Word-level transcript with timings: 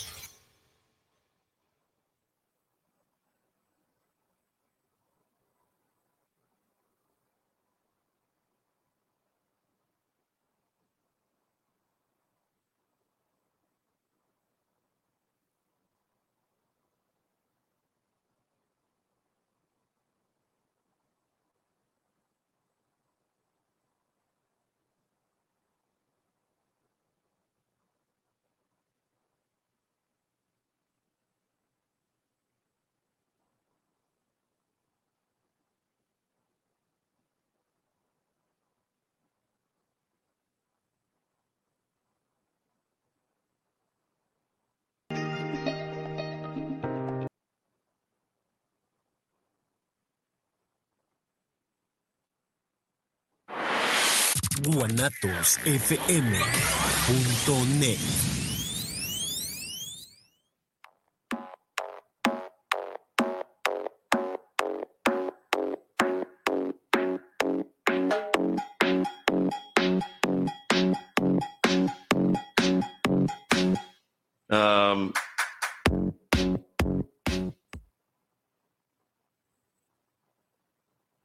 guanatosfm.net 54.61 55.61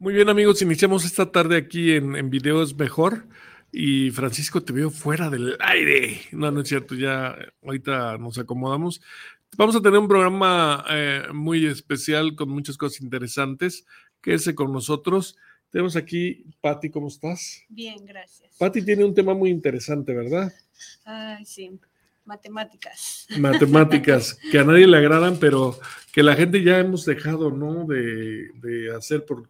Muy 0.07 0.15
bien 0.15 0.29
amigos, 0.29 0.63
iniciamos 0.63 1.05
esta 1.05 1.33
tarde 1.33 1.57
aquí 1.57 1.91
en, 1.91 2.15
en 2.15 2.31
Videos 2.31 2.77
Mejor 2.77 3.27
y 3.73 4.13
Francisco 4.13 4.63
te 4.63 4.73
veo 4.73 4.89
fuera 4.89 5.31
del 5.31 5.57
aire. 5.59 6.21
No, 6.31 6.49
no 6.53 6.61
es 6.61 6.69
cierto, 6.69 6.95
ya 6.95 7.37
ahorita 7.61 8.17
nos 8.17 8.39
acomodamos. 8.39 9.03
Vamos 9.57 9.75
a 9.75 9.83
tener 9.83 9.99
un 9.99 10.07
programa 10.07 10.85
eh, 10.89 11.25
muy 11.35 11.67
especial 11.67 12.37
con 12.37 12.51
muchas 12.51 12.77
cosas 12.77 13.01
interesantes. 13.01 13.85
Quédese 14.23 14.55
con 14.55 14.73
nosotros. 14.73 15.37
Tenemos 15.71 15.97
aquí, 15.97 16.45
Patti, 16.61 16.89
¿cómo 16.89 17.09
estás? 17.09 17.65
Bien, 17.69 18.07
gracias. 18.07 18.55
Patti 18.59 18.83
tiene 18.83 19.05
un 19.05 19.13
tema 19.13 19.35
muy 19.35 19.51
interesante, 19.51 20.15
¿verdad? 20.15 20.55
Ay, 21.05 21.45
sí, 21.45 21.81
matemáticas. 22.25 23.27
Matemáticas, 23.41 24.39
que 24.53 24.61
a 24.61 24.63
nadie 24.63 24.87
le 24.87 24.99
agradan, 24.99 25.37
pero 25.41 25.81
que 26.13 26.23
la 26.23 26.37
gente 26.37 26.63
ya 26.63 26.79
hemos 26.79 27.05
dejado, 27.05 27.51
¿no? 27.51 27.85
De, 27.87 28.53
de 28.61 28.95
hacer 28.95 29.25
por 29.27 29.49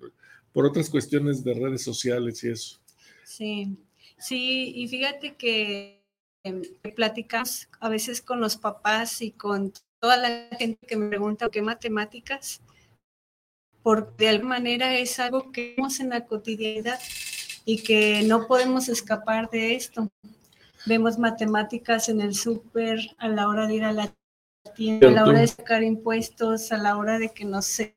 por 0.56 0.64
otras 0.64 0.88
cuestiones 0.88 1.44
de 1.44 1.52
redes 1.52 1.84
sociales 1.84 2.42
y 2.42 2.48
eso. 2.48 2.78
Sí, 3.24 3.76
sí, 4.16 4.72
y 4.74 4.88
fíjate 4.88 5.34
que 5.34 6.02
eh, 6.44 6.62
platicas 6.94 7.68
a 7.78 7.90
veces 7.90 8.22
con 8.22 8.40
los 8.40 8.56
papás 8.56 9.20
y 9.20 9.32
con 9.32 9.74
toda 10.00 10.16
la 10.16 10.48
gente 10.56 10.86
que 10.86 10.96
me 10.96 11.10
pregunta 11.10 11.50
qué 11.50 11.60
matemáticas, 11.60 12.62
porque 13.82 14.24
de 14.24 14.28
alguna 14.30 14.48
manera 14.48 14.96
es 14.96 15.18
algo 15.18 15.52
que 15.52 15.74
vemos 15.76 16.00
en 16.00 16.08
la 16.08 16.24
cotidianidad 16.24 17.00
y 17.66 17.82
que 17.82 18.22
no 18.22 18.46
podemos 18.46 18.88
escapar 18.88 19.50
de 19.50 19.74
esto. 19.74 20.08
Vemos 20.86 21.18
matemáticas 21.18 22.08
en 22.08 22.22
el 22.22 22.34
súper, 22.34 23.00
a 23.18 23.28
la 23.28 23.46
hora 23.48 23.66
de 23.66 23.74
ir 23.74 23.84
a 23.84 23.92
la 23.92 24.10
tienda, 24.74 25.08
a 25.08 25.10
la 25.10 25.24
hora 25.26 25.40
de 25.40 25.48
sacar 25.48 25.82
impuestos, 25.82 26.72
a 26.72 26.78
la 26.78 26.96
hora 26.96 27.18
de 27.18 27.28
que 27.28 27.44
no 27.44 27.60
se 27.60 27.94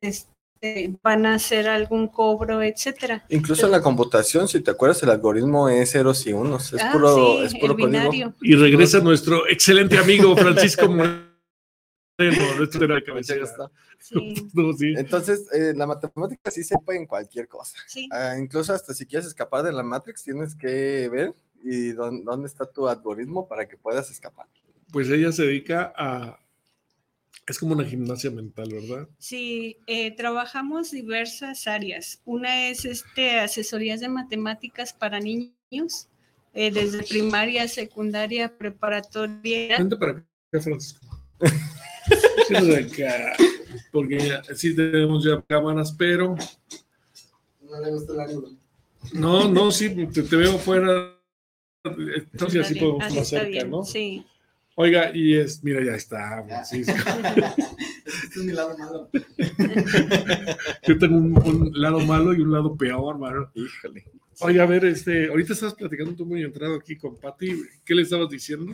este, 0.61 0.99
van 1.01 1.25
a 1.25 1.35
hacer 1.35 1.69
algún 1.69 2.07
cobro, 2.09 2.61
etcétera. 2.61 3.25
Incluso 3.29 3.65
en 3.65 3.71
la 3.71 3.81
computación, 3.81 4.47
si 4.47 4.59
te 4.59 4.71
acuerdas, 4.71 5.01
el 5.03 5.09
algoritmo 5.09 5.69
es 5.69 5.91
ceros 5.91 6.25
y 6.27 6.33
unos, 6.33 6.73
es 6.73 6.81
Ah, 6.83 6.89
puro, 6.91 7.37
sí, 7.39 7.45
es 7.45 7.55
puro 7.55 7.77
código. 7.77 8.33
Y 8.41 8.55
regresa 8.55 8.99
nuestro 8.99 9.47
excelente 9.47 9.97
amigo 9.97 10.35
Francisco. 10.35 10.93
Sí. 14.01 14.93
Entonces, 14.97 15.47
eh, 15.53 15.73
la 15.75 15.87
matemática 15.87 16.51
sí 16.51 16.63
se 16.63 16.75
ocupa 16.75 16.93
en 16.95 17.05
cualquier 17.05 17.47
cosa. 17.47 17.77
sí. 17.87 18.09
Ah, 18.11 18.35
incluso 18.37 18.73
hasta 18.73 18.93
si 18.93 19.05
quieres 19.05 19.27
escapar 19.27 19.63
de 19.63 19.71
la 19.71 19.83
Matrix, 19.83 20.23
tienes 20.23 20.55
que 20.55 21.07
ver 21.09 21.33
y 21.63 21.91
dónde, 21.91 22.23
dónde 22.25 22.47
está 22.47 22.65
tu 22.65 22.87
algoritmo 22.89 23.47
para 23.47 23.67
que 23.67 23.77
puedas 23.77 24.11
escapar. 24.11 24.47
Pues 24.91 25.09
ella 25.09 25.31
se 25.31 25.43
dedica 25.43 25.93
a... 25.95 26.39
Es 27.49 27.57
como 27.57 27.73
una 27.73 27.83
gimnasia 27.83 28.29
mental, 28.29 28.69
¿verdad? 28.71 29.09
Sí, 29.17 29.77
eh, 29.87 30.15
trabajamos 30.15 30.91
diversas 30.91 31.65
áreas. 31.65 32.21
Una 32.23 32.69
es 32.69 32.85
este, 32.85 33.39
asesorías 33.39 33.99
de 34.01 34.07
matemáticas 34.07 34.93
para 34.93 35.19
niños, 35.19 36.09
eh, 36.53 36.69
desde 36.69 37.01
primaria, 37.01 37.67
secundaria, 37.67 38.55
preparatoria. 38.55 39.79
Vente 39.79 39.97
para 39.97 40.11
acá, 40.11 40.61
Francisco. 40.61 40.99
Acá, 42.49 43.35
porque 43.91 44.39
sí 44.55 44.75
tenemos 44.75 45.23
ya 45.23 45.41
cámaras, 45.41 45.91
pero 45.91 46.35
No 47.61 47.81
le 47.81 47.91
gusta 47.91 48.13
el 48.13 48.19
ángulo. 48.19 48.49
no, 49.13 49.47
no, 49.47 49.71
sí, 49.71 49.89
te, 50.07 50.23
te 50.23 50.35
veo 50.35 50.57
fuera. 50.57 51.15
Entonces 51.83 52.65
así 52.65 52.79
podemos 52.79 53.13
más 53.13 53.27
cerca, 53.27 53.47
bien, 53.47 53.69
¿no? 53.71 53.83
Sí. 53.83 54.25
Oiga, 54.81 55.11
y 55.13 55.35
es, 55.35 55.61
mira, 55.61 55.83
ya 55.83 55.93
está, 55.95 56.41
Francisco. 56.47 56.93
Este 58.23 58.39
es 58.39 58.45
mi 58.45 58.53
lado 58.53 58.77
malo. 58.77 59.09
Yo 60.87 60.97
tengo 60.97 61.17
un, 61.17 61.37
un 61.37 61.71
lado 61.73 61.99
malo 61.99 62.33
y 62.33 62.39
un 62.39 62.51
lado 62.53 62.77
peor, 62.77 63.17
mano. 63.19 63.51
Híjole. 63.55 64.05
Oiga, 64.39 64.63
a 64.63 64.67
ver, 64.67 64.85
este, 64.85 65.27
ahorita 65.27 65.51
estabas 65.51 65.75
platicando 65.75 66.15
tú 66.15 66.25
muy 66.25 66.43
entrado 66.43 66.75
aquí 66.75 66.95
con 66.95 67.17
Patti. 67.17 67.61
¿Qué 67.83 67.93
le 67.93 68.03
estabas 68.03 68.29
diciendo? 68.29 68.73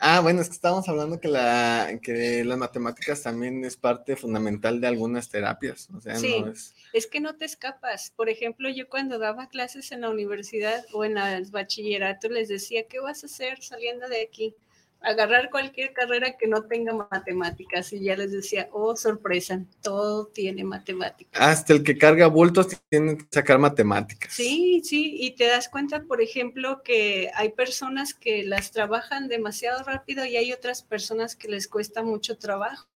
Ah, 0.00 0.20
bueno, 0.20 0.40
es 0.40 0.48
que 0.48 0.54
estábamos 0.54 0.88
hablando 0.88 1.20
que, 1.20 1.28
la, 1.28 1.98
que 2.02 2.44
las 2.44 2.58
matemáticas 2.58 3.22
también 3.22 3.64
es 3.64 3.76
parte 3.76 4.16
fundamental 4.16 4.80
de 4.80 4.88
algunas 4.88 5.28
terapias. 5.28 5.88
O 5.94 6.00
sea, 6.00 6.16
Sí. 6.16 6.40
no 6.40 6.50
es. 6.50 6.74
Es 6.92 7.06
que 7.06 7.20
no 7.20 7.36
te 7.36 7.44
escapas. 7.44 8.12
Por 8.16 8.28
ejemplo, 8.28 8.68
yo 8.70 8.88
cuando 8.88 9.18
daba 9.20 9.48
clases 9.48 9.92
en 9.92 10.00
la 10.00 10.10
universidad 10.10 10.84
o 10.92 11.04
en 11.04 11.16
el 11.16 11.44
bachillerato 11.50 12.28
les 12.28 12.48
decía, 12.48 12.88
¿qué 12.88 12.98
vas 12.98 13.22
a 13.22 13.26
hacer 13.26 13.62
saliendo 13.62 14.08
de 14.08 14.22
aquí? 14.22 14.54
Agarrar 15.00 15.48
cualquier 15.50 15.92
carrera 15.92 16.36
que 16.36 16.46
no 16.48 16.64
tenga 16.64 16.92
matemáticas. 16.92 17.92
Y 17.92 18.00
ya 18.00 18.16
les 18.16 18.32
decía, 18.32 18.68
oh, 18.72 18.96
sorpresa, 18.96 19.64
todo 19.80 20.26
tiene 20.26 20.64
matemáticas. 20.64 21.40
Hasta 21.40 21.72
el 21.72 21.82
que 21.84 21.96
carga 21.96 22.26
bultos 22.26 22.68
tiene 22.88 23.16
que 23.16 23.24
sacar 23.30 23.58
matemáticas. 23.58 24.32
Sí, 24.34 24.82
sí, 24.84 25.16
y 25.20 25.36
te 25.36 25.46
das 25.46 25.68
cuenta, 25.68 26.02
por 26.02 26.20
ejemplo, 26.20 26.82
que 26.82 27.30
hay 27.34 27.50
personas 27.50 28.12
que 28.12 28.42
las 28.42 28.72
trabajan 28.72 29.28
demasiado 29.28 29.82
rápido 29.84 30.24
y 30.24 30.36
hay 30.36 30.52
otras 30.52 30.82
personas 30.82 31.36
que 31.36 31.48
les 31.48 31.68
cuesta 31.68 32.02
mucho 32.02 32.36
trabajo. 32.36 32.86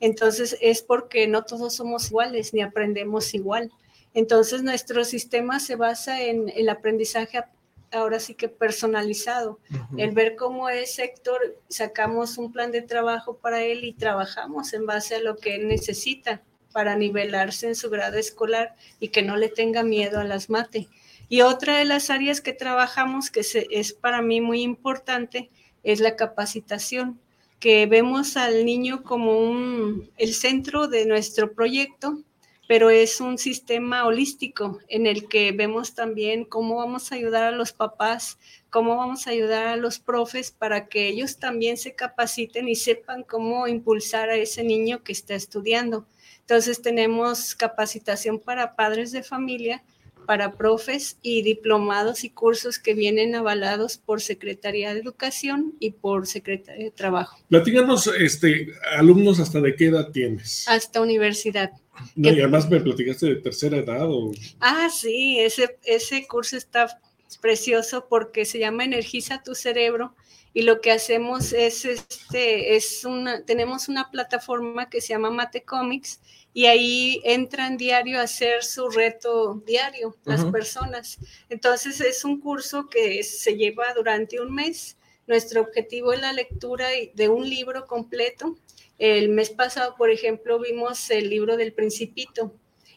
Entonces 0.00 0.56
es 0.60 0.82
porque 0.82 1.28
no 1.28 1.44
todos 1.44 1.76
somos 1.76 2.08
iguales 2.10 2.52
ni 2.52 2.60
aprendemos 2.60 3.34
igual. 3.34 3.70
Entonces 4.14 4.62
nuestro 4.62 5.04
sistema 5.04 5.60
se 5.60 5.76
basa 5.76 6.20
en 6.22 6.48
el 6.54 6.68
aprendizaje 6.68 7.38
ap- 7.38 7.54
ahora 7.92 8.20
sí 8.20 8.34
que 8.34 8.48
personalizado, 8.48 9.58
el 9.96 10.12
ver 10.12 10.36
cómo 10.36 10.68
es 10.68 10.98
Héctor, 10.98 11.58
sacamos 11.68 12.38
un 12.38 12.52
plan 12.52 12.72
de 12.72 12.82
trabajo 12.82 13.36
para 13.36 13.62
él 13.62 13.84
y 13.84 13.92
trabajamos 13.92 14.72
en 14.72 14.86
base 14.86 15.16
a 15.16 15.20
lo 15.20 15.36
que 15.36 15.56
él 15.56 15.68
necesita. 15.68 16.42
para 16.72 16.96
nivelarse 16.96 17.68
en 17.68 17.74
su 17.74 17.90
grado 17.90 18.16
escolar 18.16 18.74
y 18.98 19.08
que 19.08 19.20
no 19.20 19.36
le 19.36 19.50
tenga 19.50 19.82
miedo 19.82 20.18
a 20.18 20.24
las 20.24 20.48
mate. 20.48 20.88
Y 21.28 21.42
otra 21.42 21.76
de 21.76 21.84
las 21.84 22.08
áreas 22.08 22.40
que 22.40 22.54
trabajamos, 22.54 23.30
que 23.30 23.42
es 23.70 23.92
para 23.92 24.22
mí 24.22 24.40
muy 24.40 24.62
importante, 24.62 25.50
es 25.82 26.00
la 26.00 26.16
capacitación, 26.16 27.20
que 27.60 27.86
vemos 27.86 28.36
al 28.36 28.64
niño 28.64 29.02
como 29.02 29.38
un, 29.38 30.10
el 30.16 30.34
centro 30.34 30.88
de 30.88 31.06
nuestro 31.06 31.52
proyecto, 31.52 32.22
pero 32.68 32.90
es 32.90 33.20
un 33.20 33.38
sistema 33.38 34.06
holístico 34.06 34.78
en 34.88 35.06
el 35.06 35.28
que 35.28 35.52
vemos 35.52 35.94
también 35.94 36.44
cómo 36.44 36.76
vamos 36.76 37.10
a 37.10 37.16
ayudar 37.16 37.44
a 37.44 37.50
los 37.56 37.72
papás, 37.72 38.38
cómo 38.70 38.96
vamos 38.96 39.26
a 39.26 39.30
ayudar 39.30 39.66
a 39.66 39.76
los 39.76 39.98
profes 39.98 40.50
para 40.50 40.86
que 40.86 41.08
ellos 41.08 41.38
también 41.38 41.76
se 41.76 41.94
capaciten 41.94 42.68
y 42.68 42.76
sepan 42.76 43.24
cómo 43.24 43.66
impulsar 43.66 44.30
a 44.30 44.36
ese 44.36 44.64
niño 44.64 45.02
que 45.02 45.12
está 45.12 45.34
estudiando. 45.34 46.06
Entonces 46.40 46.82
tenemos 46.82 47.54
capacitación 47.54 48.38
para 48.38 48.76
padres 48.76 49.12
de 49.12 49.22
familia, 49.22 49.82
para 50.24 50.56
profes 50.56 51.18
y 51.22 51.42
diplomados 51.42 52.24
y 52.24 52.30
cursos 52.30 52.78
que 52.78 52.94
vienen 52.94 53.34
avalados 53.34 53.98
por 53.98 54.20
Secretaría 54.20 54.94
de 54.94 55.00
Educación 55.00 55.74
y 55.80 55.92
por 55.92 56.26
Secretaría 56.26 56.84
de 56.84 56.90
Trabajo. 56.90 57.38
Platícanos, 57.48 58.06
este, 58.18 58.68
alumnos, 58.96 59.40
¿hasta 59.40 59.60
de 59.60 59.74
qué 59.74 59.86
edad 59.86 60.10
tienes? 60.10 60.66
Hasta 60.68 61.00
universidad. 61.00 61.70
No, 62.16 62.30
y 62.30 62.40
además 62.40 62.68
me 62.70 62.80
platicaste 62.80 63.26
de 63.26 63.36
tercera 63.36 63.76
edad. 63.76 64.10
O... 64.10 64.32
Ah, 64.60 64.88
sí, 64.90 65.38
ese, 65.38 65.78
ese 65.84 66.26
curso 66.26 66.56
está 66.56 67.00
precioso 67.40 68.06
porque 68.08 68.44
se 68.44 68.58
llama 68.58 68.84
Energiza 68.84 69.42
tu 69.42 69.54
cerebro 69.54 70.14
y 70.54 70.62
lo 70.62 70.80
que 70.80 70.92
hacemos 70.92 71.52
es, 71.52 71.84
este, 71.84 72.76
es 72.76 73.04
una, 73.04 73.42
tenemos 73.44 73.88
una 73.88 74.10
plataforma 74.10 74.90
que 74.90 75.00
se 75.00 75.08
llama 75.08 75.30
Mate 75.30 75.62
Comics 75.62 76.20
y 76.54 76.66
ahí 76.66 77.20
entran 77.24 77.76
diario 77.76 78.18
a 78.20 78.24
hacer 78.24 78.62
su 78.62 78.88
reto 78.90 79.62
diario 79.66 80.16
las 80.24 80.44
personas. 80.46 81.18
Entonces 81.48 82.00
es 82.00 82.24
un 82.24 82.40
curso 82.40 82.88
que 82.88 83.22
se 83.22 83.56
lleva 83.56 83.94
durante 83.94 84.40
un 84.40 84.54
mes. 84.54 84.96
Nuestro 85.26 85.62
objetivo 85.62 86.12
es 86.12 86.20
la 86.20 86.32
lectura 86.32 86.88
de 87.14 87.28
un 87.28 87.48
libro 87.48 87.86
completo. 87.86 88.56
El 88.98 89.30
mes 89.30 89.50
pasado, 89.50 89.96
por 89.96 90.10
ejemplo, 90.10 90.58
vimos 90.58 91.10
el 91.10 91.30
libro 91.30 91.56
del 91.56 91.72
Principito. 91.72 92.52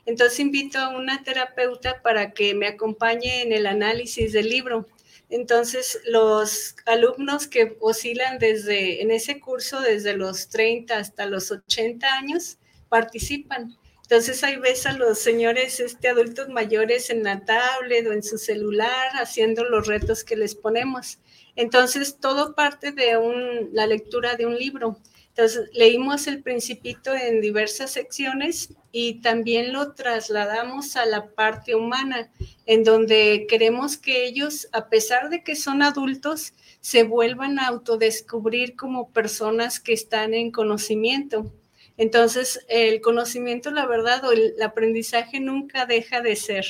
Entonces 0.06 0.40
invito 0.40 0.78
a 0.78 0.90
una 0.90 1.24
terapeuta 1.24 2.02
para 2.02 2.32
que 2.32 2.54
me 2.54 2.68
acompañe 2.68 3.42
en 3.42 3.54
el 3.54 3.66
análisis 3.66 4.34
del 4.34 4.50
libro. 4.50 4.88
Entonces, 5.30 6.00
los 6.06 6.76
alumnos 6.86 7.48
que 7.48 7.78
oscilan 7.80 8.38
desde, 8.38 9.02
en 9.02 9.10
ese 9.10 9.40
curso 9.40 9.82
desde 9.82 10.16
los 10.16 10.50
30 10.50 10.98
hasta 10.98 11.26
los 11.26 11.50
80 11.50 12.08
años, 12.08 12.60
participan. 12.90 13.78
Entonces 14.04 14.44
ahí 14.44 14.58
ves 14.58 14.86
a 14.86 14.94
los 14.94 15.18
señores 15.18 15.80
este, 15.80 16.10
adultos 16.10 16.50
mayores 16.50 17.10
en 17.10 17.24
la 17.24 17.44
tablet 17.44 18.06
o 18.06 18.14
en 18.14 18.22
su 18.22 18.38
celular 18.38 19.12
haciendo 19.14 19.64
los 19.64 19.88
retos 19.88 20.24
que 20.24 20.36
les 20.36 20.54
ponemos. 20.54 21.18
Entonces 21.56 22.18
todo 22.20 22.54
parte 22.54 22.92
de 22.92 23.18
un, 23.18 23.70
la 23.74 23.88
lectura 23.88 24.36
de 24.36 24.46
un 24.46 24.56
libro. 24.56 25.00
Entonces 25.30 25.70
leímos 25.74 26.28
el 26.28 26.44
principito 26.44 27.14
en 27.14 27.42
diversas 27.42 27.92
secciones 27.92 28.74
y 28.92 29.22
también 29.22 29.74
lo 29.74 29.94
trasladamos 29.94 30.96
a 30.96 31.06
la 31.06 31.28
parte 31.28 31.76
humana, 31.76 32.32
en 32.66 32.86
donde 32.86 33.46
queremos 33.50 33.98
que 33.98 34.26
ellos, 34.26 34.70
a 34.72 34.88
pesar 34.88 35.30
de 35.30 35.44
que 35.44 35.58
son 35.58 35.82
adultos, 35.82 36.54
se 36.80 37.04
vuelvan 37.04 37.60
a 37.60 37.68
autodescubrir 37.68 38.78
como 38.78 39.12
personas 39.12 39.82
que 39.82 39.92
están 39.92 40.34
en 40.34 40.52
conocimiento. 40.52 41.52
Entonces, 41.98 42.66
el 42.68 43.02
conocimiento, 43.02 43.72
la 43.72 43.86
verdad, 43.86 44.24
o 44.26 44.32
el 44.32 44.62
aprendizaje 44.62 45.40
nunca 45.40 45.86
deja 45.86 46.22
de 46.22 46.36
ser. 46.36 46.66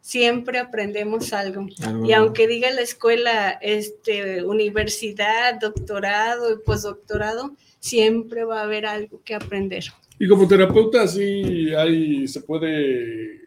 Siempre 0.00 0.58
aprendemos 0.58 1.32
algo. 1.32 1.66
Y 2.04 2.12
aunque 2.12 2.46
diga 2.46 2.70
la 2.70 2.82
escuela, 2.82 3.50
este, 3.60 4.44
universidad, 4.44 5.58
doctorado 5.60 6.52
y 6.52 6.58
postdoctorado, 6.58 7.56
siempre 7.80 8.44
va 8.44 8.60
a 8.60 8.64
haber 8.64 8.86
algo 8.86 9.20
que 9.24 9.34
aprender. 9.34 9.84
Y 10.18 10.28
como 10.28 10.46
terapeuta, 10.46 11.06
sí 11.08 11.74
hay, 11.74 12.26
se 12.28 12.40
puede 12.40 13.45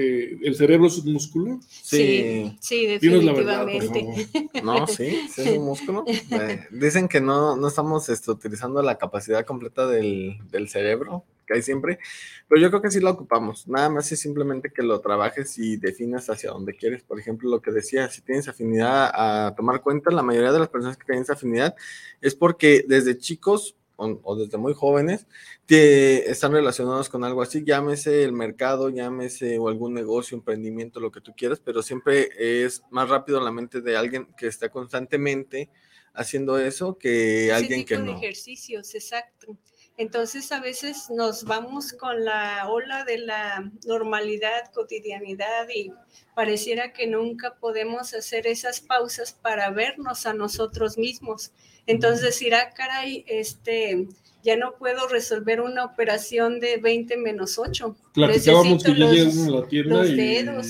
eh, 0.00 0.38
el 0.42 0.54
cerebro 0.54 0.86
es 0.86 0.98
un 0.98 1.12
músculo? 1.12 1.58
Sí, 1.68 2.56
sí, 2.60 2.86
definitivamente. 2.86 4.28
no, 4.62 4.86
sí, 4.86 5.28
sí 5.28 5.42
es 5.42 5.58
un 5.58 5.64
músculo. 5.64 6.04
Eh, 6.06 6.66
dicen 6.70 7.08
que 7.08 7.20
no, 7.20 7.56
no 7.56 7.66
estamos 7.66 8.08
este, 8.08 8.30
utilizando 8.30 8.80
la 8.80 8.96
capacidad 8.96 9.44
completa 9.44 9.88
del, 9.88 10.38
del, 10.52 10.68
cerebro 10.68 11.24
que 11.46 11.54
hay 11.54 11.62
siempre, 11.62 11.98
pero 12.46 12.60
yo 12.60 12.68
creo 12.68 12.82
que 12.82 12.90
sí 12.92 13.00
lo 13.00 13.10
ocupamos. 13.10 13.66
Nada 13.66 13.88
más 13.88 14.12
es 14.12 14.20
simplemente 14.20 14.70
que 14.70 14.82
lo 14.82 15.00
trabajes 15.00 15.58
y 15.58 15.76
definas 15.78 16.30
hacia 16.30 16.50
dónde 16.50 16.76
quieres. 16.76 17.02
Por 17.02 17.18
ejemplo, 17.18 17.50
lo 17.50 17.60
que 17.60 17.72
decía, 17.72 18.08
si 18.08 18.20
tienes 18.20 18.46
afinidad 18.46 19.10
a 19.12 19.54
tomar 19.56 19.80
cuenta, 19.80 20.12
la 20.12 20.22
mayoría 20.22 20.52
de 20.52 20.60
las 20.60 20.68
personas 20.68 20.96
que 20.96 21.06
tienen 21.06 21.22
esa 21.22 21.32
afinidad 21.32 21.74
es 22.20 22.36
porque 22.36 22.84
desde 22.86 23.18
chicos 23.18 23.74
o, 23.98 24.36
desde 24.36 24.58
muy 24.58 24.74
jóvenes, 24.74 25.26
que 25.66 26.18
están 26.26 26.52
relacionados 26.52 27.08
con 27.08 27.24
algo 27.24 27.42
así, 27.42 27.64
llámese 27.64 28.22
el 28.22 28.32
mercado, 28.32 28.90
llámese 28.90 29.58
o 29.58 29.68
algún 29.68 29.92
negocio, 29.92 30.36
emprendimiento, 30.36 31.00
lo 31.00 31.10
que 31.10 31.20
tú 31.20 31.34
quieras, 31.36 31.60
pero 31.62 31.82
siempre 31.82 32.28
es 32.38 32.82
más 32.90 33.08
rápido 33.08 33.40
la 33.40 33.50
mente 33.50 33.80
de 33.80 33.96
alguien 33.96 34.28
que 34.36 34.46
está 34.46 34.68
constantemente 34.68 35.68
haciendo 36.14 36.58
eso 36.58 36.96
que 36.96 37.52
alguien 37.52 37.84
que 37.84 37.98
no. 37.98 38.12
De 38.12 38.18
ejercicios, 38.18 38.94
exacto. 38.94 39.56
Entonces 39.98 40.52
a 40.52 40.60
veces 40.60 41.10
nos 41.10 41.42
vamos 41.42 41.92
con 41.92 42.24
la 42.24 42.68
ola 42.68 43.04
de 43.04 43.18
la 43.18 43.70
normalidad, 43.84 44.70
cotidianidad 44.72 45.68
y 45.74 45.90
pareciera 46.36 46.92
que 46.92 47.08
nunca 47.08 47.56
podemos 47.56 48.14
hacer 48.14 48.46
esas 48.46 48.80
pausas 48.80 49.32
para 49.32 49.70
vernos 49.70 50.24
a 50.24 50.34
nosotros 50.34 50.98
mismos. 50.98 51.50
Entonces 51.88 52.22
decir, 52.22 52.54
ah, 52.54 52.72
caray, 52.76 53.24
este, 53.26 54.06
ya 54.44 54.56
no 54.56 54.76
puedo 54.78 55.08
resolver 55.08 55.60
una 55.60 55.84
operación 55.84 56.60
de 56.60 56.76
20 56.76 57.16
menos 57.16 57.58
8. 57.58 57.96
Platicábamos 58.14 58.84
que 58.84 58.94
ya 58.94 59.10
llegan 59.10 59.48
a 59.48 59.50
la 59.50 59.66
tienda 59.66 59.96
los 59.96 60.16
dedos. 60.16 60.66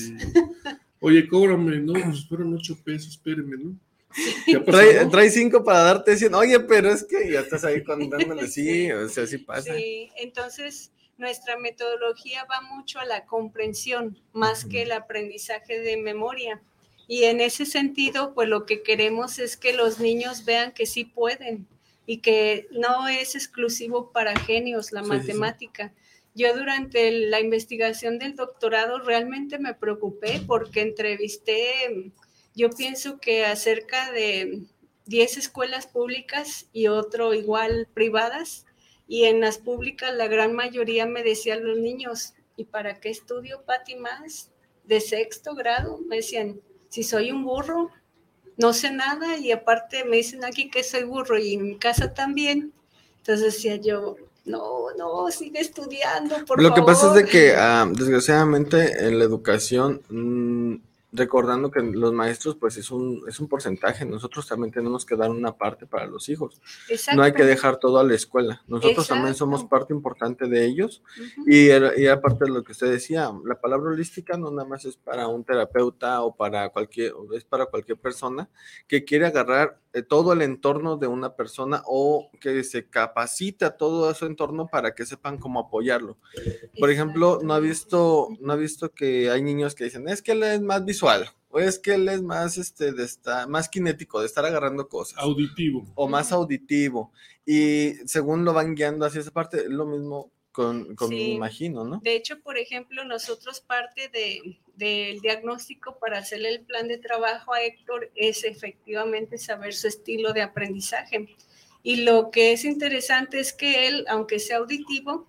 Oye, 1.01 1.27
cóbrame, 1.27 1.77
no, 1.77 1.93
pues 1.93 2.27
fueron 2.27 2.55
8 2.55 2.77
pesos, 2.83 3.09
espéreme, 3.09 3.57
¿no? 3.57 3.79
Trae, 4.65 5.05
trae, 5.05 5.29
cinco 5.29 5.63
para 5.63 5.79
darte 5.79 6.17
100. 6.17 6.33
Oye, 6.35 6.59
pero 6.61 6.91
es 6.91 7.03
que 7.03 7.31
ya 7.31 7.41
estás 7.41 7.63
ahí 7.63 7.83
contándole, 7.83 8.47
sí, 8.47 8.91
o 8.91 9.07
sea, 9.09 9.27
sí 9.27 9.37
pasa. 9.37 9.73
Sí, 9.75 10.11
entonces 10.17 10.91
nuestra 11.17 11.57
metodología 11.57 12.45
va 12.45 12.61
mucho 12.61 12.99
a 12.99 13.05
la 13.05 13.25
comprensión 13.25 14.17
más 14.31 14.65
que 14.65 14.83
el 14.83 14.91
aprendizaje 14.91 15.79
de 15.79 15.97
memoria. 15.97 16.61
Y 17.07 17.23
en 17.23 17.41
ese 17.41 17.65
sentido, 17.65 18.33
pues 18.33 18.47
lo 18.47 18.65
que 18.65 18.83
queremos 18.83 19.39
es 19.39 19.57
que 19.57 19.73
los 19.73 19.99
niños 19.99 20.45
vean 20.45 20.71
que 20.71 20.85
sí 20.85 21.05
pueden 21.05 21.67
y 22.05 22.19
que 22.19 22.67
no 22.71 23.07
es 23.07 23.35
exclusivo 23.35 24.11
para 24.11 24.35
genios 24.39 24.91
la 24.91 25.03
matemática. 25.03 25.93
Yo 26.35 26.55
durante 26.55 27.11
la 27.11 27.39
investigación 27.39 28.17
del 28.17 28.35
doctorado 28.35 28.99
realmente 28.99 29.59
me 29.59 29.73
preocupé 29.73 30.41
porque 30.47 30.81
entrevisté, 30.81 32.11
yo 32.59 32.69
pienso 32.69 33.19
que 33.19 33.45
acerca 33.45 34.11
de 34.11 34.63
10 35.05 35.37
escuelas 35.37 35.87
públicas 35.87 36.67
y 36.73 36.87
otro 36.87 37.33
igual 37.33 37.87
privadas, 37.93 38.65
y 39.07 39.23
en 39.23 39.39
las 39.39 39.57
públicas 39.57 40.13
la 40.13 40.27
gran 40.27 40.53
mayoría 40.53 41.05
me 41.05 41.23
decían 41.23 41.65
los 41.65 41.77
niños, 41.77 42.33
¿y 42.57 42.65
para 42.65 42.99
qué 42.99 43.09
estudio 43.09 43.63
Pati 43.65 43.95
más? 43.95 44.51
De 44.83 44.99
sexto 44.99 45.55
grado, 45.55 45.99
me 46.07 46.17
decían, 46.17 46.59
si 46.89 47.03
soy 47.03 47.31
un 47.31 47.45
burro, 47.45 47.89
no 48.57 48.73
sé 48.73 48.91
nada 48.91 49.37
y 49.37 49.51
aparte 49.53 50.03
me 50.03 50.17
dicen 50.17 50.43
aquí 50.43 50.69
que 50.69 50.83
soy 50.83 51.03
burro 51.03 51.39
y 51.39 51.53
en 51.53 51.63
mi 51.63 51.77
casa 51.77 52.13
también. 52.13 52.73
Entonces 53.19 53.53
decía 53.53 53.77
yo, 53.77 54.17
no, 54.43 54.91
no, 54.97 55.31
sigue 55.31 55.61
estudiando, 55.61 56.43
por 56.45 56.61
Lo 56.61 56.73
que 56.73 56.81
pasa 56.81 57.07
es 57.09 57.13
de 57.13 57.25
que 57.25 57.53
ah, 57.55 57.87
desgraciadamente 57.89 59.07
en 59.07 59.17
la 59.17 59.23
educación 59.23 60.01
mm, 60.09 60.88
recordando 61.11 61.71
que 61.71 61.81
los 61.81 62.13
maestros 62.13 62.55
pues 62.55 62.77
es 62.77 62.91
un, 62.91 63.23
es 63.27 63.39
un 63.39 63.47
porcentaje, 63.47 64.05
nosotros 64.05 64.47
también 64.47 64.71
tenemos 64.71 65.05
que 65.05 65.15
dar 65.15 65.29
una 65.29 65.57
parte 65.57 65.85
para 65.85 66.05
los 66.05 66.29
hijos. 66.29 66.61
No 67.15 67.23
hay 67.23 67.33
que 67.33 67.43
dejar 67.43 67.77
todo 67.77 67.99
a 67.99 68.03
la 68.03 68.13
escuela, 68.13 68.61
nosotros 68.67 69.07
también 69.07 69.35
somos 69.35 69.63
parte 69.63 69.93
importante 69.93 70.47
de 70.47 70.65
ellos. 70.65 71.01
Y, 71.47 71.69
y, 71.69 72.07
aparte 72.07 72.45
de 72.45 72.51
lo 72.51 72.63
que 72.63 72.73
usted 72.73 72.91
decía, 72.91 73.31
la 73.45 73.59
palabra 73.59 73.91
holística 73.91 74.37
no 74.37 74.51
nada 74.51 74.67
más 74.67 74.85
es 74.85 74.97
para 74.97 75.27
un 75.27 75.43
terapeuta 75.43 76.21
o 76.21 76.35
para 76.35 76.69
cualquier, 76.69 77.13
es 77.35 77.43
para 77.43 77.65
cualquier 77.65 77.97
persona 77.97 78.49
que 78.87 79.03
quiere 79.03 79.25
agarrar 79.25 79.79
eh, 79.91 80.03
todo 80.03 80.33
el 80.33 80.43
entorno 80.43 80.97
de 80.97 81.07
una 81.07 81.35
persona 81.35 81.81
o 81.87 82.29
que 82.39 82.63
se 82.63 82.87
capacita 82.87 83.75
todo 83.75 84.13
su 84.13 84.27
entorno 84.27 84.67
para 84.67 84.93
que 84.93 85.03
sepan 85.03 85.39
cómo 85.39 85.59
apoyarlo. 85.59 86.17
Por 86.79 86.91
ejemplo, 86.91 87.39
no 87.41 87.55
ha 87.55 87.59
visto, 87.59 88.27
no 88.39 88.53
ha 88.53 88.55
visto 88.55 88.91
que 88.91 89.31
hay 89.31 89.41
niños 89.41 89.73
que 89.73 89.85
dicen, 89.85 90.07
es 90.07 90.21
que 90.21 90.33
él 90.33 90.43
es 90.43 90.61
más 90.61 90.85
visual, 90.85 90.98
o 91.51 91.59
es 91.59 91.79
que 91.79 91.95
él 91.95 92.07
es 92.09 92.21
más, 92.21 92.57
este, 92.57 92.91
de 92.91 93.03
estar, 93.03 93.47
más 93.47 93.69
kinético, 93.69 94.19
de 94.19 94.27
estar 94.27 94.45
agarrando 94.45 94.87
cosas. 94.87 95.17
Auditivo. 95.17 95.85
O 95.95 96.07
más 96.07 96.31
auditivo. 96.31 97.11
Y 97.45 97.93
según 98.05 98.45
lo 98.45 98.53
van 98.53 98.75
guiando 98.75 99.05
hacia 99.05 99.21
esa 99.21 99.31
parte, 99.31 99.57
es 99.61 99.69
lo 99.69 99.85
mismo 99.85 100.31
con, 100.51 100.95
con 100.95 101.11
imagino, 101.13 101.83
¿no? 101.83 101.99
De 102.03 102.15
hecho, 102.15 102.39
por 102.41 102.57
ejemplo, 102.57 103.03
nosotros 103.03 103.61
parte 103.61 104.09
de, 104.09 104.59
del 104.75 105.19
diagnóstico 105.21 105.97
para 105.99 106.19
hacerle 106.19 106.49
el 106.49 106.61
plan 106.61 106.87
de 106.87 106.97
trabajo 106.97 107.53
a 107.53 107.63
Héctor 107.63 108.11
es 108.15 108.43
efectivamente 108.43 109.37
saber 109.37 109.73
su 109.73 109.87
estilo 109.87 110.33
de 110.33 110.41
aprendizaje. 110.41 111.35
Y 111.81 112.03
lo 112.03 112.29
que 112.29 112.51
es 112.51 112.65
interesante 112.65 113.39
es 113.39 113.53
que 113.53 113.87
él, 113.87 114.05
aunque 114.09 114.39
sea 114.39 114.57
auditivo, 114.57 115.27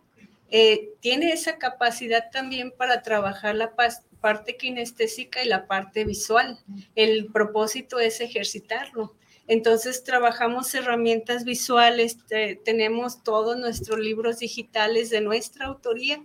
eh, 0.50 0.90
tiene 1.00 1.32
esa 1.32 1.58
capacidad 1.58 2.30
también 2.30 2.72
para 2.76 3.02
trabajar 3.02 3.54
la 3.54 3.76
parte 4.20 4.56
kinestésica 4.56 5.42
y 5.42 5.48
la 5.48 5.66
parte 5.66 6.04
visual. 6.04 6.58
El 6.94 7.26
propósito 7.26 7.98
es 7.98 8.20
ejercitarlo. 8.20 9.14
Entonces 9.46 10.04
trabajamos 10.04 10.72
herramientas 10.74 11.44
visuales, 11.44 12.18
tenemos 12.64 13.24
todos 13.24 13.56
nuestros 13.56 13.98
libros 13.98 14.38
digitales 14.38 15.10
de 15.10 15.20
nuestra 15.22 15.66
autoría 15.66 16.24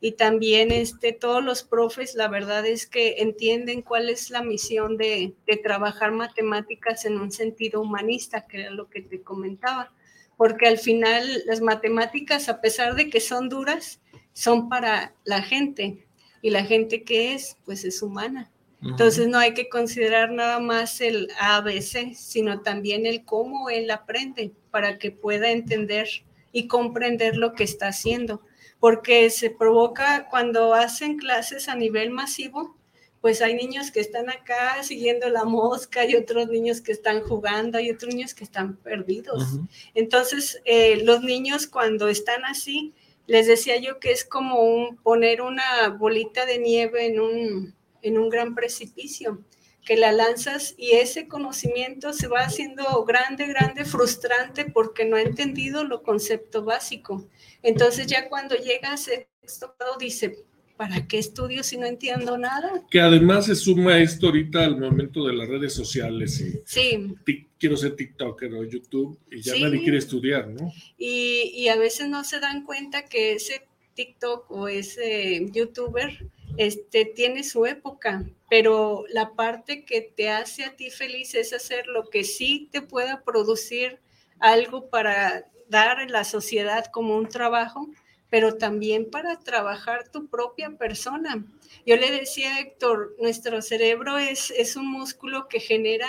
y 0.00 0.12
también 0.12 0.72
este, 0.72 1.12
todos 1.12 1.42
los 1.42 1.62
profes, 1.62 2.14
la 2.14 2.28
verdad 2.28 2.66
es 2.66 2.86
que 2.86 3.22
entienden 3.22 3.80
cuál 3.80 4.10
es 4.10 4.28
la 4.28 4.42
misión 4.42 4.96
de, 4.96 5.34
de 5.46 5.56
trabajar 5.56 6.10
matemáticas 6.10 7.04
en 7.04 7.18
un 7.18 7.30
sentido 7.30 7.80
humanista, 7.80 8.46
que 8.46 8.62
era 8.62 8.70
lo 8.70 8.90
que 8.90 9.02
te 9.02 9.22
comentaba, 9.22 9.92
porque 10.36 10.66
al 10.66 10.78
final 10.78 11.44
las 11.46 11.60
matemáticas, 11.60 12.48
a 12.48 12.60
pesar 12.60 12.96
de 12.96 13.08
que 13.08 13.20
son 13.20 13.48
duras, 13.48 14.00
son 14.32 14.68
para 14.68 15.14
la 15.24 15.42
gente 15.42 16.03
y 16.44 16.50
la 16.50 16.62
gente 16.62 17.04
que 17.04 17.32
es, 17.32 17.56
pues 17.64 17.86
es 17.86 18.02
humana. 18.02 18.52
Entonces 18.82 19.28
no 19.28 19.38
hay 19.38 19.54
que 19.54 19.70
considerar 19.70 20.30
nada 20.30 20.60
más 20.60 21.00
el 21.00 21.30
ABC, 21.40 22.14
sino 22.14 22.60
también 22.60 23.06
el 23.06 23.24
cómo 23.24 23.70
él 23.70 23.90
aprende 23.90 24.52
para 24.70 24.98
que 24.98 25.10
pueda 25.10 25.50
entender 25.50 26.06
y 26.52 26.66
comprender 26.68 27.38
lo 27.38 27.54
que 27.54 27.64
está 27.64 27.88
haciendo. 27.88 28.42
Porque 28.78 29.30
se 29.30 29.48
provoca 29.48 30.28
cuando 30.28 30.74
hacen 30.74 31.16
clases 31.16 31.70
a 31.70 31.76
nivel 31.76 32.10
masivo, 32.10 32.76
pues 33.22 33.40
hay 33.40 33.54
niños 33.54 33.90
que 33.90 34.00
están 34.00 34.28
acá 34.28 34.82
siguiendo 34.82 35.30
la 35.30 35.44
mosca 35.44 36.04
y 36.04 36.14
otros 36.14 36.48
niños 36.48 36.82
que 36.82 36.92
están 36.92 37.22
jugando, 37.22 37.80
y 37.80 37.90
otros 37.90 38.14
niños 38.14 38.34
que 38.34 38.44
están 38.44 38.76
perdidos. 38.76 39.60
Entonces, 39.94 40.60
eh, 40.66 41.02
los 41.04 41.22
niños 41.22 41.66
cuando 41.66 42.08
están 42.08 42.44
así, 42.44 42.92
les 43.26 43.46
decía 43.46 43.76
yo 43.78 43.98
que 43.98 44.12
es 44.12 44.24
como 44.24 44.60
un, 44.62 44.96
poner 44.96 45.40
una 45.40 45.88
bolita 45.88 46.46
de 46.46 46.58
nieve 46.58 47.06
en 47.06 47.20
un, 47.20 47.74
en 48.02 48.18
un 48.18 48.28
gran 48.28 48.54
precipicio, 48.54 49.42
que 49.84 49.96
la 49.96 50.12
lanzas 50.12 50.74
y 50.78 50.92
ese 50.92 51.28
conocimiento 51.28 52.12
se 52.12 52.26
va 52.26 52.40
haciendo 52.40 53.04
grande, 53.04 53.46
grande, 53.46 53.84
frustrante 53.84 54.64
porque 54.64 55.04
no 55.04 55.16
ha 55.16 55.22
entendido 55.22 55.84
lo 55.84 56.02
concepto 56.02 56.64
básico. 56.64 57.26
Entonces 57.62 58.06
ya 58.06 58.28
cuando 58.28 58.56
llega 58.56 58.92
a 58.92 58.96
sexto 58.96 59.74
grado 59.78 59.96
dice, 59.98 60.44
¿para 60.76 61.06
qué 61.06 61.18
estudio 61.18 61.62
si 61.62 61.76
no 61.76 61.86
entiendo 61.86 62.36
nada? 62.36 62.82
Que 62.90 63.00
además 63.00 63.46
se 63.46 63.54
suma 63.54 63.98
esto 63.98 64.26
ahorita 64.26 64.64
al 64.64 64.78
momento 64.78 65.26
de 65.26 65.34
las 65.34 65.48
redes 65.48 65.72
sociales. 65.72 66.40
Y 66.40 66.60
sí. 66.64 67.14
Quiero 67.58 67.76
ser 67.76 67.96
TikToker 67.96 68.52
o 68.54 68.64
YouTube 68.64 69.18
y 69.30 69.40
ya 69.40 69.54
nadie 69.58 69.82
quiere 69.82 69.98
estudiar, 69.98 70.48
¿no? 70.48 70.72
Y, 70.98 71.52
y 71.54 71.68
a 71.68 71.76
veces 71.76 72.08
no 72.08 72.22
se 72.24 72.40
dan 72.40 72.64
cuenta 72.64 73.06
que 73.06 73.32
ese 73.32 73.62
TikTok 73.94 74.50
o 74.50 74.68
ese 74.68 75.46
YouTuber 75.50 76.26
este, 76.56 77.04
tiene 77.04 77.42
su 77.42 77.66
época, 77.66 78.24
pero 78.48 79.04
la 79.08 79.34
parte 79.34 79.84
que 79.84 80.02
te 80.02 80.30
hace 80.30 80.64
a 80.64 80.76
ti 80.76 80.90
feliz 80.90 81.34
es 81.34 81.52
hacer 81.52 81.86
lo 81.86 82.10
que 82.10 82.24
sí 82.24 82.68
te 82.70 82.82
pueda 82.82 83.22
producir 83.24 83.98
algo 84.38 84.88
para 84.88 85.46
dar 85.68 86.00
en 86.00 86.12
la 86.12 86.24
sociedad 86.24 86.86
como 86.92 87.16
un 87.16 87.28
trabajo, 87.28 87.88
pero 88.34 88.56
también 88.56 89.08
para 89.12 89.38
trabajar 89.38 90.08
tu 90.08 90.26
propia 90.26 90.68
persona. 90.70 91.46
Yo 91.86 91.96
le 91.96 92.10
decía 92.10 92.56
a 92.56 92.60
Héctor, 92.62 93.14
nuestro 93.20 93.62
cerebro 93.62 94.18
es, 94.18 94.50
es 94.50 94.74
un 94.74 94.88
músculo 94.88 95.46
que 95.46 95.60
genera 95.60 96.08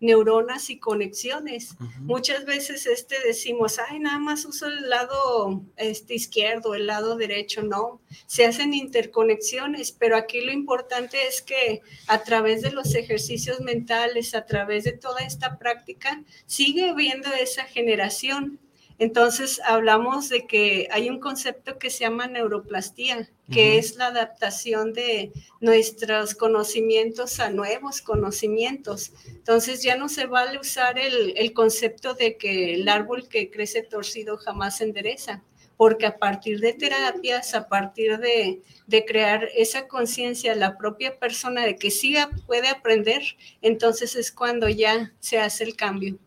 neuronas 0.00 0.70
y 0.70 0.78
conexiones. 0.78 1.76
Muchas 2.00 2.46
veces 2.46 2.86
este 2.86 3.16
decimos, 3.26 3.78
ay, 3.78 3.98
nada 3.98 4.18
más 4.18 4.46
uso 4.46 4.68
el 4.68 4.88
lado 4.88 5.62
este, 5.76 6.14
izquierdo, 6.14 6.74
el 6.74 6.86
lado 6.86 7.16
derecho. 7.16 7.62
No, 7.62 8.00
se 8.24 8.46
hacen 8.46 8.72
interconexiones, 8.72 9.92
pero 9.92 10.16
aquí 10.16 10.40
lo 10.40 10.52
importante 10.52 11.26
es 11.26 11.42
que 11.42 11.82
a 12.06 12.22
través 12.22 12.62
de 12.62 12.70
los 12.70 12.94
ejercicios 12.94 13.60
mentales, 13.60 14.34
a 14.34 14.46
través 14.46 14.84
de 14.84 14.92
toda 14.92 15.20
esta 15.20 15.58
práctica, 15.58 16.24
sigue 16.46 16.88
habiendo 16.88 17.30
esa 17.34 17.64
generación 17.64 18.58
entonces 19.00 19.62
hablamos 19.64 20.28
de 20.28 20.46
que 20.46 20.86
hay 20.90 21.08
un 21.08 21.20
concepto 21.20 21.78
que 21.78 21.88
se 21.88 22.00
llama 22.00 22.26
neuroplastía, 22.26 23.30
que 23.50 23.78
es 23.78 23.96
la 23.96 24.08
adaptación 24.08 24.92
de 24.92 25.32
nuestros 25.58 26.34
conocimientos 26.34 27.40
a 27.40 27.48
nuevos 27.48 28.02
conocimientos. 28.02 29.12
Entonces 29.26 29.82
ya 29.82 29.96
no 29.96 30.10
se 30.10 30.26
vale 30.26 30.58
usar 30.58 30.98
el, 30.98 31.52
concepto 31.54 32.12
de 32.12 32.36
que 32.36 32.74
el 32.74 32.86
árbol 32.90 33.26
que 33.26 33.50
crece 33.50 33.82
torcido 33.82 34.36
jamás 34.36 34.82
endereza, 34.82 35.42
porque 35.78 36.04
a 36.04 36.18
partir 36.18 36.60
de 36.60 36.74
terapias, 36.74 37.54
a 37.54 37.68
partir 37.68 38.18
de, 38.18 38.60
de 38.86 39.04
crear 39.06 39.48
esa 39.56 39.88
conciencia, 39.88 40.54
la 40.54 40.76
propia 40.76 41.18
persona 41.18 41.64
de 41.64 41.76
que 41.76 41.90
sí 41.90 42.16
puede 42.46 42.68
aprender, 42.68 43.22
entonces 43.62 44.14
es 44.14 44.30
cuando 44.30 44.68
ya 44.68 45.14
se 45.20 45.38
hace 45.38 45.64
el 45.64 45.74
cambio. 45.74 46.18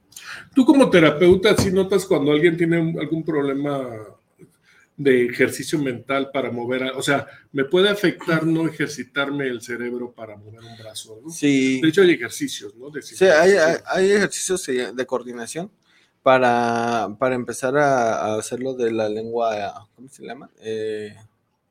Tú 0.54 0.66
como 0.66 0.90
terapeuta, 0.90 1.56
si 1.58 1.72
notas 1.72 2.06
cuando 2.06 2.32
alguien 2.32 2.58
tiene 2.58 2.78
algún 3.00 3.24
problema 3.24 3.90
de 4.96 5.26
ejercicio 5.26 5.80
mental 5.80 6.30
para 6.32 6.52
mover, 6.52 6.84
o 6.96 7.02
sea, 7.02 7.26
me 7.52 7.66
puede 7.66 7.90
afectar 7.90 8.46
no 8.46 8.68
ejercitarme 8.68 9.48
el 9.48 9.62
cerebro 9.62 10.12
para 10.12 10.38
mover 10.38 10.62
un 10.62 10.78
brazo, 10.78 11.20
¿no? 11.24 11.30
Sí. 11.32 11.82
De 11.82 11.90
hecho, 11.90 12.02
hay 12.02 12.12
ejercicios, 12.12 12.76
¿no? 12.76 12.92
sí, 13.02 13.26
hay, 13.26 13.54
hay, 13.86 14.12
ejercicios 14.12 14.66
de 14.66 15.06
coordinación 15.06 15.72
para, 16.22 17.16
para 17.20 17.36
empezar 17.36 17.76
a, 17.78 18.36
hacerlo 18.36 18.76
de 18.76 18.92
la 18.92 19.10
lengua, 19.10 19.88
¿cómo 19.96 20.10
se 20.10 20.26
llama? 20.26 20.50
Eh, 20.62 21.16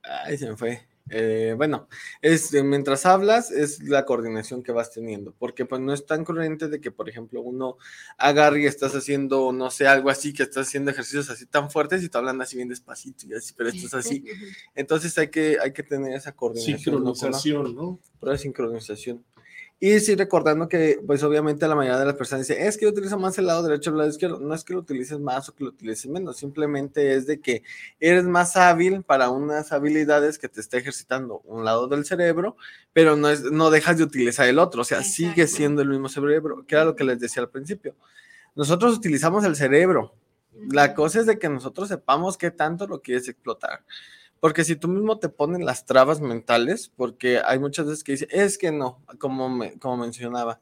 ay, 0.03 0.37
se 0.37 0.49
me 0.49 0.57
fue. 0.57 0.92
Eh, 1.11 1.55
bueno, 1.57 1.89
es 2.21 2.53
mientras 2.63 3.07
hablas 3.07 3.51
es 3.51 3.83
la 3.83 4.05
coordinación 4.05 4.63
que 4.63 4.73
vas 4.73 4.93
teniendo, 4.93 5.35
porque 5.39 5.67
pues 5.67 5.81
no 5.81 5.93
es 5.93 6.07
tan 6.07 6.25
corriente 6.25 6.69
de 6.69 6.81
que, 6.81 6.91
por 6.91 7.09
ejemplo, 7.09 7.43
uno 7.43 7.77
agarre 8.17 8.63
y 8.63 8.67
estás 8.67 8.95
haciendo, 8.95 9.53
no 9.53 9.71
sé, 9.71 9.87
algo 9.87 10.11
así, 10.11 10.33
que 10.33 10.45
estás 10.45 10.69
haciendo 10.69 10.91
ejercicios 10.91 11.29
así 11.31 11.47
tan 11.47 11.71
fuertes 11.71 12.03
y 12.03 12.09
te 12.09 12.19
hablan 12.19 12.41
así 12.41 12.57
bien 12.57 12.69
despacito 12.69 13.27
y 13.27 13.35
así, 13.35 13.53
pero 13.57 13.71
esto 13.71 13.87
es 13.87 13.95
así. 13.95 14.25
Entonces 14.75 15.17
hay 15.19 15.29
que, 15.29 15.59
hay 15.61 15.73
que 15.73 15.83
tener 15.83 16.15
esa 16.15 16.33
coordinación. 16.33 16.79
Sincronización, 16.79 17.75
¿no? 17.75 17.99
Prueba 18.21 18.37
de 18.37 18.43
sincronización. 18.43 19.25
Y 19.85 19.99
sí, 19.99 20.15
recordando 20.15 20.69
que, 20.69 21.01
pues 21.05 21.25
obviamente 21.25 21.67
la 21.67 21.75
mayoría 21.75 21.99
de 21.99 22.07
las 22.07 22.15
personas 22.15 22.47
dice, 22.47 22.69
es 22.69 22.77
que 22.77 22.85
yo 22.85 22.93
utilizo 22.93 23.19
más 23.19 23.37
el 23.39 23.49
lado 23.49 23.65
derecho 23.65 23.91
o 23.91 23.95
el 23.95 23.99
lado 23.99 24.11
izquierdo. 24.11 24.39
No 24.39 24.55
es 24.55 24.63
que 24.63 24.75
lo 24.75 24.79
utilices 24.79 25.19
más 25.19 25.49
o 25.49 25.57
que 25.57 25.65
lo 25.65 25.71
utilices 25.71 26.07
menos, 26.09 26.37
simplemente 26.37 27.17
es 27.17 27.27
de 27.27 27.41
que 27.41 27.65
eres 27.99 28.23
más 28.23 28.57
hábil 28.57 29.03
para 29.03 29.29
unas 29.31 29.73
habilidades 29.73 30.39
que 30.39 30.49
te 30.49 30.61
está 30.61 30.77
ejercitando 30.79 31.41
un 31.47 31.65
lado 31.65 31.89
del 31.89 32.05
cerebro, 32.05 32.57
pero 32.93 33.17
no, 33.17 33.29
es, 33.29 33.43
no 33.43 33.71
dejas 33.71 33.99
de 33.99 34.05
utilizar 34.05 34.47
el 34.47 34.61
otro, 34.61 34.83
o 34.83 34.85
sea, 34.85 35.03
sigue 35.03 35.49
siendo 35.49 35.83
el 35.83 35.89
mismo 35.89 36.09
cerebro, 36.09 36.65
que 36.65 36.77
era 36.77 36.85
lo 36.85 36.95
que 36.95 37.03
les 37.03 37.19
decía 37.19 37.43
al 37.43 37.51
principio. 37.51 37.97
Nosotros 38.55 38.97
utilizamos 38.97 39.43
el 39.43 39.57
cerebro. 39.57 40.15
La 40.71 40.95
cosa 40.95 41.19
es 41.19 41.27
de 41.27 41.41
que 41.41 41.49
nosotros 41.49 41.89
sepamos 41.89 42.39
qué 42.39 42.53
tanto 42.53 42.87
lo 42.87 43.03
quieres 43.03 43.27
explotar. 43.27 43.83
Porque 44.43 44.65
si 44.65 44.75
tú 44.75 44.89
mismo 44.89 45.21
te 45.21 45.29
pones 45.29 45.61
las 45.61 45.87
trabas 45.87 46.21
mentales, 46.21 46.91
porque 46.97 47.41
hay 47.45 47.61
muchas 47.61 47.87
veces 47.87 48.03
que 48.03 48.11
dicen, 48.11 48.29
es 48.33 48.59
que 48.59 48.73
no, 48.73 49.01
como, 49.21 49.49
me, 49.49 49.79
como 49.79 49.99
mencionaba, 49.99 50.61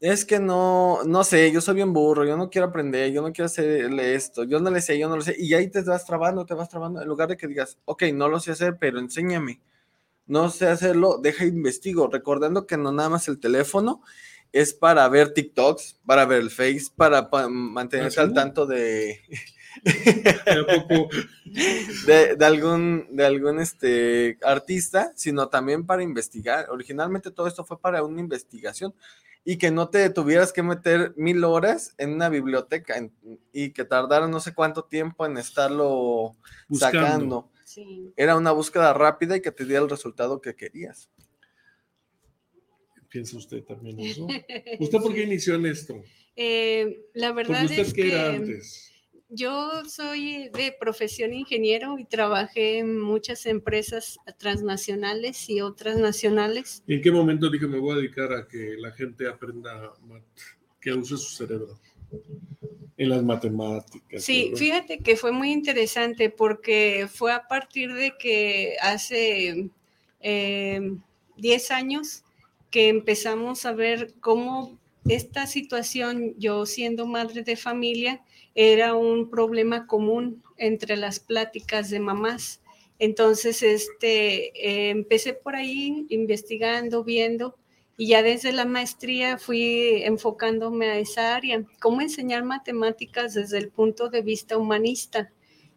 es 0.00 0.24
que 0.24 0.40
no, 0.40 1.00
no 1.04 1.22
sé, 1.22 1.52
yo 1.52 1.60
soy 1.60 1.74
bien 1.74 1.92
burro, 1.92 2.24
yo 2.24 2.38
no 2.38 2.48
quiero 2.48 2.68
aprender, 2.68 3.12
yo 3.12 3.20
no 3.20 3.30
quiero 3.34 3.44
hacerle 3.44 4.14
esto, 4.14 4.44
yo 4.44 4.60
no 4.60 4.70
le 4.70 4.80
sé, 4.80 4.98
yo 4.98 5.10
no 5.10 5.16
lo 5.16 5.22
sé, 5.22 5.36
y 5.38 5.52
ahí 5.52 5.68
te 5.68 5.82
vas 5.82 6.06
trabando, 6.06 6.46
te 6.46 6.54
vas 6.54 6.70
trabando, 6.70 7.02
en 7.02 7.06
lugar 7.06 7.28
de 7.28 7.36
que 7.36 7.46
digas, 7.46 7.76
ok, 7.84 8.04
no 8.14 8.28
lo 8.30 8.40
sé 8.40 8.52
hacer, 8.52 8.78
pero 8.80 8.98
enséñame, 8.98 9.60
no 10.24 10.48
sé 10.48 10.68
hacerlo, 10.68 11.18
deja 11.18 11.44
investigo, 11.44 12.08
recordando 12.08 12.66
que 12.66 12.78
no 12.78 12.92
nada 12.92 13.10
más 13.10 13.28
el 13.28 13.38
teléfono 13.38 14.00
es 14.52 14.72
para 14.72 15.06
ver 15.10 15.34
TikToks, 15.34 16.00
para 16.06 16.24
ver 16.24 16.40
el 16.40 16.50
Face, 16.50 16.86
para, 16.96 17.28
mantenerse 17.50 18.20
al 18.20 18.32
tanto 18.32 18.64
de... 18.64 19.20
de, 22.06 22.36
de, 22.36 22.44
algún, 22.44 23.06
de 23.10 23.24
algún 23.24 23.60
este, 23.60 24.38
artista, 24.42 25.12
sino 25.16 25.48
también 25.48 25.86
para 25.86 26.02
investigar. 26.02 26.70
Originalmente 26.70 27.30
todo 27.30 27.46
esto 27.46 27.64
fue 27.64 27.80
para 27.80 28.02
una 28.02 28.20
investigación 28.20 28.94
y 29.44 29.56
que 29.56 29.70
no 29.70 29.88
te 29.88 30.08
tuvieras 30.10 30.52
que 30.52 30.62
meter 30.62 31.14
mil 31.16 31.42
horas 31.44 31.94
en 31.98 32.12
una 32.12 32.28
biblioteca 32.28 32.94
y 33.52 33.70
que 33.70 33.84
tardara 33.84 34.28
no 34.28 34.40
sé 34.40 34.54
cuánto 34.54 34.84
tiempo 34.84 35.26
en 35.26 35.36
estarlo 35.36 36.36
sacando. 36.72 37.50
Era 38.16 38.36
una 38.36 38.52
búsqueda 38.52 38.92
rápida 38.92 39.36
y 39.36 39.40
que 39.40 39.50
te 39.50 39.64
diera 39.64 39.82
el 39.82 39.90
resultado 39.90 40.40
que 40.40 40.54
querías. 40.54 41.10
¿Piensa 43.08 43.36
usted 43.36 43.62
también 43.64 43.98
eso? 44.00 44.26
¿Usted 44.80 44.98
por 44.98 45.12
qué 45.12 45.24
inició 45.24 45.56
en 45.56 45.66
esto? 45.66 46.02
Eh, 46.36 47.08
la 47.14 47.32
verdad 47.32 47.70
es 47.70 47.92
que... 47.92 48.18
antes? 48.18 48.91
Yo 49.34 49.84
soy 49.86 50.50
de 50.50 50.74
profesión 50.78 51.32
ingeniero 51.32 51.98
y 51.98 52.04
trabajé 52.04 52.78
en 52.78 53.00
muchas 53.00 53.46
empresas 53.46 54.18
transnacionales 54.38 55.48
y 55.48 55.62
otras 55.62 55.96
nacionales. 55.96 56.82
¿Y 56.86 56.94
en 56.94 57.02
qué 57.02 57.10
momento 57.10 57.50
dije 57.50 57.66
me 57.66 57.78
voy 57.78 57.92
a 57.92 57.96
dedicar 57.96 58.32
a 58.32 58.46
que 58.46 58.76
la 58.78 58.92
gente 58.92 59.26
aprenda, 59.26 59.92
que 60.80 60.92
use 60.92 61.16
su 61.16 61.34
cerebro? 61.34 61.78
En 62.98 63.08
las 63.08 63.22
matemáticas. 63.22 64.22
Sí, 64.22 64.52
fíjate 64.54 64.98
que 64.98 65.16
fue 65.16 65.32
muy 65.32 65.50
interesante 65.50 66.28
porque 66.28 67.08
fue 67.10 67.32
a 67.32 67.48
partir 67.48 67.94
de 67.94 68.12
que 68.18 68.76
hace 68.82 69.70
10 70.20 70.20
eh, 70.20 71.74
años 71.74 72.22
que 72.70 72.88
empezamos 72.88 73.64
a 73.64 73.72
ver 73.72 74.12
cómo 74.20 74.78
esta 75.06 75.46
situación, 75.46 76.34
yo 76.38 76.66
siendo 76.66 77.06
madre 77.06 77.42
de 77.42 77.56
familia, 77.56 78.22
era 78.54 78.94
un 78.94 79.30
problema 79.30 79.86
común 79.86 80.42
entre 80.56 80.96
las 80.96 81.20
pláticas 81.20 81.90
de 81.90 82.00
mamás. 82.00 82.60
Entonces, 82.98 83.62
este, 83.62 84.48
eh, 84.56 84.90
empecé 84.90 85.34
por 85.34 85.56
ahí 85.56 86.06
investigando, 86.08 87.02
viendo, 87.02 87.56
y 87.96 88.08
ya 88.08 88.22
desde 88.22 88.52
la 88.52 88.64
maestría 88.64 89.38
fui 89.38 90.02
enfocándome 90.04 90.86
a 90.86 90.98
esa 90.98 91.34
área, 91.36 91.64
cómo 91.80 92.00
enseñar 92.00 92.44
matemáticas 92.44 93.34
desde 93.34 93.58
el 93.58 93.70
punto 93.70 94.08
de 94.08 94.22
vista 94.22 94.56
humanista. 94.56 95.30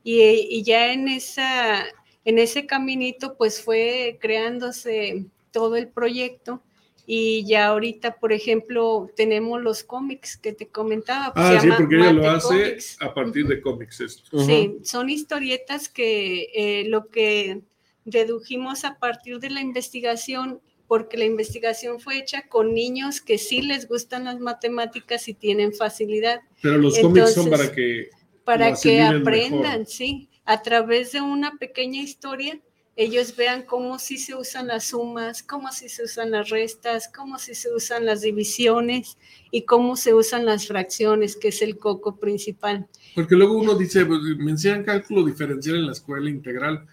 Y, 0.03 0.21
y 0.21 0.63
ya 0.63 0.93
en, 0.93 1.07
esa, 1.07 1.85
en 2.23 2.39
ese 2.39 2.65
caminito, 2.65 3.37
pues 3.37 3.61
fue 3.61 4.17
creándose 4.21 5.25
todo 5.51 5.75
el 5.75 5.87
proyecto 5.87 6.61
y 7.05 7.45
ya 7.45 7.67
ahorita, 7.67 8.15
por 8.17 8.33
ejemplo, 8.33 9.09
tenemos 9.15 9.61
los 9.61 9.83
cómics 9.83 10.37
que 10.37 10.53
te 10.53 10.67
comentaba. 10.67 11.33
Pues, 11.33 11.45
ah, 11.45 11.59
sí, 11.59 11.69
porque 11.77 11.95
ella 11.95 12.13
lo 12.13 12.29
hace 12.29 12.77
a 12.99 13.13
partir 13.13 13.47
de 13.47 13.61
cómics. 13.61 14.01
Esto. 14.01 14.39
Sí, 14.39 14.77
son 14.83 15.09
historietas 15.09 15.87
que 15.87 16.49
eh, 16.55 16.85
lo 16.87 17.07
que 17.07 17.61
dedujimos 18.05 18.85
a 18.85 18.97
partir 18.97 19.39
de 19.39 19.51
la 19.51 19.61
investigación, 19.61 20.61
porque 20.87 21.17
la 21.17 21.25
investigación 21.25 21.99
fue 21.99 22.17
hecha 22.17 22.47
con 22.47 22.73
niños 22.73 23.21
que 23.21 23.37
sí 23.37 23.61
les 23.61 23.87
gustan 23.87 24.25
las 24.25 24.39
matemáticas 24.39 25.27
y 25.27 25.35
tienen 25.35 25.73
facilidad. 25.73 26.41
Pero 26.61 26.79
los 26.79 26.97
cómics 26.97 27.33
son 27.33 27.49
para 27.49 27.71
que... 27.71 28.09
Para 28.43 28.75
que 28.75 29.01
aprendan, 29.01 29.87
sí, 29.87 30.29
a 30.45 30.61
través 30.61 31.11
de 31.11 31.21
una 31.21 31.57
pequeña 31.57 32.01
historia 32.01 32.59
ellos 32.95 33.35
vean 33.35 33.63
cómo 33.63 33.99
sí 33.99 34.17
se 34.17 34.35
usan 34.35 34.67
las 34.67 34.85
sumas, 34.85 35.43
cómo 35.43 35.71
sí 35.71 35.89
se 35.89 36.03
usan 36.03 36.31
las 36.31 36.49
restas, 36.49 37.09
cómo 37.13 37.37
sí 37.37 37.53
se 37.53 37.73
usan 37.73 38.05
las 38.05 38.21
divisiones 38.21 39.17
y 39.51 39.63
cómo 39.63 39.97
se 39.97 40.13
usan 40.13 40.45
las 40.45 40.67
fracciones, 40.67 41.35
que 41.35 41.49
es 41.49 41.61
el 41.61 41.77
coco 41.77 42.17
principal. 42.17 42.87
Porque 43.13 43.35
luego 43.35 43.57
uno 43.57 43.75
dice, 43.75 44.05
pues, 44.05 44.21
me 44.37 44.51
enseñan 44.51 44.83
cálculo 44.83 45.25
diferencial 45.25 45.75
en 45.75 45.87
la 45.87 45.91
escuela 45.91 46.29
integral, 46.29 46.87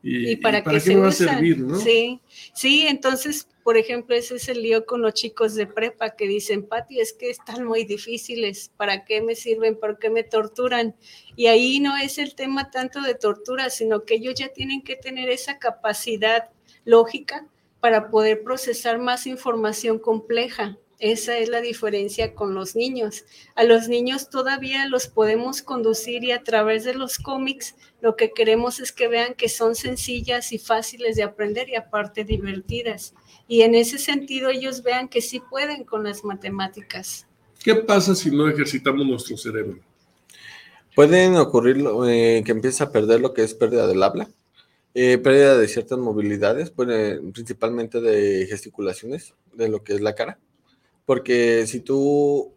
¿Y, 0.00 0.36
para, 0.36 0.62
qué, 0.62 0.78
se 0.78 0.94
va 0.94 1.08
a 1.08 1.12
servir? 1.12 1.58
¿no? 1.58 1.76
Sí, 1.76 2.20
sí, 2.54 2.86
entonces, 2.86 3.48
por 3.68 3.76
ejemplo, 3.76 4.16
ese 4.16 4.36
es 4.36 4.48
el 4.48 4.62
lío 4.62 4.86
con 4.86 5.02
los 5.02 5.12
chicos 5.12 5.54
de 5.54 5.66
prepa 5.66 6.16
que 6.16 6.26
dicen, 6.26 6.66
Pati, 6.66 7.00
es 7.00 7.12
que 7.12 7.28
están 7.28 7.64
muy 7.64 7.84
difíciles, 7.84 8.70
¿para 8.78 9.04
qué 9.04 9.20
me 9.20 9.34
sirven? 9.34 9.78
¿Por 9.78 9.98
qué 9.98 10.08
me 10.08 10.22
torturan? 10.22 10.96
Y 11.36 11.48
ahí 11.48 11.78
no 11.78 11.94
es 11.98 12.16
el 12.16 12.34
tema 12.34 12.70
tanto 12.70 13.02
de 13.02 13.14
tortura, 13.14 13.68
sino 13.68 14.06
que 14.06 14.14
ellos 14.14 14.36
ya 14.36 14.48
tienen 14.54 14.82
que 14.82 14.96
tener 14.96 15.28
esa 15.28 15.58
capacidad 15.58 16.48
lógica 16.86 17.46
para 17.78 18.08
poder 18.08 18.42
procesar 18.42 18.98
más 19.00 19.26
información 19.26 19.98
compleja. 19.98 20.78
Esa 20.98 21.38
es 21.38 21.48
la 21.48 21.60
diferencia 21.60 22.34
con 22.34 22.54
los 22.54 22.74
niños. 22.74 23.24
A 23.54 23.62
los 23.62 23.88
niños 23.88 24.30
todavía 24.30 24.88
los 24.88 25.06
podemos 25.06 25.62
conducir 25.62 26.24
y 26.24 26.32
a 26.32 26.42
través 26.42 26.82
de 26.82 26.94
los 26.94 27.18
cómics 27.18 27.76
lo 28.00 28.16
que 28.16 28.32
queremos 28.32 28.80
es 28.80 28.90
que 28.90 29.06
vean 29.06 29.34
que 29.34 29.48
son 29.48 29.76
sencillas 29.76 30.52
y 30.52 30.58
fáciles 30.58 31.14
de 31.14 31.22
aprender 31.22 31.68
y 31.68 31.76
aparte 31.76 32.24
divertidas. 32.24 33.14
Y 33.46 33.62
en 33.62 33.76
ese 33.76 33.98
sentido 33.98 34.50
ellos 34.50 34.82
vean 34.82 35.08
que 35.08 35.20
sí 35.20 35.40
pueden 35.40 35.84
con 35.84 36.02
las 36.02 36.24
matemáticas. 36.24 37.28
¿Qué 37.62 37.76
pasa 37.76 38.16
si 38.16 38.32
no 38.32 38.48
ejercitamos 38.48 39.06
nuestro 39.06 39.36
cerebro? 39.36 39.78
Pueden 40.96 41.36
ocurrir 41.36 41.76
eh, 42.08 42.42
que 42.44 42.50
empiece 42.50 42.82
a 42.82 42.90
perder 42.90 43.20
lo 43.20 43.34
que 43.34 43.44
es 43.44 43.54
pérdida 43.54 43.86
del 43.86 44.02
habla, 44.02 44.28
eh, 44.94 45.16
pérdida 45.18 45.56
de 45.56 45.68
ciertas 45.68 45.98
movilidades, 45.98 46.72
principalmente 46.72 48.00
de 48.00 48.48
gesticulaciones, 48.48 49.34
de 49.54 49.68
lo 49.68 49.84
que 49.84 49.94
es 49.94 50.00
la 50.00 50.16
cara 50.16 50.40
porque 51.08 51.66
si 51.66 51.80
tú 51.80 52.54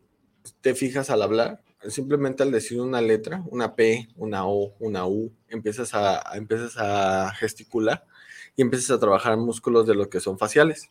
te 0.60 0.76
fijas 0.76 1.10
al 1.10 1.22
hablar, 1.22 1.64
simplemente 1.88 2.44
al 2.44 2.52
decir 2.52 2.82
una 2.82 3.00
letra, 3.00 3.46
una 3.50 3.78
P, 3.78 4.10
una 4.18 4.46
O, 4.46 4.76
una 4.78 5.08
U, 5.08 5.32
empiezas 5.48 5.94
a, 5.94 6.22
empiezas 6.36 6.76
a 6.78 7.32
gesticular 7.34 8.06
y 8.58 8.62
empiezas 8.62 8.92
a 8.92 9.00
trabajar 9.00 9.38
músculos 9.38 9.88
de 9.88 9.96
lo 9.96 10.10
que 10.10 10.20
son 10.20 10.38
faciales. 10.38 10.90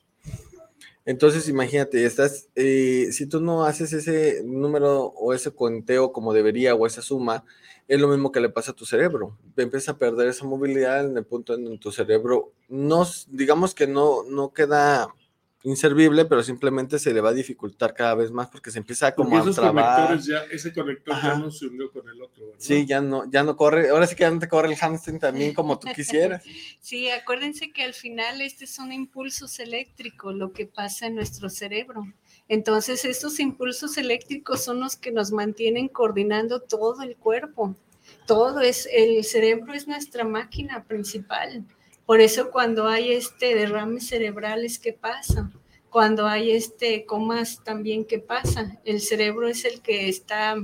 Entonces, 1.04 1.50
imagínate, 1.50 2.06
estás, 2.06 2.48
eh, 2.54 3.08
si 3.12 3.26
tú 3.26 3.42
no 3.42 3.66
haces 3.66 3.92
ese 3.92 4.42
número 4.42 5.08
o 5.08 5.34
ese 5.34 5.50
conteo 5.50 6.12
como 6.12 6.32
debería 6.32 6.74
o 6.74 6.86
esa 6.86 7.02
suma, 7.02 7.44
es 7.88 8.00
lo 8.00 8.08
mismo 8.08 8.32
que 8.32 8.40
le 8.40 8.48
pasa 8.48 8.70
a 8.70 8.74
tu 8.74 8.86
cerebro. 8.86 9.36
Empieza 9.58 9.92
a 9.92 9.98
perder 9.98 10.28
esa 10.28 10.46
movilidad 10.46 11.04
en 11.04 11.14
el 11.14 11.26
punto 11.26 11.52
en 11.52 11.78
tu 11.78 11.92
cerebro 11.92 12.54
no, 12.70 13.04
digamos 13.28 13.74
que 13.74 13.86
no, 13.86 14.22
no 14.22 14.52
queda 14.52 15.12
inservible, 15.62 16.24
pero 16.24 16.42
simplemente 16.42 16.98
se 16.98 17.12
le 17.12 17.20
va 17.20 17.30
a 17.30 17.34
dificultar 17.34 17.92
cada 17.92 18.14
vez 18.14 18.30
más 18.30 18.48
porque 18.48 18.70
se 18.70 18.78
empieza 18.78 19.14
como 19.14 19.36
a 19.38 19.50
trabar. 19.50 20.18
Ya, 20.20 20.38
ese 20.50 20.72
conector 20.72 21.14
ya 21.22 21.34
no 21.36 21.50
se 21.50 21.66
unió 21.66 21.90
con 21.92 22.08
el 22.08 22.22
otro. 22.22 22.52
Sí, 22.56 22.86
ya 22.86 23.00
no, 23.00 23.30
ya 23.30 23.42
no 23.42 23.56
corre, 23.56 23.90
ahora 23.90 24.06
sí 24.06 24.14
que 24.14 24.22
ya 24.22 24.30
no 24.30 24.38
te 24.38 24.48
corre 24.48 24.68
el 24.68 24.78
hamstring 24.78 25.18
también 25.18 25.54
como 25.54 25.78
tú 25.78 25.88
quisieras. 25.94 26.42
sí, 26.80 27.10
acuérdense 27.10 27.72
que 27.72 27.84
al 27.84 27.94
final 27.94 28.40
este 28.40 28.66
son 28.66 28.92
impulsos 28.92 29.60
eléctricos, 29.60 30.34
lo 30.34 30.52
que 30.52 30.66
pasa 30.66 31.06
en 31.06 31.16
nuestro 31.16 31.50
cerebro. 31.50 32.04
Entonces, 32.48 33.04
estos 33.04 33.38
impulsos 33.38 33.96
eléctricos 33.98 34.64
son 34.64 34.80
los 34.80 34.96
que 34.96 35.12
nos 35.12 35.30
mantienen 35.30 35.88
coordinando 35.88 36.60
todo 36.60 37.02
el 37.02 37.16
cuerpo. 37.16 37.76
Todo 38.26 38.60
es, 38.60 38.88
el 38.92 39.22
cerebro 39.24 39.72
es 39.72 39.86
nuestra 39.86 40.24
máquina 40.24 40.84
principal. 40.84 41.64
Por 42.10 42.20
eso 42.20 42.50
cuando 42.50 42.88
hay 42.88 43.12
este 43.12 43.54
derrames 43.54 44.08
cerebrales, 44.08 44.80
¿qué 44.80 44.92
pasa? 44.92 45.48
Cuando 45.90 46.26
hay 46.26 46.50
este 46.50 47.06
comas 47.06 47.62
también, 47.62 48.04
¿qué 48.04 48.18
pasa? 48.18 48.80
El 48.84 49.00
cerebro 49.00 49.46
es 49.46 49.64
el 49.64 49.80
que 49.80 50.08
está 50.08 50.56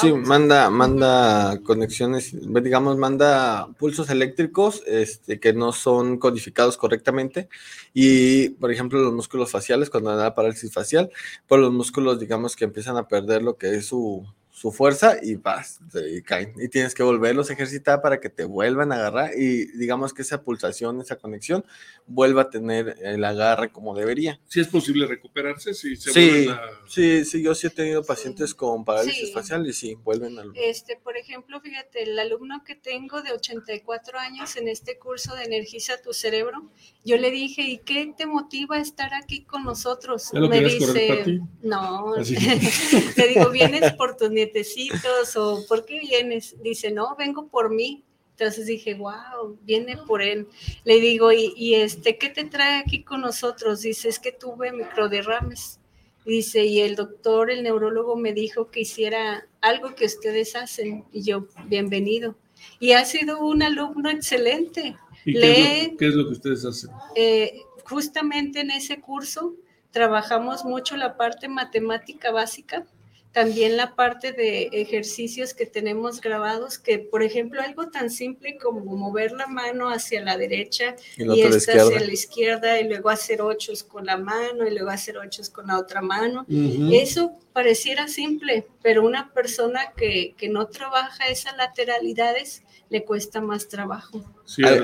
Sí, 0.00 0.12
manda, 0.12 0.70
manda 0.70 1.60
conexiones, 1.64 2.36
digamos, 2.62 2.96
manda 2.96 3.66
pulsos 3.80 4.10
eléctricos 4.10 4.84
este, 4.86 5.40
que 5.40 5.52
no 5.52 5.72
son 5.72 6.18
codificados 6.18 6.76
correctamente. 6.76 7.48
Y, 7.92 8.50
por 8.50 8.70
ejemplo, 8.70 9.00
los 9.00 9.12
músculos 9.12 9.50
faciales, 9.50 9.90
cuando 9.90 10.14
da 10.14 10.36
parálisis 10.36 10.72
facial, 10.72 11.10
por 11.48 11.58
los 11.58 11.72
músculos, 11.72 12.20
digamos, 12.20 12.54
que 12.54 12.64
empiezan 12.64 12.96
a 12.96 13.08
perder 13.08 13.42
lo 13.42 13.56
que 13.56 13.74
es 13.74 13.86
su, 13.86 14.24
su 14.60 14.72
fuerza 14.72 15.16
y 15.22 15.36
vas, 15.36 15.80
y 16.14 16.20
caen. 16.20 16.52
Y 16.58 16.68
tienes 16.68 16.94
que 16.94 17.02
volverlos 17.02 17.48
a 17.48 17.54
ejercitar 17.54 18.02
para 18.02 18.20
que 18.20 18.28
te 18.28 18.44
vuelvan 18.44 18.92
a 18.92 18.96
agarrar 18.96 19.30
y 19.34 19.64
digamos 19.78 20.12
que 20.12 20.20
esa 20.20 20.42
pulsación, 20.42 21.00
esa 21.00 21.16
conexión 21.16 21.64
vuelva 22.06 22.42
a 22.42 22.50
tener 22.50 22.98
el 23.00 23.24
agarre 23.24 23.72
como 23.72 23.94
debería. 23.94 24.38
Si 24.48 24.60
es 24.60 24.68
posible 24.68 25.06
recuperarse, 25.06 25.72
si 25.72 25.96
se 25.96 26.12
sí, 26.12 26.48
a... 26.50 26.60
sí, 26.86 27.24
sí, 27.24 27.42
yo 27.42 27.54
sí 27.54 27.68
he 27.68 27.70
tenido 27.70 28.04
pacientes 28.04 28.54
con 28.54 28.84
parálisis 28.84 29.32
facial 29.32 29.66
y 29.66 29.72
sí, 29.72 29.94
vuelven 29.94 30.38
a... 30.38 30.42
Este, 30.54 30.96
por 30.96 31.16
ejemplo, 31.16 31.58
fíjate, 31.62 32.02
el 32.02 32.18
alumno 32.18 32.62
que 32.62 32.74
tengo 32.74 33.22
de 33.22 33.32
84 33.32 34.18
años 34.18 34.56
en 34.56 34.68
este 34.68 34.98
curso 34.98 35.34
de 35.36 35.44
Energiza 35.44 36.02
tu 36.02 36.12
cerebro, 36.12 36.70
yo 37.02 37.16
le 37.16 37.30
dije, 37.30 37.62
¿y 37.62 37.78
qué 37.78 38.12
te 38.14 38.26
motiva 38.26 38.76
a 38.76 38.80
estar 38.80 39.14
aquí 39.14 39.42
con 39.44 39.64
nosotros? 39.64 40.34
Me 40.34 40.60
dice, 40.60 41.40
no, 41.62 42.12
te 43.14 43.28
digo, 43.28 43.48
vienes 43.48 43.94
por 43.94 44.18
tus 44.18 44.28
nietecitos 44.50 45.36
o 45.36 45.64
¿por 45.68 45.84
qué 45.84 46.00
vienes? 46.00 46.56
Dice, 46.62 46.90
no, 46.90 47.14
vengo 47.16 47.48
por 47.48 47.70
mí. 47.70 48.04
Entonces 48.32 48.66
dije, 48.66 48.94
wow, 48.94 49.58
viene 49.62 49.98
por 49.98 50.22
él. 50.22 50.46
Le 50.84 50.98
digo, 50.98 51.30
¿y, 51.30 51.74
este 51.74 52.16
qué 52.16 52.30
te 52.30 52.44
trae 52.44 52.80
aquí 52.80 53.02
con 53.02 53.20
nosotros? 53.20 53.82
Dice, 53.82 54.08
es 54.08 54.18
que 54.18 54.32
tuve 54.32 54.72
microderrames. 54.72 55.78
Dice, 56.24 56.64
y 56.64 56.80
el 56.80 56.96
doctor, 56.96 57.50
el 57.50 57.62
neurólogo 57.62 58.16
me 58.16 58.32
dijo 58.32 58.70
que 58.70 58.80
hiciera 58.80 59.46
algo 59.60 59.94
que 59.94 60.06
ustedes 60.06 60.56
hacen. 60.56 61.04
Y 61.12 61.22
yo, 61.22 61.48
bienvenido. 61.66 62.34
Y 62.78 62.92
ha 62.92 63.04
sido 63.04 63.44
un 63.44 63.62
alumno 63.62 64.08
excelente. 64.10 64.96
¿Y 65.26 65.34
qué, 65.34 65.96
es 65.98 66.14
lo, 66.14 66.24
que 66.24 66.32
ustedes 66.32 66.64
hacen? 66.64 66.90
Eh, 67.14 67.60
justamente 67.84 68.60
en 68.60 68.70
ese 68.70 69.00
curso 69.00 69.54
trabajamos 69.90 70.64
mucho 70.64 70.96
la 70.96 71.18
parte 71.18 71.46
matemática 71.48 72.30
básica 72.30 72.86
también 73.32 73.76
la 73.76 73.94
parte 73.94 74.32
de 74.32 74.70
ejercicios 74.72 75.54
que 75.54 75.64
tenemos 75.64 76.20
grabados, 76.20 76.78
que 76.78 76.98
por 76.98 77.22
ejemplo 77.22 77.62
algo 77.62 77.88
tan 77.88 78.10
simple 78.10 78.58
como 78.60 78.80
mover 78.96 79.32
la 79.32 79.46
mano 79.46 79.88
hacia 79.88 80.22
la 80.22 80.36
derecha 80.36 80.96
y, 81.16 81.42
esta 81.42 81.72
hacia 81.80 82.00
la 82.00 82.12
izquierda 82.12 82.80
y 82.80 82.88
luego 82.88 83.08
hacer 83.08 83.40
ochos 83.40 83.84
con 83.84 84.06
la 84.06 84.16
mano 84.16 84.66
y 84.66 84.70
luego 84.70 84.90
hacer 84.90 85.16
ochos 85.18 85.48
con 85.48 85.68
la 85.68 85.78
otra 85.78 86.00
mano. 86.00 86.44
Eso 86.92 87.38
pareciera 87.52 88.08
simple, 88.08 88.66
pero 88.82 89.04
una 89.04 89.32
persona 89.32 89.92
que, 89.96 90.34
que, 90.36 90.48
no 90.48 90.66
trabaja 90.66 91.28
esas 91.28 91.56
lateralidades 91.56 92.62
le 92.88 93.04
cuesta 93.04 93.40
más 93.40 93.68
trabajo. 93.68 94.24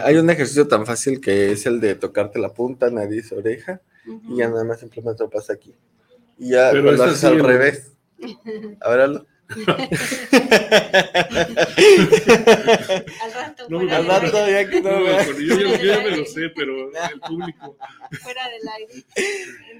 hay, 0.04 0.16
un 0.16 0.30
ejercicio 0.30 0.68
tan 0.68 0.86
fácil 0.86 1.20
que 1.20 1.50
es 1.50 1.66
el 1.66 1.80
de 1.80 1.96
tocarte 1.96 2.38
la 2.38 2.54
punta, 2.54 2.90
nariz, 2.90 3.32
oreja, 3.32 3.80
y 4.28 4.36
ya 4.36 4.48
nada 4.48 4.62
más 4.62 4.78
simplemente 4.78 5.24
lo 5.24 5.30
pasa 5.30 5.54
aquí. 5.54 5.74
Y 6.38 6.50
ya 6.50 6.72
lo 6.72 7.02
haces 7.02 7.24
al 7.24 7.40
revés 7.40 7.95
a 8.80 8.90
ver, 8.90 9.00
Aldo. 9.00 9.26
al 9.48 9.66
rato, 13.32 13.68
no, 13.68 13.78
al 13.78 14.06
rato 14.06 14.48
ya 14.48 14.68
que 14.68 14.80
no, 14.80 15.00
yo, 15.38 15.56
yo, 15.60 15.76
ya 15.76 16.00
me 16.00 16.16
lo 16.16 16.24
sé, 16.24 16.50
pero 16.54 16.90
el 16.90 17.20
público. 17.20 17.76
Fuera 18.22 18.48
del 18.48 18.68
aire. 18.68 19.04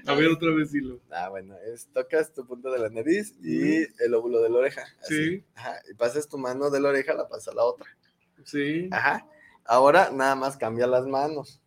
a 0.05 0.13
ver, 0.13 0.29
otra 0.29 0.51
vez 0.51 0.71
dilo. 0.71 1.01
Ah, 1.11 1.27
bueno, 1.29 1.55
es, 1.73 1.87
tocas 1.93 2.33
tu 2.33 2.45
punta 2.45 2.69
de 2.69 2.79
la 2.79 2.89
nariz 2.89 3.35
y 3.43 3.79
el 4.01 4.13
óvulo 4.13 4.41
de 4.41 4.49
la 4.49 4.57
oreja. 4.59 4.85
Sí. 5.01 5.43
Ajá, 5.55 5.81
y 5.91 5.95
pasas 5.95 6.29
tu 6.29 6.37
mano 6.37 6.69
de 6.69 6.79
la 6.79 6.89
oreja, 6.89 7.13
la 7.13 7.27
pasas 7.27 7.49
a 7.49 7.55
la 7.55 7.65
otra. 7.65 7.87
Sí. 8.45 8.87
Ajá. 8.91 9.27
Ahora 9.65 10.11
nada 10.13 10.35
más 10.35 10.55
cambia 10.55 10.87
las 10.87 11.05
manos. 11.05 11.59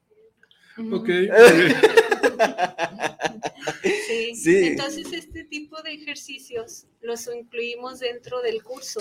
Ok. 0.90 1.09
Sí. 4.35 4.68
Entonces, 4.68 5.12
este 5.12 5.44
tipo 5.44 5.81
de 5.83 5.92
ejercicios 5.92 6.87
los 7.00 7.29
incluimos 7.33 8.00
dentro 8.00 8.40
del 8.42 8.62
curso 8.62 9.00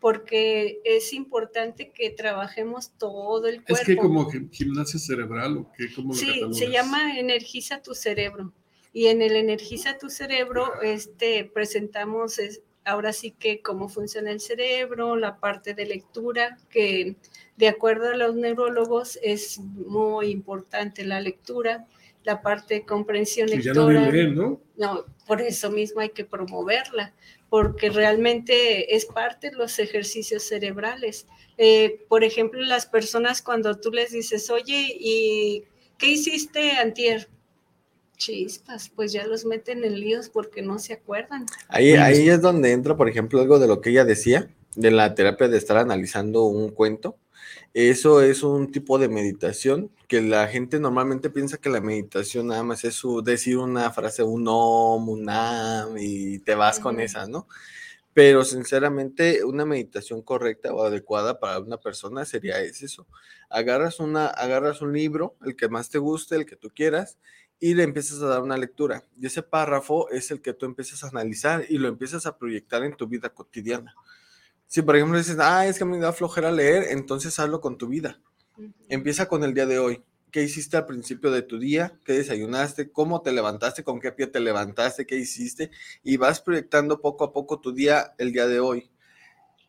porque 0.00 0.80
es 0.84 1.12
importante 1.12 1.90
que 1.90 2.10
trabajemos 2.10 2.92
todo 2.98 3.46
el 3.48 3.62
cuerpo. 3.64 3.74
Es 3.74 3.86
que 3.86 3.96
como 3.96 4.30
gimnasia 4.52 5.00
cerebral 5.00 5.58
o 5.58 5.72
qué, 5.76 5.92
¿cómo 5.94 6.14
Sí, 6.14 6.42
se 6.52 6.70
llama 6.70 7.18
Energiza 7.18 7.82
tu 7.82 7.94
cerebro. 7.94 8.52
Y 8.92 9.06
en 9.06 9.22
el 9.22 9.36
Energiza 9.36 9.98
tu 9.98 10.08
cerebro 10.08 10.80
este, 10.82 11.44
presentamos 11.44 12.38
ahora 12.84 13.12
sí 13.12 13.32
que 13.32 13.60
cómo 13.60 13.88
funciona 13.88 14.30
el 14.30 14.40
cerebro, 14.40 15.16
la 15.16 15.40
parte 15.40 15.74
de 15.74 15.86
lectura, 15.86 16.56
que 16.70 17.16
de 17.56 17.68
acuerdo 17.68 18.10
a 18.10 18.16
los 18.16 18.36
neurólogos 18.36 19.18
es 19.22 19.58
muy 19.58 20.28
importante 20.28 21.04
la 21.04 21.20
lectura 21.20 21.86
la 22.26 22.42
parte 22.42 22.74
de 22.74 22.84
comprensión 22.84 23.48
lectora. 23.48 24.10
¿no? 24.10 24.60
No, 24.76 25.06
por 25.26 25.40
eso 25.40 25.70
mismo 25.70 26.00
hay 26.00 26.10
que 26.10 26.24
promoverla, 26.24 27.14
porque 27.48 27.88
realmente 27.88 28.94
es 28.96 29.06
parte 29.06 29.50
de 29.50 29.56
los 29.56 29.78
ejercicios 29.78 30.42
cerebrales. 30.42 31.26
Eh, 31.56 32.04
por 32.08 32.24
ejemplo, 32.24 32.60
las 32.60 32.84
personas 32.84 33.40
cuando 33.40 33.78
tú 33.78 33.92
les 33.92 34.10
dices, 34.10 34.50
oye, 34.50 34.94
¿y 34.98 35.64
qué 35.98 36.08
hiciste 36.08 36.72
antier? 36.72 37.28
Chispas, 38.16 38.90
pues 38.94 39.12
ya 39.12 39.26
los 39.26 39.44
meten 39.44 39.84
en 39.84 40.00
líos 40.00 40.28
porque 40.28 40.62
no 40.62 40.78
se 40.78 40.94
acuerdan. 40.94 41.46
Ahí, 41.68 41.92
ahí 41.92 42.28
es 42.28 42.40
donde 42.40 42.72
entra, 42.72 42.96
por 42.96 43.08
ejemplo, 43.08 43.40
algo 43.40 43.58
de 43.58 43.68
lo 43.68 43.80
que 43.80 43.90
ella 43.90 44.04
decía, 44.04 44.50
de 44.74 44.90
la 44.90 45.14
terapia 45.14 45.48
de 45.48 45.58
estar 45.58 45.76
analizando 45.76 46.44
un 46.44 46.70
cuento 46.70 47.16
eso 47.78 48.22
es 48.22 48.42
un 48.42 48.72
tipo 48.72 48.98
de 48.98 49.10
meditación 49.10 49.90
que 50.08 50.22
la 50.22 50.48
gente 50.48 50.80
normalmente 50.80 51.28
piensa 51.28 51.58
que 51.58 51.68
la 51.68 51.82
meditación 51.82 52.46
nada 52.46 52.62
más 52.62 52.84
es 52.84 52.94
su, 52.94 53.20
decir 53.22 53.58
una 53.58 53.90
frase, 53.90 54.22
un 54.22 54.46
om, 54.48 55.06
un 55.10 55.28
am, 55.28 55.94
y 55.98 56.38
te 56.38 56.54
vas 56.54 56.80
con 56.80 57.00
esa, 57.00 57.26
¿no? 57.26 57.46
Pero 58.14 58.44
sinceramente, 58.44 59.44
una 59.44 59.66
meditación 59.66 60.22
correcta 60.22 60.72
o 60.72 60.84
adecuada 60.84 61.38
para 61.38 61.58
una 61.58 61.76
persona 61.76 62.24
sería 62.24 62.62
eso. 62.62 63.06
Agarras, 63.50 64.00
una, 64.00 64.28
agarras 64.28 64.80
un 64.80 64.94
libro, 64.94 65.36
el 65.44 65.54
que 65.54 65.68
más 65.68 65.90
te 65.90 65.98
guste, 65.98 66.36
el 66.36 66.46
que 66.46 66.56
tú 66.56 66.70
quieras, 66.74 67.18
y 67.60 67.74
le 67.74 67.82
empiezas 67.82 68.22
a 68.22 68.26
dar 68.28 68.42
una 68.42 68.56
lectura. 68.56 69.04
Y 69.20 69.26
ese 69.26 69.42
párrafo 69.42 70.08
es 70.08 70.30
el 70.30 70.40
que 70.40 70.54
tú 70.54 70.64
empiezas 70.64 71.04
a 71.04 71.08
analizar 71.08 71.66
y 71.68 71.76
lo 71.76 71.88
empiezas 71.88 72.24
a 72.24 72.38
proyectar 72.38 72.84
en 72.84 72.96
tu 72.96 73.06
vida 73.06 73.28
cotidiana. 73.28 73.94
Si 74.66 74.82
por 74.82 74.96
ejemplo 74.96 75.18
dices, 75.18 75.38
ah, 75.40 75.66
es 75.66 75.78
que 75.78 75.84
me 75.84 75.98
da 75.98 76.12
flojera 76.12 76.50
leer, 76.50 76.86
entonces 76.90 77.38
hazlo 77.38 77.60
con 77.60 77.78
tu 77.78 77.88
vida. 77.88 78.20
Empieza 78.88 79.28
con 79.28 79.44
el 79.44 79.54
día 79.54 79.66
de 79.66 79.78
hoy. 79.78 80.02
¿Qué 80.30 80.42
hiciste 80.42 80.76
al 80.76 80.86
principio 80.86 81.30
de 81.30 81.42
tu 81.42 81.58
día? 81.58 81.98
¿Qué 82.04 82.14
desayunaste? 82.14 82.90
¿Cómo 82.90 83.22
te 83.22 83.32
levantaste? 83.32 83.84
¿Con 83.84 84.00
qué 84.00 84.12
pie 84.12 84.26
te 84.26 84.40
levantaste? 84.40 85.06
¿Qué 85.06 85.16
hiciste? 85.16 85.70
Y 86.02 86.16
vas 86.16 86.40
proyectando 86.40 87.00
poco 87.00 87.24
a 87.24 87.32
poco 87.32 87.60
tu 87.60 87.72
día 87.72 88.14
el 88.18 88.32
día 88.32 88.46
de 88.46 88.60
hoy. 88.60 88.90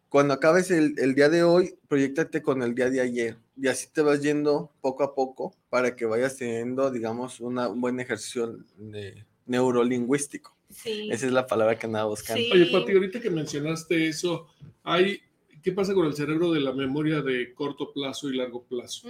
Cuando 0.10 0.34
acabes 0.34 0.72
el, 0.72 0.96
el 0.98 1.16
día 1.16 1.30
de 1.30 1.44
hoy, 1.44 1.78
proyectate 1.88 2.42
con 2.42 2.64
el 2.64 2.74
día 2.74 2.90
de 2.90 3.02
ayer. 3.02 3.38
Y 3.56 3.68
así 3.68 3.88
te 3.92 4.02
vas 4.02 4.22
yendo 4.22 4.72
poco 4.82 5.04
a 5.04 5.14
poco 5.14 5.54
para 5.70 5.96
que 5.96 6.06
vayas 6.06 6.38
teniendo, 6.38 6.92
digamos, 6.92 7.40
una, 7.40 7.68
un 7.68 7.82
buen 7.82 8.00
ejercicio 8.00 8.58
de, 8.78 9.26
neurolingüístico. 9.48 10.57
Esa 10.70 11.26
es 11.26 11.32
la 11.32 11.48
palabra 11.48 11.78
que 11.78 11.86
andaba 11.86 12.10
buscando. 12.10 12.44
Oye, 12.54 12.68
Pati, 12.68 12.92
ahorita 12.92 13.20
que 13.20 13.30
mencionaste 13.30 14.08
eso, 14.08 14.48
hay, 14.84 15.20
¿qué 15.64 15.72
pasa 15.72 15.94
con 15.94 16.06
el 16.06 16.14
cerebro 16.14 16.52
de 16.52 16.60
la 16.60 16.74
memoria 16.74 17.22
de 17.22 17.54
corto 17.54 17.92
plazo 17.94 18.30
y 18.30 18.38
largo 18.38 18.64
plazo? 18.64 19.08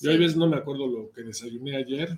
Yo 0.00 0.12
a 0.12 0.16
veces 0.16 0.36
no 0.36 0.46
me 0.46 0.56
acuerdo 0.56 0.86
lo 0.86 1.10
que 1.10 1.22
desayuné 1.22 1.76
ayer, 1.76 2.16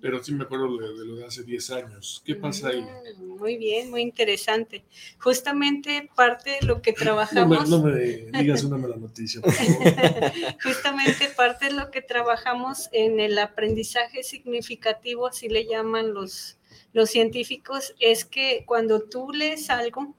pero 0.00 0.22
sí 0.22 0.34
me 0.34 0.44
acuerdo 0.44 0.76
de, 0.78 1.04
lo 1.04 1.16
de 1.16 1.24
hace 1.24 1.44
10 1.44 1.70
años. 1.70 2.20
¿Qué 2.24 2.34
pasa 2.34 2.70
ahí? 2.70 2.82
Mm, 2.82 3.38
muy 3.38 3.56
bien, 3.56 3.88
muy 3.90 4.02
interesante. 4.02 4.84
Justamente 5.20 6.10
parte 6.16 6.58
de 6.60 6.66
lo 6.66 6.82
que 6.82 6.92
trabajamos... 6.92 7.70
No 7.70 7.82
me, 7.82 7.92
digas 7.92 8.64
una 8.64 8.78
mala 8.78 8.96
noticia, 8.96 9.40
por 9.40 9.52
favor. 9.52 9.92
Justamente 10.62 11.28
parte 11.36 11.66
de 11.66 11.74
lo 11.74 11.92
que 11.92 12.02
trabajamos 12.02 12.88
en 12.90 13.20
el 13.20 13.38
aprendizaje 13.38 14.24
significativo, 14.24 15.28
así 15.28 15.48
le 15.48 15.66
llaman 15.66 16.14
los, 16.14 16.58
los 16.94 17.10
científicos, 17.10 17.94
es 17.98 18.24
que 18.24 18.64
cuando 18.66 19.02
tú 19.02 19.30
lees 19.32 19.68
algo, 19.68 20.14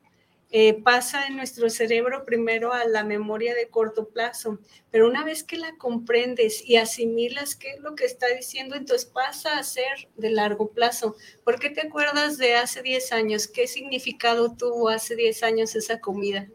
eh, 0.52 0.74
pasa 0.84 1.26
en 1.26 1.38
nuestro 1.38 1.70
cerebro 1.70 2.24
primero 2.24 2.72
a 2.72 2.86
la 2.86 3.04
memoria 3.04 3.56
de 3.56 3.70
corto 3.70 4.10
plazo, 4.10 4.60
pero 4.92 5.08
una 5.08 5.24
vez 5.24 5.44
que 5.44 5.58
la 5.58 5.76
comprendes 5.78 6.64
y 6.66 6.76
asimilas 6.76 7.56
qué 7.56 7.72
es 7.72 7.80
lo 7.80 7.96
que 7.96 8.06
está 8.06 8.28
diciendo, 8.28 8.76
entonces 8.76 9.06
pasa 9.06 9.58
a 9.58 9.64
ser 9.64 10.08
de 10.16 10.30
largo 10.30 10.70
plazo. 10.70 11.16
¿Por 11.44 11.60
qué 11.60 11.70
te 11.72 11.88
acuerdas 11.88 12.38
de 12.38 12.56
hace 12.56 12.84
10 12.84 13.12
años? 13.14 13.48
¿Qué 13.48 13.68
significado 13.68 14.56
tuvo 14.56 14.90
hace 14.90 15.16
10 15.16 15.44
años 15.44 15.76
esa 15.76 16.00
comida? 16.00 16.48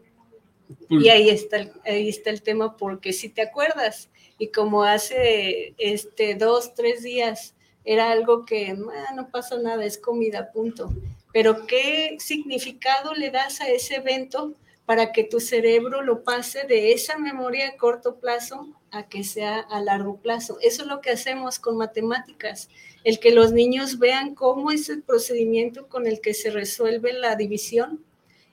Pues 0.87 1.03
y 1.03 1.09
ahí 1.09 1.29
está, 1.29 1.57
el, 1.57 1.71
ahí 1.83 2.09
está 2.09 2.29
el 2.29 2.41
tema, 2.41 2.77
porque 2.77 3.11
si 3.11 3.27
te 3.27 3.41
acuerdas, 3.41 4.09
y 4.37 4.47
como 4.47 4.83
hace 4.83 5.73
este, 5.77 6.35
dos, 6.35 6.73
tres 6.73 7.03
días 7.03 7.55
era 7.83 8.11
algo 8.11 8.45
que 8.45 8.69
ah, 8.69 9.13
no 9.15 9.29
pasa 9.29 9.57
nada, 9.57 9.85
es 9.85 9.97
comida, 9.97 10.51
punto 10.51 10.91
pero 11.33 11.65
¿qué 11.65 12.17
significado 12.19 13.13
le 13.13 13.31
das 13.31 13.61
a 13.61 13.69
ese 13.69 13.95
evento 13.95 14.53
para 14.85 15.11
que 15.11 15.23
tu 15.23 15.39
cerebro 15.39 16.01
lo 16.01 16.23
pase 16.23 16.65
de 16.67 16.91
esa 16.91 17.17
memoria 17.17 17.69
a 17.69 17.77
corto 17.77 18.15
plazo 18.15 18.67
a 18.91 19.07
que 19.07 19.23
sea 19.23 19.59
a 19.59 19.81
largo 19.81 20.17
plazo? 20.17 20.57
Eso 20.61 20.81
es 20.83 20.87
lo 20.87 20.99
que 20.99 21.11
hacemos 21.11 21.59
con 21.59 21.77
matemáticas, 21.77 22.69
el 23.03 23.19
que 23.19 23.31
los 23.31 23.53
niños 23.53 23.99
vean 23.99 24.35
cómo 24.35 24.71
es 24.71 24.89
el 24.89 25.03
procedimiento 25.03 25.87
con 25.87 26.07
el 26.07 26.19
que 26.19 26.33
se 26.33 26.51
resuelve 26.51 27.13
la 27.13 27.35
división 27.35 28.03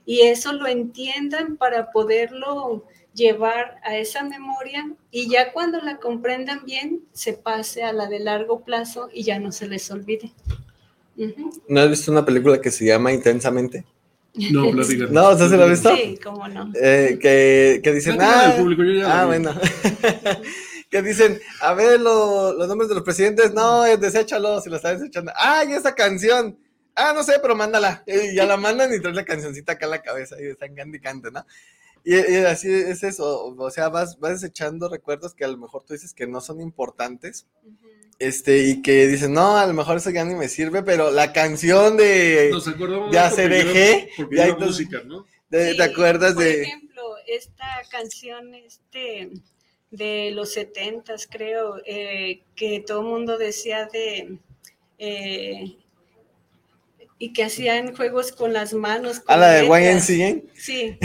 y 0.09 0.23
eso 0.23 0.55
lo 0.55 0.66
entiendan 0.66 1.59
para 1.59 1.92
poderlo 1.92 2.87
llevar 3.12 3.77
a 3.85 3.99
esa 3.99 4.25
memoria 4.25 4.90
y 5.11 5.29
ya 5.29 5.53
cuando 5.53 5.83
la 5.83 5.99
comprendan 5.99 6.64
bien 6.64 7.03
se 7.12 7.35
pase 7.35 7.83
a 7.83 7.92
la 7.92 8.07
de 8.07 8.18
largo 8.18 8.64
plazo 8.64 9.11
y 9.12 9.25
ya 9.25 9.38
no 9.38 9.53
se 9.53 9.68
les 9.68 9.90
olvide. 9.90 10.33
¿No 11.68 11.81
has 11.81 11.90
visto 11.90 12.11
una 12.11 12.25
película 12.25 12.59
que 12.59 12.71
se 12.71 12.87
llama 12.87 13.12
Intensamente? 13.12 13.85
No, 14.33 14.73
no 14.73 14.83
No, 15.11 15.37
¿se 15.37 15.57
la 15.59 15.64
has 15.64 15.71
visto? 15.71 15.94
Sí, 15.94 16.18
cómo 16.25 16.49
no. 16.49 16.73
Eh, 16.81 17.18
que, 17.21 17.83
que, 17.85 17.92
dicen, 17.92 18.16
ah, 18.18 18.57
ah 19.05 19.27
bueno. 19.27 19.55
que 20.90 21.03
dicen, 21.03 21.38
a 21.61 21.75
ver 21.75 22.01
los 22.01 22.66
nombres 22.66 22.88
de 22.88 22.94
los 22.94 23.05
presidentes, 23.05 23.53
no, 23.53 23.83
deséchalos, 23.83 24.64
si 24.64 24.71
lo 24.71 24.77
están 24.77 24.99
desechando. 24.99 25.33
¡Ay, 25.37 25.73
esa 25.73 25.94
canción! 25.94 26.57
Ah, 26.99 27.13
no 27.15 27.23
sé, 27.23 27.35
pero 27.41 27.55
mándala. 27.55 28.03
Y 28.07 28.35
ya 28.35 28.45
la 28.45 28.57
mandan 28.57 28.93
y 28.93 29.01
traes 29.01 29.17
la 29.17 29.25
cancioncita 29.25 29.73
acá 29.73 29.87
en 29.87 29.93
la 29.93 30.03
cabeza 30.03 30.37
y 30.41 30.47
están 30.47 30.75
cante 30.75 31.31
¿no? 31.31 31.47
Y, 32.05 32.15
así 32.15 32.73
es 32.73 33.03
eso, 33.03 33.55
o 33.55 33.71
sea, 33.71 33.89
vas, 33.89 34.19
vas 34.19 34.41
desechando 34.41 34.89
recuerdos 34.89 35.35
que 35.35 35.45
a 35.45 35.49
lo 35.49 35.59
mejor 35.59 35.85
tú 35.85 35.93
dices 35.93 36.15
que 36.15 36.27
no 36.27 36.41
son 36.41 36.61
importantes, 36.61 37.47
este, 38.19 38.65
y 38.67 38.83
que 38.83 39.07
dicen, 39.09 39.35
no, 39.35 39.59
a 39.59 39.67
lo 39.67 39.75
mejor 39.75 39.99
eso 39.99 40.09
ya 40.09 40.25
ni 40.25 40.35
me 40.35 40.49
sirve, 40.49 40.83
pero 40.83 41.11
la 41.11 41.33
canción 41.33 41.97
de 41.97 42.51
Ya 43.13 43.31
se 43.31 43.49
dejé, 43.49 44.11
ya 44.31 44.57
música, 44.57 45.03
¿no? 45.05 45.27
¿Te 45.51 45.83
acuerdas 45.83 46.35
de...? 46.37 46.55
Por 46.55 46.63
ejemplo, 46.63 47.03
esta 47.27 47.83
canción 47.91 48.55
este, 48.55 49.31
de 49.91 50.31
los 50.33 50.53
setentas, 50.53 51.29
creo, 51.31 51.77
eh, 51.85 52.43
que 52.55 52.83
todo 52.87 53.01
el 53.01 53.07
mundo 53.07 53.37
decía 53.37 53.87
de... 53.87 54.39
Eh, 54.99 55.77
y 57.19 57.33
que 57.33 57.45
hacían 57.45 57.95
juegos 57.97 58.33
con 58.33 58.53
las 58.53 58.75
manos. 58.75 59.23
¿A 59.27 59.37
la 59.37 59.53
de 59.53 59.67
YNCA? 59.67 60.43
Sí. 60.55 60.99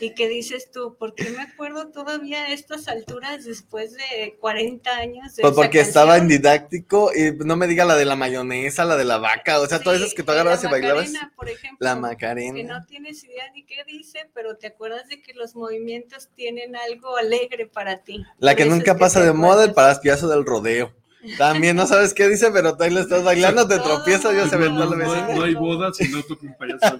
y 0.00 0.14
que 0.14 0.28
dices 0.28 0.70
tú, 0.70 0.96
¿por 0.98 1.14
qué 1.14 1.30
me 1.30 1.42
acuerdo 1.42 1.90
todavía 1.90 2.44
a 2.44 2.52
estas 2.52 2.88
alturas 2.88 3.44
después 3.44 3.92
de 3.92 4.36
40 4.40 4.90
años? 4.90 5.32
pues 5.40 5.54
porque 5.54 5.80
estaba 5.80 6.18
en 6.18 6.28
didáctico 6.28 7.10
y 7.14 7.32
no 7.44 7.56
me 7.56 7.66
diga 7.66 7.84
la 7.84 7.96
de 7.96 8.04
la 8.04 8.16
mayonesa, 8.16 8.84
la 8.84 8.96
de 8.96 9.04
la 9.04 9.18
vaca, 9.18 9.60
o 9.60 9.66
sea, 9.66 9.80
todas 9.80 10.00
esas 10.00 10.14
que 10.14 10.22
tú 10.22 10.32
agarrabas 10.32 10.62
y 10.64 10.66
bailabas. 10.66 11.12
Por 11.36 11.48
ejemplo, 11.48 11.78
la 11.80 11.96
Macarena. 11.96 12.54
Que 12.54 12.64
no 12.64 12.84
tienes 12.84 13.24
idea 13.24 13.50
ni 13.54 13.64
qué 13.64 13.84
dice, 13.86 14.28
pero 14.34 14.56
te 14.56 14.66
acuerdas 14.66 15.08
de 15.08 15.22
que 15.22 15.32
los 15.34 15.54
movimientos 15.54 16.28
tienen 16.34 16.76
algo 16.76 17.16
alegre 17.16 17.66
para 17.66 18.02
ti. 18.02 18.24
La 18.38 18.54
que 18.54 18.66
nunca 18.66 18.98
pasa 18.98 19.24
de 19.24 19.32
moda, 19.32 19.64
el 19.64 19.72
paraspiazo 19.72 20.28
del 20.28 20.44
rodeo. 20.44 20.92
También 21.38 21.76
no 21.76 21.86
sabes 21.86 22.14
qué 22.14 22.28
dice, 22.28 22.50
pero 22.52 22.76
tú 22.76 22.82
ahí 22.82 22.90
lo 22.90 23.00
estás 23.00 23.24
bailando, 23.24 23.66
te 23.66 23.78
tropiezas, 23.78 24.34
ya 24.34 24.48
se 24.48 24.56
ve 24.56 24.70
no, 24.70 24.84
no, 24.86 25.42
hay 25.42 25.54
bodas 25.54 25.96
si 25.96 26.08
no 26.08 26.22
toca 26.22 26.46
un 26.46 26.56
payaso. 26.56 26.96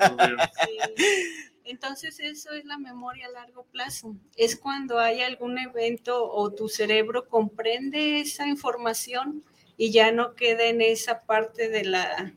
Entonces 1.65 2.21
eso 2.21 2.53
es 2.53 2.65
la 2.67 2.79
memoria 2.79 3.27
a 3.27 3.31
largo 3.31 3.65
plazo. 3.65 4.15
Es 4.37 4.57
cuando 4.57 4.99
hay 4.99 5.23
algún 5.23 5.59
evento 5.59 6.31
o 6.31 6.53
tu 6.53 6.69
cerebro 6.69 7.29
comprende 7.29 8.21
esa 8.21 8.47
información 8.47 9.43
y 9.77 9.91
ya 9.91 10.13
no 10.13 10.35
queda 10.35 10.65
en 10.65 10.81
esa 10.81 11.23
parte 11.23 11.69
de 11.69 11.85
la 11.85 12.35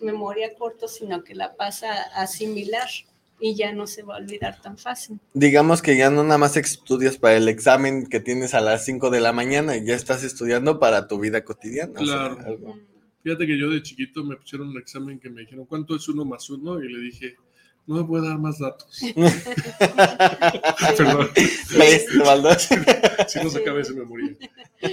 memoria 0.00 0.54
corto, 0.54 0.88
sino 0.88 1.24
que 1.24 1.34
la 1.34 1.54
pasa 1.54 1.92
a 1.92 2.22
asimilar 2.22 2.88
y 3.38 3.54
ya 3.54 3.72
no 3.72 3.86
se 3.86 4.02
va 4.02 4.16
a 4.16 4.18
olvidar 4.18 4.60
tan 4.60 4.78
fácil. 4.78 5.20
Digamos 5.34 5.82
que 5.82 5.96
ya 5.96 6.10
no 6.10 6.22
nada 6.24 6.38
más 6.38 6.56
estudias 6.56 7.18
para 7.18 7.36
el 7.36 7.48
examen 7.48 8.06
que 8.06 8.20
tienes 8.20 8.54
a 8.54 8.60
las 8.60 8.84
5 8.84 9.10
de 9.10 9.20
la 9.20 9.32
mañana, 9.32 9.76
ya 9.76 9.94
estás 9.94 10.24
estudiando 10.24 10.78
para 10.78 11.06
tu 11.08 11.18
vida 11.18 11.44
cotidiana. 11.44 11.94
Claro. 11.94 12.38
Fíjate 13.22 13.46
que 13.46 13.58
yo 13.58 13.70
de 13.70 13.82
chiquito 13.82 14.24
me 14.24 14.36
pusieron 14.36 14.68
un 14.68 14.78
examen 14.78 15.18
que 15.18 15.28
me 15.28 15.40
dijeron, 15.40 15.66
¿cuánto 15.66 15.96
es 15.96 16.08
uno 16.08 16.24
más 16.24 16.48
uno? 16.48 16.80
Y 16.82 16.92
le 16.92 17.00
dije, 17.00 17.36
no 17.86 17.96
me 17.96 18.04
puedo 18.04 18.24
dar 18.24 18.38
más 18.38 18.58
datos. 18.58 19.00
Perdón. 20.96 21.28
si 23.28 23.40
no 23.42 23.50
se 23.50 23.58
acaba 23.58 23.80
ese 23.80 23.94
memoria. 23.94 24.36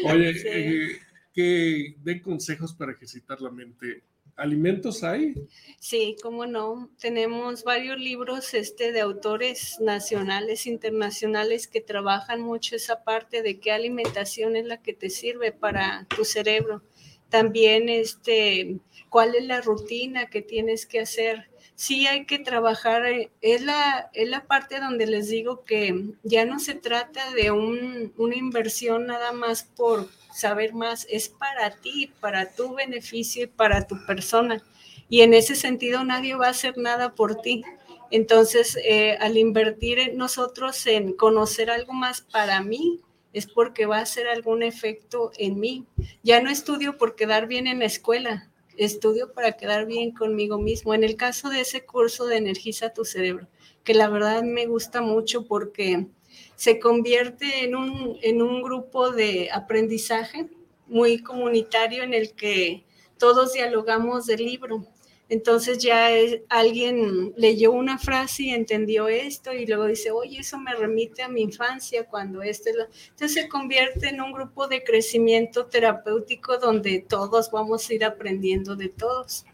Oye, 0.05 0.33
eh, 0.45 0.99
que 1.33 1.95
den 2.03 2.21
consejos 2.21 2.73
para 2.73 2.91
ejercitar 2.93 3.41
la 3.41 3.49
mente. 3.49 4.03
¿Alimentos 4.35 5.03
hay? 5.03 5.35
Sí, 5.79 6.15
cómo 6.21 6.45
no. 6.45 6.89
Tenemos 6.99 7.63
varios 7.63 7.99
libros 7.99 8.53
este, 8.53 8.91
de 8.91 9.01
autores 9.01 9.77
nacionales, 9.79 10.65
internacionales, 10.65 11.67
que 11.67 11.81
trabajan 11.81 12.41
mucho 12.41 12.75
esa 12.75 13.03
parte 13.03 13.43
de 13.43 13.59
qué 13.59 13.71
alimentación 13.71 14.55
es 14.55 14.65
la 14.65 14.81
que 14.81 14.93
te 14.93 15.09
sirve 15.09 15.51
para 15.51 16.07
tu 16.15 16.25
cerebro. 16.25 16.81
También 17.29 17.89
este, 17.89 18.79
cuál 19.09 19.35
es 19.35 19.45
la 19.45 19.61
rutina 19.61 20.29
que 20.29 20.41
tienes 20.41 20.85
que 20.85 20.99
hacer 20.99 21.49
sí 21.75 22.07
hay 22.07 22.25
que 22.25 22.39
trabajar, 22.39 23.03
es 23.41 23.61
la, 23.61 24.09
es 24.13 24.29
la 24.29 24.45
parte 24.45 24.79
donde 24.79 25.07
les 25.07 25.29
digo 25.29 25.63
que 25.63 26.13
ya 26.23 26.45
no 26.45 26.59
se 26.59 26.75
trata 26.75 27.31
de 27.31 27.51
una 27.51 28.35
inversión 28.35 29.07
nada 29.07 29.31
más 29.31 29.63
por 29.63 30.07
saber 30.33 30.73
más, 30.73 31.07
es 31.09 31.29
para 31.29 31.71
ti, 31.71 32.11
para 32.19 32.53
tu 32.53 32.75
beneficio 32.75 33.43
y 33.43 33.47
para 33.47 33.87
tu 33.87 34.05
persona. 34.05 34.63
Y 35.09 35.21
en 35.21 35.33
ese 35.33 35.55
sentido 35.55 36.03
nadie 36.03 36.35
va 36.35 36.47
a 36.47 36.51
hacer 36.51 36.77
nada 36.77 37.13
por 37.13 37.41
ti. 37.41 37.63
Entonces, 38.11 38.77
eh, 38.83 39.17
al 39.19 39.37
invertir 39.37 40.13
nosotros 40.15 40.85
en 40.87 41.13
conocer 41.13 41.69
algo 41.69 41.93
más 41.93 42.21
para 42.21 42.61
mí, 42.61 42.99
es 43.33 43.47
porque 43.47 43.87
va 43.87 43.97
a 43.97 44.03
hacer 44.03 44.27
algún 44.27 44.63
efecto 44.63 45.31
en 45.37 45.59
mí. 45.59 45.85
Ya 46.21 46.41
no 46.41 46.49
estudio 46.49 46.97
por 46.97 47.15
quedar 47.15 47.47
bien 47.47 47.67
en 47.67 47.79
la 47.79 47.85
escuela, 47.85 48.51
estudio 48.77 49.33
para 49.33 49.53
quedar 49.53 49.85
bien 49.85 50.11
conmigo 50.11 50.59
mismo. 50.59 50.93
En 50.93 51.03
el 51.03 51.15
caso 51.15 51.49
de 51.49 51.61
ese 51.61 51.85
curso 51.85 52.25
de 52.25 52.37
Energiza 52.37 52.93
tu 52.93 53.05
cerebro, 53.05 53.47
que 53.83 53.93
la 53.93 54.09
verdad 54.09 54.43
me 54.43 54.67
gusta 54.67 55.01
mucho 55.01 55.45
porque 55.45 56.07
se 56.55 56.79
convierte 56.79 57.63
en 57.63 57.75
un, 57.75 58.17
en 58.21 58.41
un 58.41 58.61
grupo 58.61 59.11
de 59.11 59.49
aprendizaje 59.51 60.49
muy 60.87 61.19
comunitario 61.19 62.03
en 62.03 62.13
el 62.13 62.33
que 62.33 62.83
todos 63.17 63.53
dialogamos 63.53 64.25
del 64.25 64.45
libro. 64.45 64.85
Entonces 65.29 65.79
ya 65.79 66.09
alguien 66.49 67.33
leyó 67.37 67.71
una 67.71 67.97
frase 67.97 68.43
y 68.43 68.49
entendió 68.49 69.07
esto 69.07 69.53
y 69.53 69.65
luego 69.65 69.85
dice, 69.85 70.11
oye, 70.11 70.39
eso 70.39 70.59
me 70.59 70.75
remite 70.75 71.23
a 71.23 71.29
mi 71.29 71.41
infancia 71.41 72.05
cuando 72.05 72.43
este... 72.43 72.71
Entonces 73.09 73.33
se 73.33 73.47
convierte 73.47 74.09
en 74.09 74.21
un 74.21 74.31
grupo 74.31 74.67
de 74.67 74.83
crecimiento 74.83 75.65
terapéutico 75.65 76.57
donde 76.57 77.03
todos 77.07 77.49
vamos 77.49 77.89
a 77.89 77.93
ir 77.93 78.05
aprendiendo 78.05 78.75
de 78.75 78.89
todos. 78.89 79.45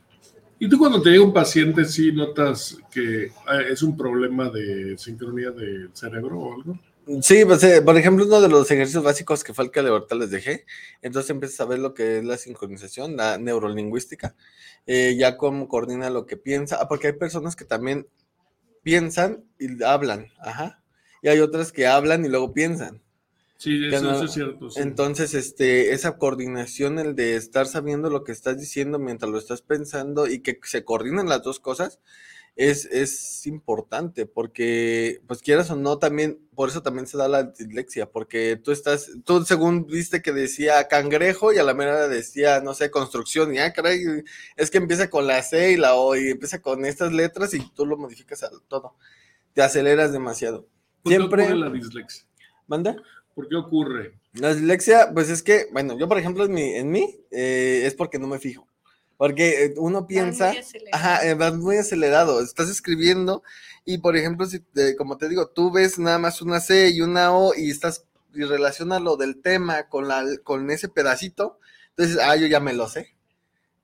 ¿Y 0.58 0.68
tú 0.68 0.78
cuando 0.78 1.02
te 1.02 1.12
llega 1.12 1.24
un 1.24 1.32
paciente, 1.32 1.86
sí 1.86 2.12
notas 2.12 2.78
que 2.92 3.26
eh, 3.28 3.32
es 3.70 3.82
un 3.82 3.96
problema 3.96 4.50
de 4.50 4.98
sincronía 4.98 5.52
del 5.52 5.92
cerebro 5.94 6.40
o 6.40 6.54
algo? 6.56 6.80
Sí, 7.22 7.44
pues, 7.44 7.64
eh, 7.64 7.82
por 7.82 7.98
ejemplo, 7.98 8.26
uno 8.26 8.40
de 8.40 8.50
los 8.50 8.70
ejercicios 8.70 9.04
básicos 9.04 9.44
que 9.44 9.54
fue 9.54 9.66
el 9.66 9.72
que 9.72 9.80
ahorita 9.80 10.14
les 10.16 10.30
dejé, 10.30 10.66
entonces 11.02 11.32
empiezas 11.32 11.60
a 11.62 11.66
ver 11.66 11.80
lo 11.80 11.96
que 11.96 12.20
es 12.20 12.24
la 12.24 12.38
sincronización, 12.38 13.18
la 13.18 13.40
neurolingüística, 13.40 14.36
eh, 14.86 15.16
ya 15.18 15.36
cómo 15.36 15.68
coordina 15.68 16.12
lo 16.12 16.28
que 16.28 16.38
piensa, 16.38 16.78
ah, 16.80 16.88
porque 16.88 17.08
hay 17.08 17.14
personas 17.14 17.56
que 17.56 17.66
también 17.66 18.08
piensan 18.84 19.44
y 19.58 19.84
hablan, 19.84 20.28
ajá, 20.40 20.84
y 21.24 21.30
hay 21.30 21.40
otras 21.40 21.72
que 21.72 21.88
hablan 21.88 22.26
y 22.26 22.30
luego 22.30 22.54
piensan. 22.54 23.02
Sí, 23.58 23.88
eso, 23.92 24.24
es 24.24 24.32
cierto. 24.32 24.70
Entonces, 24.76 25.34
este, 25.34 25.94
esa 25.94 26.18
coordinación, 26.18 26.98
el 27.00 27.16
de 27.16 27.36
estar 27.36 27.66
sabiendo 27.66 28.10
lo 28.10 28.24
que 28.24 28.32
estás 28.32 28.58
diciendo 28.58 29.00
mientras 29.00 29.32
lo 29.32 29.38
estás 29.38 29.62
pensando 29.62 30.28
y 30.28 30.40
que 30.40 30.60
se 30.64 30.86
coordinen 30.86 31.28
las 31.28 31.44
dos 31.44 31.60
cosas, 31.60 32.00
es, 32.60 32.84
es 32.92 33.48
importante 33.48 34.26
porque, 34.26 35.22
pues 35.28 35.42
quieras 35.42 35.72
o 35.72 35.78
no, 35.78 35.98
también, 35.98 36.46
por 36.56 36.68
eso 36.68 36.84
también 36.84 37.08
se 37.08 37.18
da 37.18 37.30
la 37.30 37.44
dislexia, 37.44 38.12
porque 38.12 38.60
tú 38.62 38.74
estás, 38.74 39.12
tú 39.24 39.46
según 39.46 39.86
viste 39.86 40.22
que 40.22 40.34
decía 40.34 40.90
cangrejo 40.90 41.54
y 41.54 41.58
a 41.58 41.64
la 41.64 41.74
mera 41.74 42.10
decía, 42.10 42.60
no 42.60 42.74
sé, 42.74 42.92
construcción, 42.92 43.56
y 43.56 43.60
ah, 43.60 43.72
caray, 43.72 44.02
es 44.58 44.70
que 44.70 44.78
empieza 44.78 45.10
con 45.10 45.26
la 45.26 45.42
C 45.42 45.72
y 45.72 45.78
la 45.78 45.96
O 45.96 46.18
y 46.18 46.32
empieza 46.32 46.62
con 46.62 46.84
estas 46.84 47.14
letras 47.14 47.54
y 47.54 47.62
tú 47.74 47.86
lo 47.86 47.96
modificas 47.96 48.44
a 48.44 48.52
todo. 48.68 48.98
Te 49.54 49.62
aceleras 49.62 50.12
demasiado. 50.12 50.68
¿Por 51.02 51.14
Siempre... 51.14 51.44
qué 51.46 51.54
ocurre 51.54 51.66
la 51.66 51.70
dislexia? 51.70 52.26
¿Manda? 52.68 52.98
¿Por 53.36 53.48
qué 53.48 53.56
ocurre? 53.56 54.20
La 54.34 54.54
dislexia, 54.54 55.12
pues 55.14 55.30
es 55.30 55.42
que, 55.42 55.68
bueno, 55.72 55.98
yo 55.98 56.10
por 56.10 56.20
ejemplo 56.20 56.44
en 56.44 56.52
mí, 56.52 56.76
en 56.76 56.92
mí 56.92 57.22
eh, 57.32 57.84
es 57.86 57.94
porque 57.94 58.20
no 58.20 58.28
me 58.28 58.38
fijo. 58.38 58.69
Porque 59.20 59.66
eh, 59.66 59.74
uno 59.76 60.08
piensa, 60.08 60.54
ajá, 60.94 61.28
eh, 61.28 61.34
vas 61.34 61.54
muy 61.54 61.76
acelerado, 61.76 62.42
estás 62.42 62.70
escribiendo 62.70 63.44
y 63.84 63.98
por 63.98 64.16
ejemplo, 64.16 64.46
si 64.46 64.64
como 64.98 65.18
te 65.18 65.28
digo, 65.28 65.50
tú 65.50 65.74
ves 65.74 66.00
nada 66.00 66.18
más 66.20 66.42
una 66.42 66.62
C 66.62 66.90
y 66.92 67.02
una 67.02 67.36
O 67.36 67.54
y 67.54 67.70
estás 67.70 68.06
y 68.34 68.46
relaciona 68.46 68.98
lo 68.98 69.18
del 69.18 69.42
tema 69.42 69.90
con 69.90 70.08
la 70.08 70.24
con 70.46 70.72
ese 70.72 70.88
pedacito, 70.88 71.60
entonces, 71.90 72.18
ah, 72.24 72.38
yo 72.38 72.48
ya 72.48 72.62
me 72.62 72.72
lo 72.74 72.88
sé. 72.88 73.18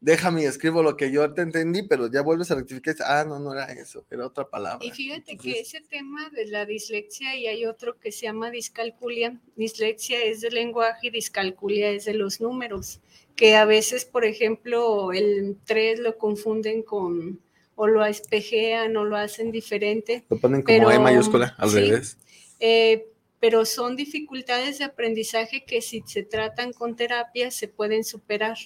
Déjame 0.01 0.43
y 0.43 0.45
escribo 0.45 0.83
lo 0.83 0.97
que 0.97 1.11
yo 1.11 1.33
te 1.33 1.41
entendí, 1.41 1.83
pero 1.83 2.11
ya 2.11 2.21
vuelves 2.21 2.51
a 2.51 2.55
rectificar, 2.55 2.95
ah, 3.05 3.25
no, 3.27 3.39
no 3.39 3.53
era 3.53 3.71
eso, 3.71 4.05
era 4.11 4.27
otra 4.27 4.47
palabra. 4.47 4.85
Y 4.85 4.91
fíjate 4.91 5.37
que 5.37 5.59
ese 5.59 5.81
tema 5.81 6.29
de 6.29 6.45
la 6.47 6.65
dislexia 6.65 7.35
y 7.35 7.47
hay 7.47 7.65
otro 7.65 7.97
que 7.99 8.11
se 8.11 8.27
llama 8.27 8.51
discalculia. 8.51 9.39
Dislexia 9.55 10.23
es 10.23 10.41
de 10.41 10.51
lenguaje 10.51 11.07
y 11.07 11.09
discalculia 11.09 11.89
es 11.89 12.05
de 12.05 12.13
los 12.13 12.41
números 12.41 12.99
que 13.35 13.55
a 13.55 13.65
veces, 13.65 14.05
por 14.05 14.25
ejemplo, 14.25 15.11
el 15.11 15.57
3 15.65 15.99
lo 15.99 16.17
confunden 16.17 16.83
con 16.83 17.39
o 17.75 17.87
lo 17.87 18.05
espejean 18.05 18.95
o 18.95 19.03
lo 19.03 19.17
hacen 19.17 19.51
diferente. 19.51 20.23
Lo 20.29 20.39
ponen 20.39 20.61
como 20.61 20.91
E 20.91 20.99
mayúscula, 20.99 21.55
al 21.57 21.71
revés. 21.71 22.17
Eh, 22.59 23.07
pero 23.41 23.65
son 23.65 23.97
dificultades 23.97 24.79
de 24.79 24.85
aprendizaje 24.85 25.65
que 25.65 25.81
si 25.81 26.01
se 26.05 26.23
tratan 26.23 26.71
con 26.71 26.95
terapia 26.95 27.51
se 27.51 27.67
pueden 27.67 28.05
superar. 28.05 28.57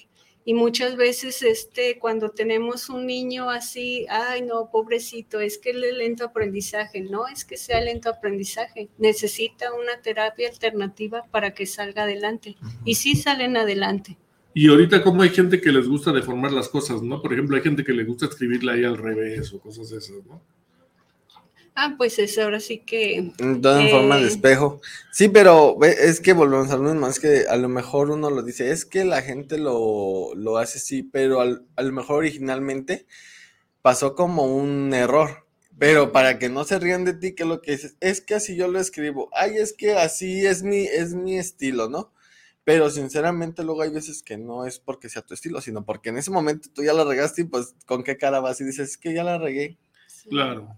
Y 0.44 0.54
muchas 0.54 0.96
veces 0.96 1.42
este, 1.42 1.98
cuando 1.98 2.30
tenemos 2.30 2.88
un 2.88 3.06
niño 3.06 3.50
así, 3.50 4.06
ay 4.08 4.42
no, 4.42 4.70
pobrecito, 4.70 5.40
es 5.40 5.58
que 5.58 5.70
es 5.70 5.76
lento 5.76 6.24
aprendizaje. 6.24 7.02
No 7.02 7.28
es 7.28 7.44
que 7.44 7.56
sea 7.56 7.80
lento 7.80 8.08
aprendizaje, 8.10 8.88
necesita 8.98 9.72
una 9.74 10.00
terapia 10.02 10.48
alternativa 10.48 11.24
para 11.30 11.52
que 11.52 11.66
salga 11.66 12.04
adelante. 12.04 12.56
Y 12.84 12.94
sí 12.94 13.16
salen 13.16 13.56
adelante. 13.56 14.16
Y 14.52 14.68
ahorita 14.68 15.02
como 15.02 15.22
hay 15.22 15.30
gente 15.30 15.60
que 15.60 15.70
les 15.70 15.86
gusta 15.86 16.12
deformar 16.12 16.52
las 16.52 16.68
cosas, 16.68 17.02
¿no? 17.02 17.22
Por 17.22 17.32
ejemplo, 17.32 17.56
hay 17.56 17.62
gente 17.62 17.84
que 17.84 17.92
le 17.92 18.04
gusta 18.04 18.26
escribirla 18.26 18.72
ahí 18.72 18.84
al 18.84 18.98
revés 18.98 19.52
o 19.52 19.60
cosas 19.60 19.92
esas, 19.92 20.24
¿no? 20.26 20.42
Ah, 21.82 21.94
pues 21.96 22.18
es 22.18 22.36
ahora 22.36 22.60
sí 22.60 22.80
que... 22.80 23.32
Todo 23.38 23.80
en 23.80 23.88
forma 23.88 24.18
de 24.18 24.24
eh, 24.24 24.26
espejo. 24.26 24.82
Sí, 25.12 25.30
pero 25.30 25.82
es 25.82 26.20
que 26.20 26.34
volvemos 26.34 26.70
a 26.70 26.76
lo 26.76 26.82
mismo, 26.82 27.06
es 27.06 27.18
que 27.18 27.46
a 27.48 27.56
lo 27.56 27.70
mejor 27.70 28.10
uno 28.10 28.28
lo 28.28 28.42
dice, 28.42 28.70
es 28.70 28.84
que 28.84 29.06
la 29.06 29.22
gente 29.22 29.56
lo, 29.56 30.34
lo 30.34 30.58
hace 30.58 30.78
sí, 30.78 31.02
pero 31.02 31.40
a 31.40 31.82
lo 31.82 31.92
mejor 31.92 32.18
originalmente 32.18 33.06
pasó 33.80 34.14
como 34.14 34.44
un 34.44 34.92
error. 34.92 35.46
Pero 35.78 36.12
para 36.12 36.38
que 36.38 36.50
no 36.50 36.64
se 36.64 36.78
rían 36.78 37.06
de 37.06 37.14
ti, 37.14 37.34
que 37.34 37.46
lo 37.46 37.62
que 37.62 37.72
dices, 37.72 37.96
es 38.00 38.20
que 38.20 38.34
así 38.34 38.56
yo 38.56 38.68
lo 38.68 38.78
escribo. 38.78 39.30
Ay, 39.32 39.56
es 39.56 39.72
que 39.72 39.94
así 39.94 40.44
es 40.44 40.62
mi, 40.62 40.82
es 40.82 41.14
mi 41.14 41.38
estilo, 41.38 41.88
¿no? 41.88 42.12
Pero 42.62 42.90
sinceramente 42.90 43.64
luego 43.64 43.80
hay 43.80 43.90
veces 43.90 44.22
que 44.22 44.36
no 44.36 44.66
es 44.66 44.78
porque 44.78 45.08
sea 45.08 45.22
tu 45.22 45.32
estilo, 45.32 45.62
sino 45.62 45.86
porque 45.86 46.10
en 46.10 46.18
ese 46.18 46.30
momento 46.30 46.68
tú 46.74 46.84
ya 46.84 46.92
la 46.92 47.04
regaste 47.04 47.40
y 47.40 47.44
pues 47.44 47.74
con 47.86 48.04
qué 48.04 48.18
cara 48.18 48.40
vas 48.40 48.60
y 48.60 48.64
dices, 48.64 48.90
es 48.90 48.98
que 48.98 49.14
ya 49.14 49.24
la 49.24 49.38
regué. 49.38 49.78
Claro. 50.28 50.76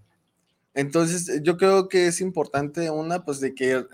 Entonces 0.73 1.41
yo 1.43 1.57
creo 1.57 1.87
que 1.87 2.07
es 2.07 2.21
importante 2.21 2.89
una, 2.89 3.25
pues 3.25 3.39
de 3.39 3.53
que 3.53 3.85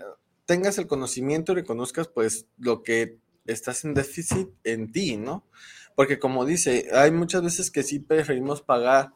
tengas 0.46 0.78
el 0.78 0.86
conocimiento 0.86 1.52
y 1.52 1.56
reconozcas 1.56 2.08
pues 2.08 2.46
lo 2.58 2.82
que 2.82 3.18
estás 3.46 3.84
en 3.84 3.94
déficit 3.94 4.48
en 4.64 4.90
ti, 4.92 5.16
¿no? 5.16 5.46
Porque 5.94 6.18
como 6.18 6.44
dice, 6.44 6.88
hay 6.92 7.10
muchas 7.10 7.42
veces 7.42 7.70
que 7.70 7.82
sí 7.82 7.98
preferimos 7.98 8.62
pagar 8.62 9.12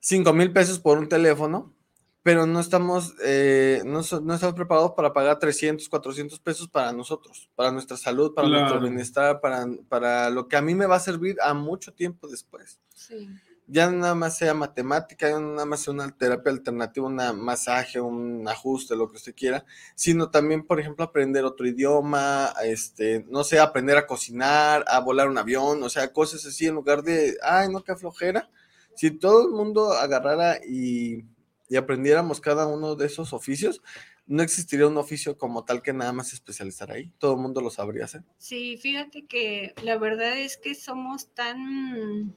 5 0.00 0.32
mil 0.32 0.52
pesos 0.52 0.78
por 0.78 0.98
un 0.98 1.08
teléfono, 1.08 1.74
pero 2.22 2.46
no 2.46 2.60
estamos, 2.60 3.14
eh, 3.24 3.82
no, 3.84 4.00
estamos 4.00 4.54
preparados 4.54 4.92
para 4.92 5.12
pagar 5.12 5.38
300, 5.38 5.88
400 5.88 6.38
pesos 6.40 6.68
para 6.68 6.92
nosotros, 6.92 7.50
para 7.54 7.72
nuestra 7.72 7.96
salud, 7.96 8.32
para 8.32 8.48
nuestro 8.48 8.80
bienestar, 8.80 9.40
para, 9.40 9.66
para 9.88 10.30
lo 10.30 10.48
que 10.48 10.56
a 10.56 10.62
mí 10.62 10.74
me 10.74 10.86
va 10.86 10.96
a 10.96 11.00
servir 11.00 11.36
a 11.42 11.52
mucho 11.52 11.92
tiempo 11.92 12.28
después. 12.28 12.80
Sí. 12.94 13.28
Ya 13.72 13.90
nada 13.90 14.14
más 14.14 14.36
sea 14.36 14.54
matemática, 14.54 15.28
ya 15.30 15.40
nada 15.40 15.64
más 15.64 15.80
sea 15.80 15.94
una 15.94 16.10
terapia 16.10 16.52
alternativa, 16.52 17.06
un 17.06 17.16
masaje, 17.40 18.00
un 18.00 18.46
ajuste, 18.46 18.96
lo 18.96 19.08
que 19.10 19.16
usted 19.16 19.34
quiera, 19.34 19.64
sino 19.94 20.30
también, 20.30 20.66
por 20.66 20.78
ejemplo, 20.78 21.04
aprender 21.04 21.44
otro 21.44 21.66
idioma, 21.66 22.52
este, 22.64 23.24
no 23.28 23.44
sé, 23.44 23.58
aprender 23.58 23.96
a 23.96 24.06
cocinar, 24.06 24.84
a 24.88 25.00
volar 25.00 25.28
un 25.28 25.38
avión, 25.38 25.82
o 25.82 25.88
sea, 25.88 26.12
cosas 26.12 26.44
así, 26.46 26.66
en 26.66 26.74
lugar 26.74 27.02
de, 27.02 27.36
ay, 27.42 27.68
no, 27.70 27.82
qué 27.82 27.96
flojera. 27.96 28.50
Si 28.94 29.10
todo 29.10 29.46
el 29.46 29.52
mundo 29.52 29.92
agarrara 29.92 30.58
y 30.64 31.24
y 31.72 31.76
aprendiéramos 31.76 32.38
cada 32.38 32.66
uno 32.66 32.96
de 32.96 33.06
esos 33.06 33.32
oficios, 33.32 33.80
no 34.26 34.42
existiría 34.42 34.86
un 34.86 34.98
oficio 34.98 35.38
como 35.38 35.64
tal 35.64 35.80
que 35.80 35.94
nada 35.94 36.12
más 36.12 36.34
especializar 36.34 36.92
ahí. 36.92 37.10
Todo 37.16 37.32
el 37.32 37.40
mundo 37.40 37.62
lo 37.62 37.70
sabría 37.70 38.04
hacer. 38.04 38.24
Sí, 38.36 38.76
fíjate 38.76 39.24
que 39.24 39.72
la 39.82 39.96
verdad 39.96 40.38
es 40.38 40.58
que 40.58 40.74
somos 40.74 41.28
tan... 41.32 42.36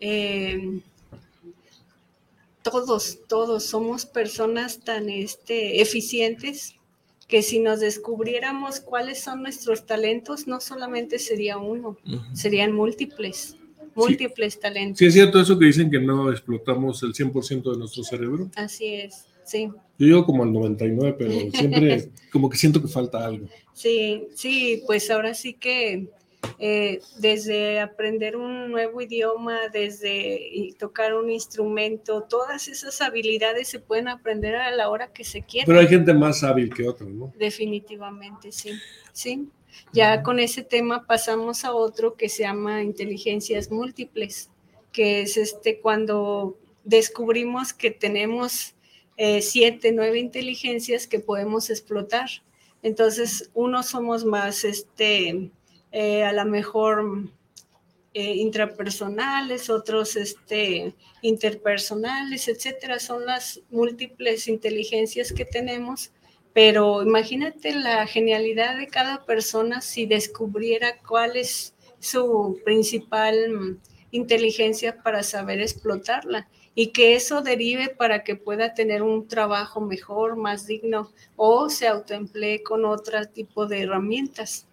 Eh, 0.00 0.80
todos, 2.62 3.18
todos 3.28 3.64
somos 3.64 4.06
personas 4.06 4.80
tan 4.80 5.08
este, 5.08 5.80
eficientes 5.80 6.74
que 7.26 7.42
si 7.42 7.58
nos 7.58 7.80
descubriéramos 7.80 8.80
cuáles 8.80 9.20
son 9.20 9.42
nuestros 9.42 9.86
talentos, 9.86 10.46
no 10.46 10.60
solamente 10.60 11.18
sería 11.18 11.58
uno, 11.58 11.98
serían 12.32 12.72
múltiples 12.72 13.58
múltiples 13.98 14.60
talentos. 14.60 14.98
Sí, 14.98 15.06
es 15.06 15.14
cierto 15.14 15.40
eso 15.40 15.58
que 15.58 15.66
dicen 15.66 15.90
que 15.90 15.98
no 15.98 16.30
explotamos 16.30 17.02
el 17.02 17.12
100% 17.12 17.72
de 17.72 17.78
nuestro 17.78 18.04
cerebro. 18.04 18.48
Así 18.54 18.94
es, 18.94 19.26
sí. 19.44 19.68
Yo 19.98 20.06
digo 20.06 20.24
como 20.24 20.44
el 20.44 20.52
99, 20.52 21.16
pero 21.18 21.32
siempre 21.50 22.08
como 22.32 22.48
que 22.48 22.56
siento 22.56 22.80
que 22.80 22.88
falta 22.88 23.24
algo. 23.24 23.48
Sí, 23.72 24.28
sí, 24.34 24.82
pues 24.86 25.10
ahora 25.10 25.34
sí 25.34 25.54
que 25.54 26.08
eh, 26.58 27.00
desde 27.18 27.80
aprender 27.80 28.36
un 28.36 28.70
nuevo 28.70 29.00
idioma, 29.00 29.68
desde 29.72 30.74
tocar 30.78 31.14
un 31.14 31.30
instrumento, 31.30 32.22
todas 32.22 32.68
esas 32.68 33.00
habilidades 33.00 33.68
se 33.68 33.78
pueden 33.78 34.08
aprender 34.08 34.56
a 34.56 34.70
la 34.72 34.88
hora 34.88 35.12
que 35.12 35.24
se 35.24 35.42
quiera. 35.42 35.66
Pero 35.66 35.80
hay 35.80 35.86
gente 35.86 36.12
más 36.14 36.42
hábil 36.42 36.74
que 36.74 36.88
otra, 36.88 37.06
¿no? 37.06 37.32
Definitivamente, 37.38 38.50
sí, 38.52 38.72
sí. 39.12 39.48
Ya 39.92 40.22
con 40.22 40.40
ese 40.40 40.62
tema 40.62 41.06
pasamos 41.06 41.64
a 41.64 41.72
otro 41.72 42.14
que 42.14 42.28
se 42.28 42.42
llama 42.42 42.82
inteligencias 42.82 43.70
múltiples, 43.70 44.50
que 44.92 45.22
es 45.22 45.36
este 45.36 45.78
cuando 45.78 46.58
descubrimos 46.84 47.72
que 47.72 47.90
tenemos 47.90 48.74
eh, 49.16 49.42
siete, 49.42 49.92
nueve 49.92 50.18
inteligencias 50.18 51.06
que 51.06 51.20
podemos 51.20 51.70
explotar. 51.70 52.28
Entonces, 52.82 53.50
unos 53.54 53.86
somos 53.86 54.24
más, 54.24 54.64
este, 54.64 55.50
eh, 55.92 56.24
a 56.24 56.32
lo 56.32 56.44
mejor 56.44 57.28
eh, 58.14 58.34
intrapersonales, 58.34 59.70
otros 59.70 60.16
este, 60.16 60.94
interpersonales, 61.22 62.48
etcétera. 62.48 62.98
Son 62.98 63.24
las 63.26 63.60
múltiples 63.70 64.48
inteligencias 64.48 65.32
que 65.32 65.44
tenemos 65.44 66.12
pero 66.58 67.02
imagínate 67.02 67.72
la 67.72 68.04
genialidad 68.08 68.76
de 68.76 68.88
cada 68.88 69.24
persona 69.24 69.80
si 69.80 70.06
descubriera 70.06 70.98
cuál 71.06 71.36
es 71.36 71.72
su 72.00 72.60
principal 72.64 73.50
mm, 73.50 73.78
inteligencia 74.10 75.00
para 75.00 75.22
saber 75.22 75.60
explotarla 75.60 76.48
y 76.74 76.88
que 76.88 77.14
eso 77.14 77.42
derive 77.42 77.90
para 77.90 78.24
que 78.24 78.34
pueda 78.34 78.74
tener 78.74 79.02
un 79.02 79.28
trabajo 79.28 79.80
mejor, 79.80 80.36
más 80.36 80.66
digno 80.66 81.12
o 81.36 81.68
se 81.68 81.86
autoemplee 81.86 82.64
con 82.64 82.84
otro 82.84 83.24
tipo 83.26 83.66
de 83.66 83.82
herramientas. 83.82 84.66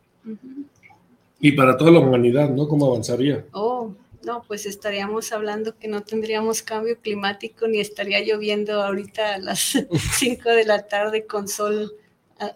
Y 1.40 1.52
para 1.52 1.78
toda 1.78 1.92
la 1.92 2.00
humanidad, 2.00 2.50
¿no? 2.50 2.68
¿Cómo 2.68 2.88
avanzaría? 2.88 3.46
Oh, 3.52 3.94
no, 4.24 4.44
pues 4.48 4.66
estaríamos 4.66 5.32
hablando 5.32 5.78
que 5.78 5.88
no 5.88 6.02
tendríamos 6.02 6.64
cambio 6.64 6.98
climático 7.00 7.68
ni 7.68 7.80
estaría 7.80 8.22
lloviendo 8.22 8.82
ahorita 8.82 9.36
a 9.36 9.38
las 9.38 9.60
5 10.18 10.50
de 10.50 10.66
la 10.66 10.88
tarde 10.88 11.26
con 11.26 11.48
sol 11.48 11.94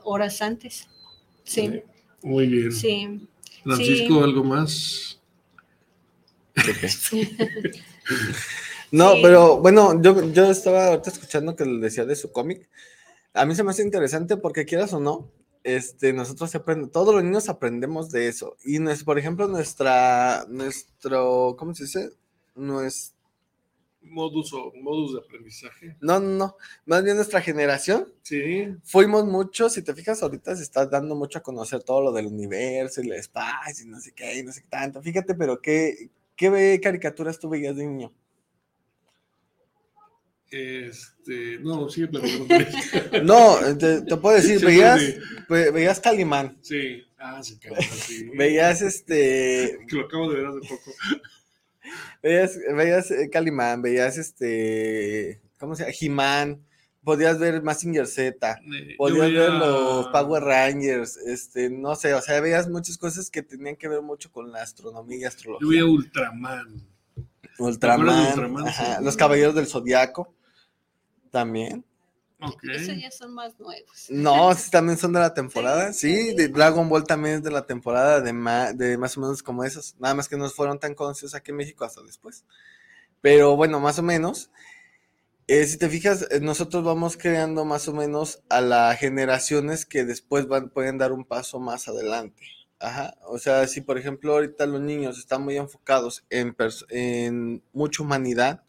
horas 0.04 0.42
antes. 0.42 0.88
Sí. 1.44 1.82
Muy 2.22 2.48
bien. 2.48 2.72
Sí. 2.72 3.28
Francisco, 3.64 4.24
¿algo 4.24 4.44
más? 4.44 5.20
no, 8.92 9.14
pero 9.22 9.60
bueno, 9.60 10.02
yo, 10.02 10.32
yo 10.32 10.50
estaba 10.50 10.88
ahorita 10.88 11.12
escuchando 11.12 11.56
que 11.56 11.66
le 11.66 11.80
decía 11.80 12.06
de 12.06 12.16
su 12.16 12.32
cómic. 12.32 12.68
A 13.34 13.46
mí 13.46 13.56
se 13.56 13.64
me 13.64 13.72
hace 13.72 13.84
interesante 13.84 14.38
porque 14.38 14.66
quieras 14.66 14.94
o 14.94 15.00
no, 15.00 15.30
este, 15.76 16.14
nosotros 16.14 16.54
aprendemos, 16.56 16.92
todos 16.92 17.14
los 17.14 17.24
niños 17.24 17.50
aprendemos 17.50 18.12
de 18.12 18.28
eso. 18.28 18.58
Y 18.64 18.80
por 19.04 19.20
ejemplo, 19.20 19.48
nuestra, 19.48 20.46
nuestro, 20.50 21.56
¿cómo 21.58 21.74
se 21.74 21.84
dice? 21.84 22.10
Nuestro 22.56 23.20
modus 24.02 24.54
o 24.54 24.72
modus 24.82 25.14
de 25.14 25.20
aprendizaje. 25.20 25.96
No, 26.02 26.20
no, 26.20 26.38
no, 26.38 26.58
más 26.86 27.04
bien 27.04 27.16
nuestra 27.16 27.42
generación. 27.42 28.12
Sí. 28.24 28.68
Fuimos 28.84 29.26
muchos, 29.26 29.74
si 29.74 29.82
te 29.82 29.94
fijas 29.94 30.22
ahorita 30.22 30.56
se 30.56 30.64
está 30.64 30.86
dando 30.86 31.16
mucho 31.16 31.40
a 31.40 31.44
conocer 31.44 31.84
todo 31.84 32.02
lo 32.02 32.12
del 32.12 32.28
universo 32.28 33.02
y 33.02 33.08
el 33.08 33.14
espacio 33.14 33.86
y 33.86 33.90
no 33.90 34.00
sé 34.00 34.12
qué, 34.14 34.40
y 34.40 34.44
no 34.44 34.52
sé 34.52 34.62
qué 34.62 34.68
tanto. 34.70 35.02
Fíjate, 35.02 35.36
pero 35.36 35.62
qué, 35.62 36.10
qué 36.36 36.80
caricaturas 36.82 37.40
tú 37.40 37.50
veías 37.50 37.76
de 37.76 37.86
niño. 37.86 38.14
Este, 40.52 41.60
no, 41.60 41.90
sigue 41.90 42.08
platicando. 42.08 43.24
no, 43.24 43.78
te, 43.78 44.18
puedo 44.18 44.36
decir, 44.36 44.64
veías, 44.66 45.02
veías 45.48 46.00
Calimán. 46.00 46.58
Sí, 46.62 47.04
ah, 47.20 47.42
sí, 47.44 47.60
sí. 48.08 48.30
Veías 48.36 48.82
este. 48.82 49.80
Que 49.88 49.96
lo 49.96 50.06
acabo 50.06 50.32
de 50.32 50.38
ver 50.38 50.48
hace 50.48 50.60
poco. 50.68 50.92
Veías, 52.24 52.58
veías 52.76 53.12
eh, 53.12 53.30
Calimán, 53.32 53.82
veías 53.82 54.18
este. 54.18 55.40
¿Cómo 55.60 55.76
se 55.76 55.84
llama? 55.84 55.96
He-Man. 56.00 56.66
Podías 57.04 57.40
ver 57.40 57.64
Massinger 57.64 58.06
Z, 58.06 58.62
eh, 58.62 58.96
podías 58.98 59.32
ver 59.32 59.52
los 59.54 60.08
Power 60.10 60.44
Rangers, 60.44 61.16
este, 61.16 61.70
no 61.70 61.96
sé, 61.96 62.14
o 62.14 62.22
sea, 62.22 62.42
veías 62.42 62.70
muchas 62.70 62.98
cosas 62.98 63.32
que 63.32 63.42
tenían 63.42 63.78
que 63.78 63.88
ver 63.88 64.02
mucho 64.02 64.30
con 64.30 64.52
la 64.52 64.62
astronomía 64.62 65.18
y 65.18 65.24
astrología. 65.24 65.66
Yo 65.66 65.70
veía 65.70 65.86
Ultraman. 65.86 66.86
Ultraman, 67.58 68.64
los 69.02 69.16
Caballeros 69.16 69.56
del 69.56 69.66
Zodiaco. 69.66 70.36
También. 71.32 71.86
Okay. 72.42 72.76
Esos 72.76 72.98
ya 72.98 73.12
son 73.12 73.34
más 73.34 73.60
nuevos. 73.60 74.06
No, 74.10 74.54
sí, 74.56 74.72
también 74.72 74.98
son 74.98 75.12
de 75.12 75.20
la 75.20 75.34
temporada. 75.34 75.92
Sí, 75.92 76.34
de 76.34 76.48
Dragon 76.48 76.88
Ball 76.88 77.04
también 77.06 77.36
es 77.36 77.44
de 77.44 77.52
la 77.52 77.66
temporada 77.66 78.22
de, 78.22 78.32
de 78.76 78.98
más 78.98 79.18
o 79.18 79.22
menos 79.22 79.44
como 79.44 79.64
esos. 79.64 79.96
Nada 80.00 80.16
más 80.16 80.30
que 80.30 80.38
no 80.38 80.50
fueron 80.50 80.80
tan 80.80 80.96
conocidos 80.96 81.36
aquí 81.36 81.52
en 81.52 81.58
México 81.58 81.84
hasta 81.84 82.02
después. 82.02 82.46
Pero 83.22 83.56
bueno, 83.58 83.80
más 83.80 84.00
o 84.00 84.04
menos. 84.04 84.50
Eh, 85.48 85.66
si 85.66 85.78
te 85.78 85.90
fijas, 85.90 86.28
eh, 86.30 86.40
nosotros 86.40 86.84
vamos 86.84 87.18
creando 87.18 87.66
más 87.66 87.88
o 87.88 87.94
menos 87.94 88.44
a 88.50 88.62
las 88.62 88.98
generaciones 89.00 89.86
que 89.86 90.06
después 90.06 90.48
van, 90.48 90.70
pueden 90.70 90.98
dar 91.00 91.12
un 91.12 91.26
paso 91.26 91.60
más 91.60 91.88
adelante. 91.88 92.44
Ajá. 92.80 93.18
O 93.28 93.40
sea, 93.40 93.68
si 93.68 93.82
por 93.82 93.98
ejemplo 93.98 94.34
ahorita 94.34 94.66
los 94.68 94.80
niños 94.80 95.18
están 95.18 95.44
muy 95.44 95.58
enfocados 95.58 96.24
en, 96.30 96.56
en 96.90 97.64
mucha 97.74 98.04
humanidad, 98.04 98.64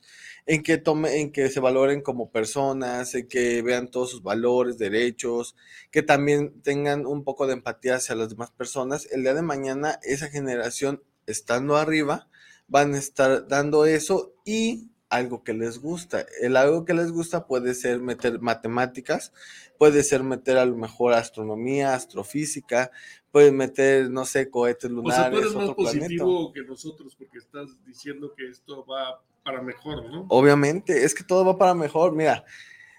en 0.47 0.63
que, 0.63 0.79
tome, 0.79 1.21
en 1.21 1.33
que 1.33 1.49
se 1.49 1.61
valoren 1.61 2.03
como 2.03 2.31
personas, 2.31 3.15
en 3.15 3.29
que 3.29 3.63
vean 3.63 3.91
todos 3.91 4.11
sus 4.11 4.23
valores, 4.23 4.79
derechos, 4.79 5.57
que 5.91 6.03
también 6.03 6.61
tengan 6.63 7.07
un 7.07 7.25
poco 7.25 7.47
de 7.47 7.55
empatía 7.55 7.97
hacia 7.97 8.15
las 8.15 8.31
demás 8.31 8.51
personas. 8.51 9.07
El 9.13 9.23
día 9.23 9.35
de 9.35 9.43
mañana, 9.43 9.99
esa 10.03 10.29
generación 10.29 11.03
estando 11.27 11.77
arriba, 11.77 12.29
van 12.69 12.95
a 12.95 12.99
estar 12.99 13.49
dando 13.49 13.85
eso 13.85 14.35
y 14.45 14.91
algo 15.11 15.43
que 15.43 15.53
les 15.53 15.81
gusta. 15.81 16.25
El 16.41 16.57
algo 16.57 16.85
que 16.85 16.95
les 16.95 17.11
gusta 17.11 17.47
puede 17.47 17.75
ser 17.75 18.01
meter 18.01 18.41
matemáticas, 18.41 19.33
puede 19.77 20.03
ser 20.05 20.23
meter 20.23 20.57
a 20.57 20.65
lo 20.65 20.77
mejor 20.77 21.13
astronomía, 21.13 21.95
astrofísica, 21.95 22.93
puede 23.33 23.53
meter, 23.53 24.09
no 24.11 24.25
sé, 24.25 24.51
cohetes 24.51 24.91
lunares. 24.91 25.19
O 25.19 25.23
sea, 25.23 25.31
tú 25.31 25.39
eres 25.39 25.55
más 25.55 25.75
positivo 25.75 26.53
que 26.53 26.63
nosotros 26.63 27.17
porque 27.17 27.39
estás 27.39 27.69
diciendo 27.85 28.33
que 28.37 28.49
esto 28.49 28.87
va 28.87 29.21
para 29.43 29.63
mejor, 29.63 30.05
¿no? 30.11 30.27
Obviamente, 30.29 31.05
es 31.05 31.15
que 31.15 31.25
todo 31.25 31.45
va 31.45 31.59
para 31.59 31.75
mejor. 31.75 32.13
Mira, 32.13 32.45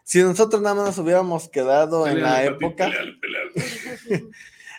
si 0.03 0.21
nosotros 0.21 0.61
nada 0.61 0.75
más 0.75 0.85
nos 0.85 0.97
hubiéramos 0.97 1.49
quedado 1.49 2.07
en 2.07 2.21
la 2.21 2.43
época. 2.43 2.91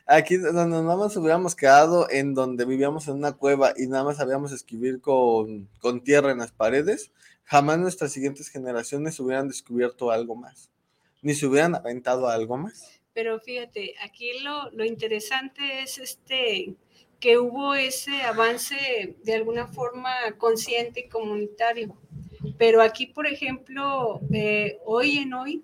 aquí 0.06 0.36
donde 0.36 0.82
nada 0.82 0.96
más 0.96 1.16
hubiéramos 1.16 1.54
quedado 1.54 2.08
en 2.10 2.34
donde 2.34 2.64
vivíamos 2.64 3.08
en 3.08 3.14
una 3.14 3.32
cueva 3.32 3.72
y 3.76 3.86
nada 3.86 4.04
más 4.04 4.16
sabíamos 4.16 4.52
escribir 4.52 5.00
con, 5.00 5.68
con 5.80 6.02
tierra 6.02 6.32
en 6.32 6.38
las 6.38 6.52
paredes, 6.52 7.12
jamás 7.44 7.78
nuestras 7.78 8.12
siguientes 8.12 8.48
generaciones 8.48 9.18
hubieran 9.20 9.48
descubierto 9.48 10.10
algo 10.10 10.34
más, 10.34 10.70
ni 11.22 11.34
se 11.34 11.46
hubieran 11.46 11.74
aventado 11.74 12.28
algo 12.28 12.56
más. 12.56 13.00
Pero 13.14 13.38
fíjate, 13.40 13.94
aquí 14.02 14.40
lo, 14.40 14.70
lo 14.70 14.84
interesante 14.84 15.82
es 15.82 15.98
este 15.98 16.74
que 17.22 17.38
hubo 17.38 17.76
ese 17.76 18.22
avance 18.22 19.14
de 19.22 19.34
alguna 19.34 19.68
forma 19.68 20.10
consciente 20.38 21.04
y 21.06 21.08
comunitario. 21.08 21.96
Pero 22.58 22.82
aquí, 22.82 23.06
por 23.06 23.28
ejemplo, 23.28 24.20
eh, 24.32 24.80
hoy 24.84 25.18
en 25.18 25.32
hoy, 25.32 25.62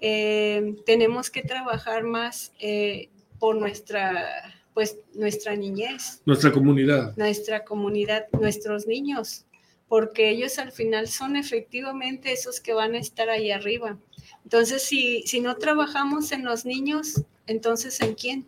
eh, 0.00 0.76
tenemos 0.86 1.28
que 1.28 1.42
trabajar 1.42 2.04
más 2.04 2.54
eh, 2.58 3.10
por 3.38 3.56
nuestra, 3.56 4.56
pues, 4.72 4.96
nuestra 5.12 5.54
niñez. 5.54 6.22
Nuestra 6.24 6.50
comunidad. 6.50 7.14
Nuestra 7.18 7.64
comunidad, 7.64 8.24
nuestros 8.32 8.86
niños, 8.86 9.44
porque 9.88 10.30
ellos 10.30 10.58
al 10.58 10.72
final 10.72 11.08
son 11.08 11.36
efectivamente 11.36 12.32
esos 12.32 12.60
que 12.60 12.72
van 12.72 12.94
a 12.94 12.98
estar 12.98 13.28
ahí 13.28 13.50
arriba. 13.50 13.98
Entonces, 14.42 14.82
si, 14.82 15.22
si 15.26 15.42
no 15.42 15.56
trabajamos 15.56 16.32
en 16.32 16.46
los 16.46 16.64
niños, 16.64 17.20
entonces 17.46 18.00
¿en 18.00 18.14
quién? 18.14 18.46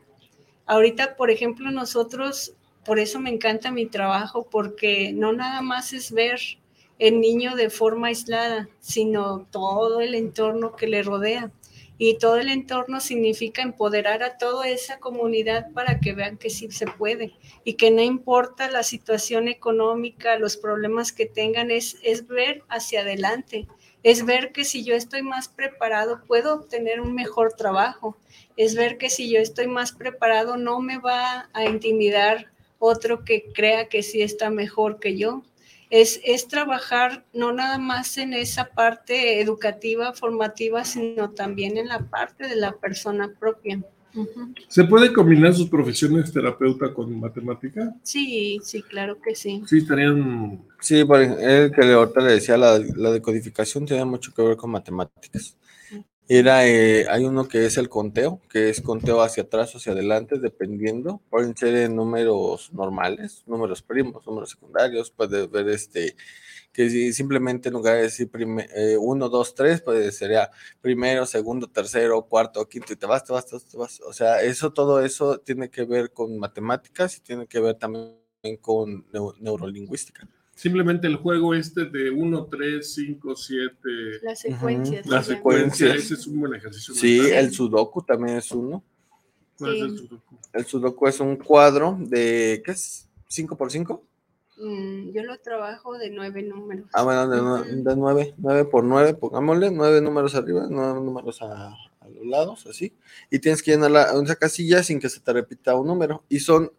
Ahorita, 0.67 1.17
por 1.17 1.31
ejemplo, 1.31 1.71
nosotros, 1.71 2.53
por 2.85 2.99
eso 2.99 3.21
me 3.21 3.31
encanta 3.31 3.71
mi 3.71 3.87
trabajo, 3.87 4.49
porque 4.51 5.12
no 5.12 5.33
nada 5.33 5.62
más 5.62 5.93
es 5.93 6.11
ver 6.12 6.41
el 6.99 7.21
niño 7.21 7.55
de 7.55 7.71
forma 7.71 8.09
aislada, 8.09 8.69
sino 8.81 9.47
todo 9.51 10.01
el 10.01 10.14
entorno 10.14 10.75
que 10.75 10.89
le 10.89 11.03
rodea. 11.03 11.53
Y 11.99 12.19
todo 12.19 12.37
el 12.37 12.51
entorno 12.51 13.01
significa 13.01 13.62
empoderar 13.62 14.23
a 14.23 14.37
toda 14.37 14.69
esa 14.69 14.99
comunidad 14.99 15.73
para 15.73 15.99
que 15.99 16.12
vean 16.12 16.37
que 16.37 16.51
sí 16.51 16.71
se 16.71 16.87
puede. 16.87 17.33
Y 17.64 17.75
que 17.75 17.91
no 17.91 18.03
importa 18.03 18.71
la 18.71 18.83
situación 18.83 19.49
económica, 19.49 20.39
los 20.39 20.57
problemas 20.59 21.12
que 21.12 21.27
tengan, 21.27 21.71
es, 21.71 21.97
es 22.03 22.27
ver 22.27 22.64
hacia 22.69 23.01
adelante, 23.01 23.67
es 24.03 24.27
ver 24.27 24.53
que 24.53 24.64
si 24.64 24.85
yo 24.85 24.95
estoy 24.95 25.23
más 25.23 25.49
preparado 25.49 26.23
puedo 26.27 26.55
obtener 26.55 27.01
un 27.01 27.14
mejor 27.14 27.55
trabajo, 27.55 28.17
es 28.57 28.75
ver 28.75 28.99
que 28.99 29.11
si 29.11 29.31
yo 29.31 29.39
estoy 29.39 29.67
más 29.67 29.93
preparado 29.93 30.57
no 30.57 30.81
me 30.81 30.99
va 30.99 31.49
a 31.53 31.65
intimidar 31.65 32.51
otro 32.79 33.25
que 33.25 33.45
crea 33.55 33.89
que 33.89 34.03
sí 34.03 34.23
está 34.23 34.51
mejor 34.51 34.99
que 35.01 35.17
yo 35.17 35.43
es, 35.91 36.21
es 36.25 36.49
trabajar 36.49 37.25
no 37.33 37.53
nada 37.53 37.79
más 37.79 38.19
en 38.19 38.33
esa 38.33 38.67
parte 38.67 39.41
educativa, 39.41 40.13
formativa, 40.13 40.85
sino 40.85 41.31
también 41.31 41.77
en 41.77 41.89
la 41.89 42.01
parte 42.01 42.49
de 42.49 42.57
la 42.57 42.73
persona 42.73 43.33
propia. 43.39 43.83
¿Se 44.69 44.85
puede 44.85 45.13
combinar 45.13 45.53
sus 45.55 45.69
profesiones 45.69 46.33
terapeuta 46.33 46.93
con 46.95 47.21
matemática? 47.21 47.95
Sí, 48.03 48.59
sí, 48.63 48.83
claro 48.83 49.21
que 49.21 49.35
sí. 49.35 49.63
Sí, 49.67 49.79
estarían... 49.79 50.63
Sí, 50.81 51.01
el 51.01 51.71
que 51.71 51.93
ahorita 51.93 52.21
le 52.23 52.33
decía, 52.33 52.57
la, 52.57 52.79
la 52.97 53.11
decodificación 53.11 53.85
tiene 53.85 54.07
mucho 54.07 54.33
que 54.35 54.43
ver 54.43 54.57
con 54.57 54.71
matemáticas. 54.71 55.57
Era, 56.29 56.66
eh, 56.66 57.07
hay 57.09 57.24
uno 57.24 57.47
que 57.47 57.66
es 57.66 57.77
el 57.77 57.89
conteo, 57.89 58.41
que 58.51 58.68
es 58.68 58.81
conteo 58.81 59.22
hacia 59.22 59.45
atrás 59.45 59.72
o 59.74 59.79
hacia 59.79 59.93
adelante, 59.93 60.39
dependiendo. 60.41 61.22
Pueden 61.31 61.57
ser 61.57 61.89
números 61.89 62.72
normales, 62.72 63.45
números 63.47 63.81
primos, 63.83 64.27
números 64.27 64.51
secundarios. 64.51 65.12
Puedes 65.12 65.49
ver 65.49 65.68
este, 65.68 66.16
que 66.72 66.91
si 66.91 67.12
simplemente 67.12 67.68
en 67.68 67.74
lugar 67.74 67.97
de 67.97 68.03
decir 68.03 68.29
eh, 68.74 68.97
uno, 68.99 69.29
dos, 69.29 69.55
tres, 69.55 69.83
pues 69.83 70.16
sería 70.18 70.51
primero, 70.81 71.27
segundo, 71.27 71.68
tercero, 71.68 72.22
cuarto, 72.27 72.68
quinto, 72.68 72.93
y 72.93 72.97
te 72.97 73.07
vas, 73.07 73.24
te 73.24 73.33
vas, 73.33 73.47
te 73.47 73.77
vas. 73.77 74.01
O 74.01 74.12
sea, 74.12 74.43
eso, 74.43 74.72
todo 74.72 75.01
eso 75.05 75.39
tiene 75.39 75.70
que 75.70 75.85
ver 75.85 76.12
con 76.12 76.39
matemáticas 76.39 77.16
y 77.18 77.20
tiene 77.20 77.47
que 77.47 77.61
ver 77.61 77.77
también 77.77 78.16
con 78.61 79.07
neurolingüística. 79.41 80.29
Simplemente 80.57 81.07
el 81.07 81.17
juego 81.17 81.55
este 81.55 81.85
de 81.85 82.09
1, 82.09 82.47
3, 82.47 82.95
5, 82.95 83.37
7. 83.37 83.75
Las 84.23 84.41
secuencias. 84.41 85.07
La 85.07 85.23
secuencia, 85.23 85.95
ese 85.95 86.15
es 86.15 86.27
un 86.27 86.41
buen 86.41 86.55
ejercicio. 86.55 86.95
Sí, 86.95 87.21
el 87.21 87.53
sudoku 87.53 88.01
también 88.01 88.39
es 88.39 88.51
uno. 88.53 88.83
¿Cuál 89.59 89.77
es 89.77 89.83
el 89.83 89.99
sudoku? 89.99 90.39
El 90.55 90.65
sudoku 90.65 91.09
es 91.09 91.21
un 91.21 91.37
cuadro 91.37 91.99
de, 92.01 92.63
¿qué 92.65 92.71
es? 92.71 93.07
¿5 93.29 93.55
por 93.55 93.71
5? 93.71 94.03
Mm, 94.57 95.11
yo 95.11 95.25
lo 95.25 95.39
trabajo 95.41 95.99
de 95.99 96.09
nueve 96.09 96.43
números. 96.43 96.89
Ah, 96.95 97.03
bueno, 97.03 97.29
de, 97.29 97.75
de 97.75 97.95
nueve, 97.95 98.33
nueve 98.39 98.65
por 98.65 98.83
nueve, 98.83 99.13
pongámosle, 99.13 99.71
nueve 99.71 100.01
números 100.01 100.35
arriba, 100.35 100.67
nueve 100.71 101.01
números 101.03 101.43
a, 101.43 101.75
a 102.01 102.09
los 102.09 102.25
lados, 102.25 102.67
así. 102.67 102.95
Y 103.31 103.41
tienes 103.41 103.63
que 103.63 103.73
llenar 103.73 103.91
la, 103.91 104.19
una 104.19 104.35
casilla 104.37 104.83
sin 104.83 105.01
que 105.01 105.11
se 105.11 105.21
te 105.21 105.35
repita 105.35 105.75
un 105.75 105.87
número. 105.87 106.25
Y 106.31 106.39
son 106.39 106.73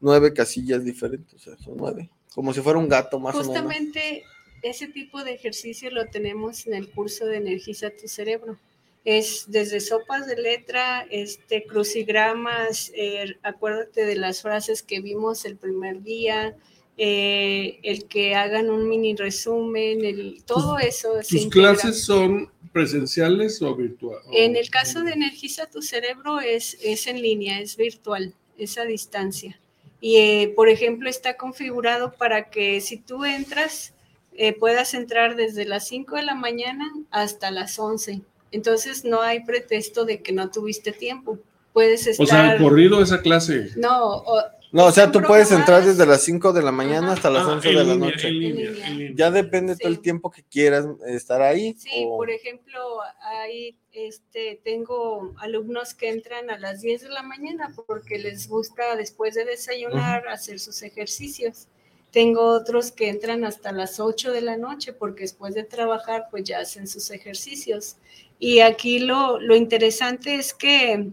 nueve 0.00 0.34
casillas 0.34 0.84
diferentes, 0.84 1.32
o 1.32 1.38
sea, 1.38 1.56
son 1.56 1.78
nueve. 1.78 2.10
Como 2.34 2.52
si 2.54 2.60
fuera 2.60 2.78
un 2.78 2.88
gato 2.88 3.18
más 3.18 3.34
Justamente 3.34 3.60
o 3.60 3.68
menos. 3.68 3.86
Justamente 3.86 4.24
ese 4.62 4.88
tipo 4.88 5.22
de 5.24 5.32
ejercicio 5.34 5.90
lo 5.90 6.06
tenemos 6.06 6.66
en 6.66 6.74
el 6.74 6.88
curso 6.88 7.26
de 7.26 7.36
Energiza 7.36 7.90
tu 7.90 8.08
cerebro. 8.08 8.58
Es 9.04 9.46
desde 9.48 9.80
sopas 9.80 10.28
de 10.28 10.36
letra, 10.36 11.04
este, 11.10 11.64
crucigramas, 11.64 12.92
eh, 12.94 13.36
acuérdate 13.42 14.06
de 14.06 14.14
las 14.14 14.42
frases 14.42 14.82
que 14.82 15.00
vimos 15.00 15.44
el 15.44 15.56
primer 15.56 16.02
día, 16.02 16.56
eh, 16.96 17.80
el 17.82 18.04
que 18.04 18.36
hagan 18.36 18.70
un 18.70 18.88
mini 18.88 19.16
resumen, 19.16 20.04
el, 20.04 20.44
todo 20.44 20.78
eso. 20.78 21.14
¿Tus 21.28 21.48
clases 21.48 22.04
son 22.04 22.48
presenciales 22.72 23.60
o 23.60 23.74
virtuales? 23.74 24.24
En 24.32 24.54
el 24.54 24.70
caso 24.70 25.02
de 25.02 25.12
Energiza 25.12 25.66
tu 25.66 25.82
cerebro 25.82 26.38
es, 26.38 26.78
es 26.80 27.08
en 27.08 27.20
línea, 27.20 27.58
es 27.58 27.76
virtual, 27.76 28.34
es 28.56 28.78
a 28.78 28.84
distancia. 28.84 29.58
Y, 30.02 30.16
eh, 30.16 30.52
por 30.56 30.68
ejemplo, 30.68 31.08
está 31.08 31.36
configurado 31.36 32.12
para 32.12 32.50
que 32.50 32.80
si 32.80 32.96
tú 32.96 33.24
entras, 33.24 33.94
eh, 34.34 34.52
puedas 34.52 34.94
entrar 34.94 35.36
desde 35.36 35.64
las 35.64 35.86
5 35.86 36.16
de 36.16 36.24
la 36.24 36.34
mañana 36.34 36.92
hasta 37.12 37.52
las 37.52 37.78
11. 37.78 38.20
Entonces, 38.50 39.04
no 39.04 39.22
hay 39.22 39.44
pretexto 39.44 40.04
de 40.04 40.20
que 40.20 40.32
no 40.32 40.50
tuviste 40.50 40.90
tiempo. 40.90 41.38
Puedes 41.72 42.08
estar... 42.08 42.24
O 42.24 42.28
sea, 42.28 42.58
corrido 42.58 43.00
esa 43.00 43.22
clase. 43.22 43.70
No, 43.76 44.24
no, 44.72 44.86
o 44.86 44.92
sea, 44.92 45.12
tú 45.12 45.20
puedes 45.20 45.52
entrar 45.52 45.84
desde 45.84 46.06
las 46.06 46.22
5 46.22 46.54
de 46.54 46.62
la 46.62 46.72
mañana 46.72 47.12
hasta 47.12 47.28
las 47.28 47.46
11 47.46 47.68
ah, 47.68 47.72
de 47.72 47.84
la 47.84 47.94
noche. 47.94 49.14
Ya 49.14 49.30
depende 49.30 49.76
todo 49.76 49.88
el 49.88 50.00
tiempo 50.00 50.30
que 50.30 50.42
quieras 50.42 50.86
estar 51.06 51.42
ahí. 51.42 51.74
Sí, 51.78 52.06
por 52.08 52.30
ejemplo, 52.30 52.80
ahí 53.20 53.76
este, 53.92 54.62
tengo 54.64 55.34
alumnos 55.36 55.92
que 55.92 56.08
entran 56.08 56.48
a 56.48 56.58
las 56.58 56.80
10 56.80 57.02
de 57.02 57.08
la 57.10 57.22
mañana 57.22 57.74
porque 57.86 58.18
les 58.18 58.48
gusta 58.48 58.96
después 58.96 59.34
de 59.34 59.44
desayunar 59.44 60.26
hacer 60.28 60.58
sus 60.58 60.82
ejercicios. 60.82 61.68
Tengo 62.10 62.42
otros 62.42 62.92
que 62.92 63.10
entran 63.10 63.44
hasta 63.44 63.72
las 63.72 64.00
8 64.00 64.32
de 64.32 64.40
la 64.40 64.56
noche 64.56 64.94
porque 64.94 65.24
después 65.24 65.54
de 65.54 65.64
trabajar 65.64 66.28
pues 66.30 66.44
ya 66.44 66.60
hacen 66.60 66.88
sus 66.88 67.10
ejercicios. 67.10 67.96
Y 68.38 68.60
aquí 68.60 69.00
lo, 69.00 69.38
lo 69.38 69.54
interesante 69.54 70.36
es 70.36 70.54
que 70.54 71.12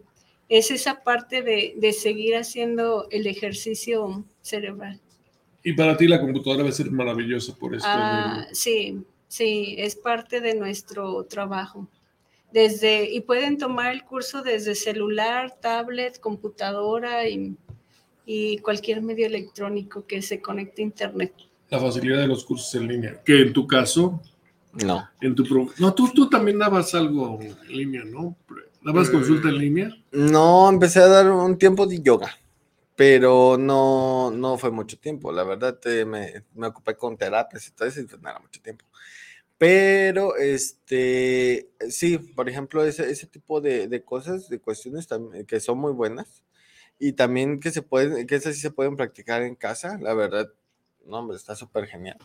es 0.50 0.72
esa 0.72 1.04
parte 1.04 1.44
de, 1.44 1.94
seguir 1.94 2.36
haciendo 2.36 3.08
el 3.12 3.28
ejercicio 3.28 4.26
cerebral. 4.42 5.00
Y 5.64 5.74
para 5.74 5.96
ti 5.96 6.08
la 6.08 6.20
computadora 6.20 6.64
va 6.64 6.70
a 6.70 6.74
ser 6.74 6.90
maravillosa 6.92 7.56
por 7.56 7.76
esto. 7.76 7.88
Ah, 7.88 8.48
sí, 8.52 9.04
sí, 9.28 9.76
es 9.78 9.96
parte 9.96 10.42
de 10.42 10.56
nuestro 10.56 11.24
trabajo. 11.26 11.88
Desde, 12.52 13.12
y 13.12 13.22
pueden 13.22 13.58
tomar 13.58 13.94
el 13.94 14.04
curso 14.04 14.42
desde 14.42 14.74
celular, 14.74 15.56
tablet, 15.62 16.20
computadora 16.20 17.30
y, 17.30 17.56
y 18.26 18.58
cualquier 18.60 19.04
medio 19.04 19.28
electrónico 19.28 20.08
que 20.08 20.24
se 20.24 20.42
conecte 20.42 20.82
a 20.82 20.86
internet. 20.86 21.34
La 21.70 21.80
facilidad 21.80 22.22
de 22.22 22.28
los 22.28 22.44
cursos 22.44 22.74
en 22.74 22.88
línea, 22.88 23.22
que 23.24 23.42
en 23.42 23.54
tu 23.54 23.68
caso 23.68 24.20
no. 24.74 25.08
En 25.22 25.36
tu 25.36 25.44
no, 25.80 25.94
tú, 25.94 26.12
tú 26.14 26.30
también 26.30 26.60
dabas 26.60 26.94
algo 26.94 27.40
en 27.42 27.56
línea, 27.76 28.04
¿no? 28.06 28.36
¿Dabas 28.82 29.10
consulta 29.10 29.50
en 29.50 29.58
línea? 29.58 29.90
No, 30.12 30.70
empecé 30.70 31.00
a 31.00 31.08
dar 31.08 31.32
un 31.32 31.58
tiempo 31.58 31.86
de 31.86 32.02
yoga, 32.02 32.38
pero 32.96 33.58
no, 33.58 34.32
no 34.32 34.58
fue 34.58 34.72
mucho 34.72 34.98
tiempo. 34.98 35.32
La 35.32 35.44
verdad, 35.44 35.80
me, 36.06 36.44
me, 36.56 36.68
ocupé 36.68 36.96
con 36.96 37.18
terapias 37.18 37.68
y 37.68 37.72
todo 37.72 37.88
eso, 37.88 38.02
y 38.02 38.06
pues 38.06 38.22
no 38.22 38.30
era 38.30 38.40
mucho 38.40 38.62
tiempo. 38.62 38.86
Pero, 39.58 40.38
este, 40.38 41.70
sí, 41.90 42.18
por 42.18 42.48
ejemplo, 42.48 42.86
ese, 42.86 43.10
ese 43.12 43.28
tipo 43.28 43.60
de, 43.60 43.90
de 43.90 44.04
cosas, 44.04 44.48
de 44.48 44.60
cuestiones 44.60 45.08
que 45.46 45.60
son 45.60 45.80
muy 45.80 45.92
buenas 45.92 46.44
y 47.00 47.14
también 47.14 47.60
que 47.60 47.72
se 47.72 47.82
pueden, 47.82 48.28
que 48.28 48.36
esas 48.36 48.56
sí 48.56 48.62
se 48.62 48.72
pueden 48.72 48.96
practicar 48.96 49.42
en 49.42 49.56
casa, 49.56 49.98
la 50.02 50.14
verdad, 50.14 50.50
no, 51.06 51.20
hombre, 51.20 51.38
está 51.38 51.56
súper 51.56 51.88
genial. 51.88 52.18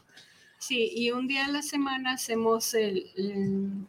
Sí, 0.59 0.91
y 0.95 1.11
un 1.11 1.29
día 1.29 1.47
a 1.47 1.51
la 1.51 1.63
semana 1.63 2.13
hacemos 2.13 2.75
el, 2.75 3.87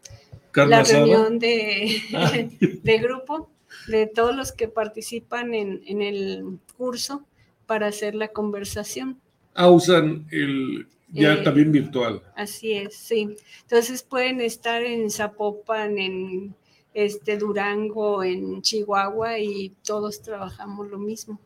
la 0.55 0.83
reunión 0.83 1.39
de, 1.39 2.01
ah. 2.13 2.31
de, 2.83 2.97
grupo 2.99 3.49
de 3.87 4.07
todos 4.07 4.35
los 4.35 4.51
que 4.51 4.67
participan 4.67 5.53
en, 5.53 5.81
en, 5.85 6.01
el 6.01 6.59
curso 6.77 7.25
para 7.65 7.87
hacer 7.87 8.15
la 8.15 8.29
conversación. 8.29 9.19
Ah, 9.53 9.69
usan 9.69 10.27
el 10.31 10.87
ya 11.11 11.33
eh, 11.33 11.43
también 11.43 11.71
virtual. 11.71 12.21
Así 12.35 12.73
es, 12.73 12.95
sí. 12.95 13.35
Entonces 13.61 14.03
pueden 14.03 14.41
estar 14.41 14.83
en 14.83 15.09
Zapopan, 15.09 15.97
en, 15.97 16.55
este 16.95 17.37
Durango, 17.37 18.23
en 18.23 18.61
Chihuahua 18.61 19.37
y 19.37 19.73
todos 19.83 20.21
trabajamos 20.21 20.89
lo 20.89 20.97
mismo. 20.97 21.39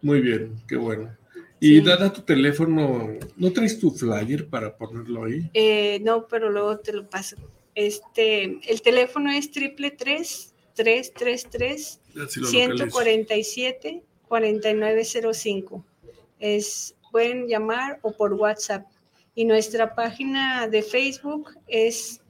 Muy 0.00 0.20
bien, 0.20 0.56
qué 0.66 0.76
bueno. 0.76 1.14
Y 1.60 1.80
dada 1.80 2.12
tu 2.12 2.22
teléfono, 2.22 3.10
¿no 3.36 3.52
traes 3.52 3.78
tu 3.78 3.90
flyer 3.90 4.48
para 4.48 4.76
ponerlo 4.76 5.24
ahí? 5.24 5.48
Eh, 5.54 6.00
no, 6.02 6.26
pero 6.26 6.50
luego 6.50 6.78
te 6.78 6.92
lo 6.92 7.08
paso. 7.08 7.36
Este, 7.74 8.60
el 8.70 8.82
teléfono 8.82 9.30
es 9.30 9.50
triple 9.50 9.90
tres 9.90 10.54
tres 10.74 11.12
tres 11.12 11.46
tres 11.50 12.00
147 12.14 14.02
4905. 14.28 15.84
Es 16.38 16.94
pueden 17.10 17.46
llamar 17.46 17.98
o 18.02 18.12
por 18.12 18.32
WhatsApp. 18.34 18.86
Y 19.34 19.44
nuestra 19.44 19.94
página 19.94 20.66
de 20.68 20.82
Facebook 20.82 21.50
es 21.66 22.20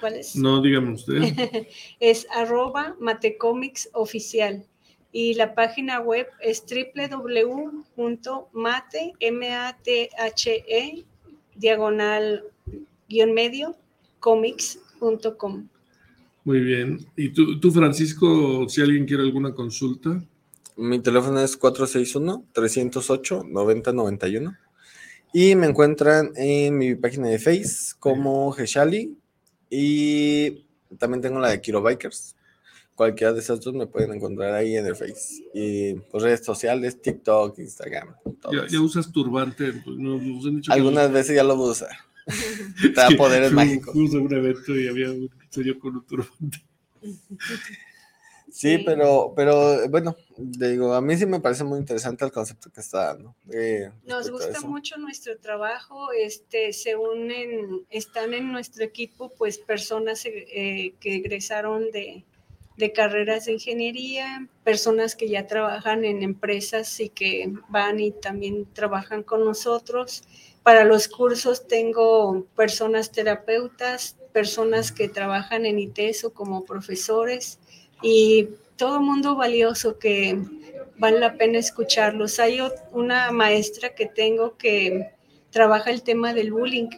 ¿cuál 0.00 0.14
es? 0.14 0.36
No, 0.36 0.60
dígame 0.60 0.92
usted. 0.92 1.66
es 2.00 2.26
arroba 2.30 2.96
matecomics 3.00 3.88
oficial 3.92 4.66
y 5.14 5.34
la 5.34 5.54
página 5.54 6.00
web 6.00 6.26
es 6.40 6.64
www.mate, 6.66 7.52
M-A-T-H-E, 9.20 11.04
diagonal 11.54 12.42
guion 13.08 13.32
medio, 13.32 13.76
comics.com. 14.24 15.68
Muy 16.44 16.60
bien. 16.60 17.06
¿Y 17.14 17.28
tú, 17.28 17.60
tú, 17.60 17.70
Francisco, 17.70 18.66
si 18.70 18.80
alguien 18.80 19.04
quiere 19.04 19.22
alguna 19.22 19.52
consulta? 19.52 20.24
Mi 20.76 20.98
teléfono 21.00 21.40
es 21.40 21.60
461-308-9091. 21.60 24.56
Y 25.34 25.54
me 25.56 25.66
encuentran 25.66 26.32
en 26.36 26.78
mi 26.78 26.94
página 26.94 27.28
de 27.28 27.38
Face 27.38 27.92
como 27.98 28.50
Geshali. 28.52 29.14
Y 29.68 30.64
también 30.96 31.20
tengo 31.20 31.38
la 31.38 31.50
de 31.50 31.60
Kiro 31.60 31.82
Bikers 31.82 32.34
cualquiera 32.94 33.32
de 33.32 33.40
esas 33.40 33.60
dos 33.60 33.74
me 33.74 33.86
pueden 33.86 34.12
encontrar 34.12 34.54
ahí 34.54 34.76
en 34.76 34.86
el 34.86 34.96
Face. 34.96 35.44
Y 35.52 35.94
pues 35.94 36.22
redes 36.22 36.44
sociales, 36.44 37.00
TikTok, 37.00 37.58
Instagram. 37.58 38.14
Ya, 38.70 38.80
usas 38.80 39.10
turbante. 39.12 39.72
Pues, 39.72 40.68
Algunas 40.68 41.12
veces 41.12 41.36
ya 41.36 41.44
lo 41.44 41.56
voy 41.56 41.68
a 41.68 41.72
usar. 41.72 41.90
Te 42.82 42.90
da 42.90 43.08
poderes 43.16 43.52
mágicos. 43.52 43.92
Puse 43.92 44.16
un 44.16 44.32
evento 44.32 44.74
y 44.74 44.88
había 44.88 45.10
un 45.10 45.30
señor 45.50 45.78
con 45.78 45.96
un 45.96 46.06
turbante. 46.06 46.64
Sí, 48.54 48.78
pero, 48.86 49.32
pero 49.34 49.88
bueno, 49.88 50.16
digo, 50.38 50.94
a 50.94 51.00
mí 51.00 51.16
sí 51.16 51.26
me 51.26 51.40
parece 51.40 51.64
muy 51.64 51.80
interesante 51.80 52.24
el 52.24 52.30
concepto 52.30 52.70
que 52.70 52.80
está 52.80 53.06
dando. 53.06 53.34
Eh, 53.52 53.90
Nos 54.04 54.30
gusta 54.30 54.60
mucho 54.60 54.96
nuestro 54.96 55.36
trabajo, 55.38 56.12
este, 56.12 56.72
se 56.72 56.94
unen, 56.94 57.84
están 57.90 58.32
en 58.32 58.52
nuestro 58.52 58.84
equipo 58.84 59.32
pues 59.36 59.58
personas 59.58 60.24
eh, 60.24 60.94
que 61.00 61.16
egresaron 61.16 61.90
de, 61.90 62.24
de 62.76 62.92
carreras 62.92 63.46
de 63.46 63.54
ingeniería, 63.54 64.48
personas 64.62 65.16
que 65.16 65.28
ya 65.28 65.48
trabajan 65.48 66.04
en 66.04 66.22
empresas 66.22 67.00
y 67.00 67.08
que 67.08 67.52
van 67.68 67.98
y 67.98 68.12
también 68.12 68.66
trabajan 68.72 69.24
con 69.24 69.44
nosotros. 69.44 70.22
Para 70.64 70.84
los 70.84 71.08
cursos 71.08 71.68
tengo 71.68 72.46
personas 72.56 73.12
terapeutas, 73.12 74.16
personas 74.32 74.92
que 74.92 75.10
trabajan 75.10 75.66
en 75.66 75.78
ITESO 75.78 76.32
como 76.32 76.64
profesores 76.64 77.58
y 78.00 78.48
todo 78.76 79.02
mundo 79.02 79.36
valioso 79.36 79.98
que 79.98 80.38
vale 80.96 81.20
la 81.20 81.34
pena 81.34 81.58
escucharlos. 81.58 82.38
Hay 82.38 82.60
una 82.92 83.30
maestra 83.30 83.94
que 83.94 84.06
tengo 84.06 84.56
que 84.56 85.10
trabaja 85.50 85.90
el 85.90 86.02
tema 86.02 86.32
del 86.32 86.50
bullying 86.50 86.88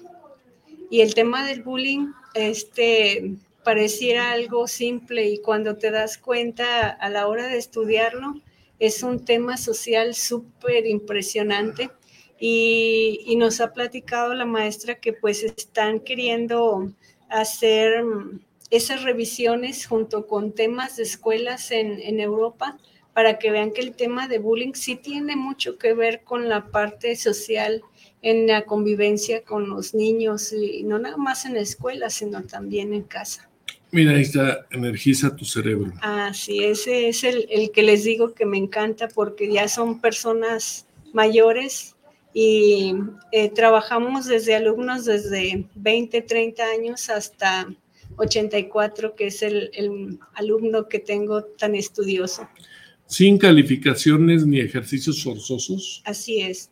y 0.88 1.00
el 1.00 1.14
tema 1.14 1.44
del 1.44 1.62
bullying, 1.62 2.12
este, 2.34 3.34
pareciera 3.64 4.30
algo 4.30 4.68
simple 4.68 5.28
y 5.28 5.38
cuando 5.38 5.76
te 5.76 5.90
das 5.90 6.18
cuenta 6.18 6.88
a 6.88 7.10
la 7.10 7.26
hora 7.26 7.48
de 7.48 7.58
estudiarlo, 7.58 8.40
es 8.78 9.02
un 9.02 9.24
tema 9.24 9.56
social 9.56 10.14
súper 10.14 10.86
impresionante. 10.86 11.90
Y, 12.38 13.34
nos 13.36 13.60
ha 13.60 13.72
platicado 13.72 14.34
la 14.34 14.44
maestra 14.44 14.96
que 14.96 15.12
pues 15.12 15.42
están 15.42 16.00
queriendo 16.00 16.90
hacer 17.28 18.04
esas 18.70 19.02
revisiones 19.02 19.86
junto 19.86 20.26
con 20.26 20.52
temas 20.52 20.96
de 20.96 21.02
escuelas 21.02 21.70
en, 21.70 22.00
en 22.00 22.20
Europa 22.20 22.78
para 23.12 23.38
que 23.38 23.50
vean 23.50 23.72
que 23.72 23.80
el 23.80 23.96
tema 23.96 24.28
de 24.28 24.38
bullying 24.38 24.74
sí 24.74 24.96
tiene 24.96 25.36
mucho 25.36 25.78
que 25.78 25.94
ver 25.94 26.22
con 26.22 26.48
la 26.48 26.66
parte 26.66 27.16
social 27.16 27.82
en 28.22 28.46
la 28.46 28.66
convivencia 28.66 29.42
con 29.42 29.68
los 29.68 29.94
niños 29.94 30.52
y 30.52 30.82
no 30.82 30.98
nada 30.98 31.16
más 31.16 31.46
en 31.46 31.54
la 31.54 31.60
escuela, 31.60 32.10
sino 32.10 32.42
también 32.42 32.92
en 32.92 33.04
casa. 33.04 33.48
Mira, 33.90 34.12
ahí 34.12 34.22
está, 34.22 34.66
energiza 34.70 35.34
tu 35.34 35.46
cerebro. 35.46 35.92
Ah, 36.02 36.32
sí, 36.34 36.62
ese 36.62 37.08
es 37.08 37.24
el, 37.24 37.70
que 37.72 37.82
les 37.82 38.04
digo 38.04 38.34
que 38.34 38.44
me 38.44 38.58
encanta 38.58 39.08
porque 39.08 39.50
ya 39.50 39.68
son 39.68 40.00
personas 40.00 40.86
mayores 41.14 41.95
y 42.38 42.92
eh, 43.32 43.48
trabajamos 43.48 44.26
desde 44.26 44.56
alumnos 44.56 45.06
desde 45.06 45.66
20, 45.74 46.20
30 46.20 46.62
años 46.64 47.08
hasta 47.08 47.66
84, 48.16 49.14
que 49.14 49.28
es 49.28 49.40
el, 49.40 49.70
el 49.72 50.18
alumno 50.34 50.86
que 50.86 50.98
tengo 50.98 51.44
tan 51.44 51.74
estudioso. 51.74 52.46
Sin 53.06 53.38
calificaciones 53.38 54.46
ni 54.46 54.60
ejercicios 54.60 55.24
forzosos. 55.24 56.02
Así 56.04 56.42
es. 56.42 56.68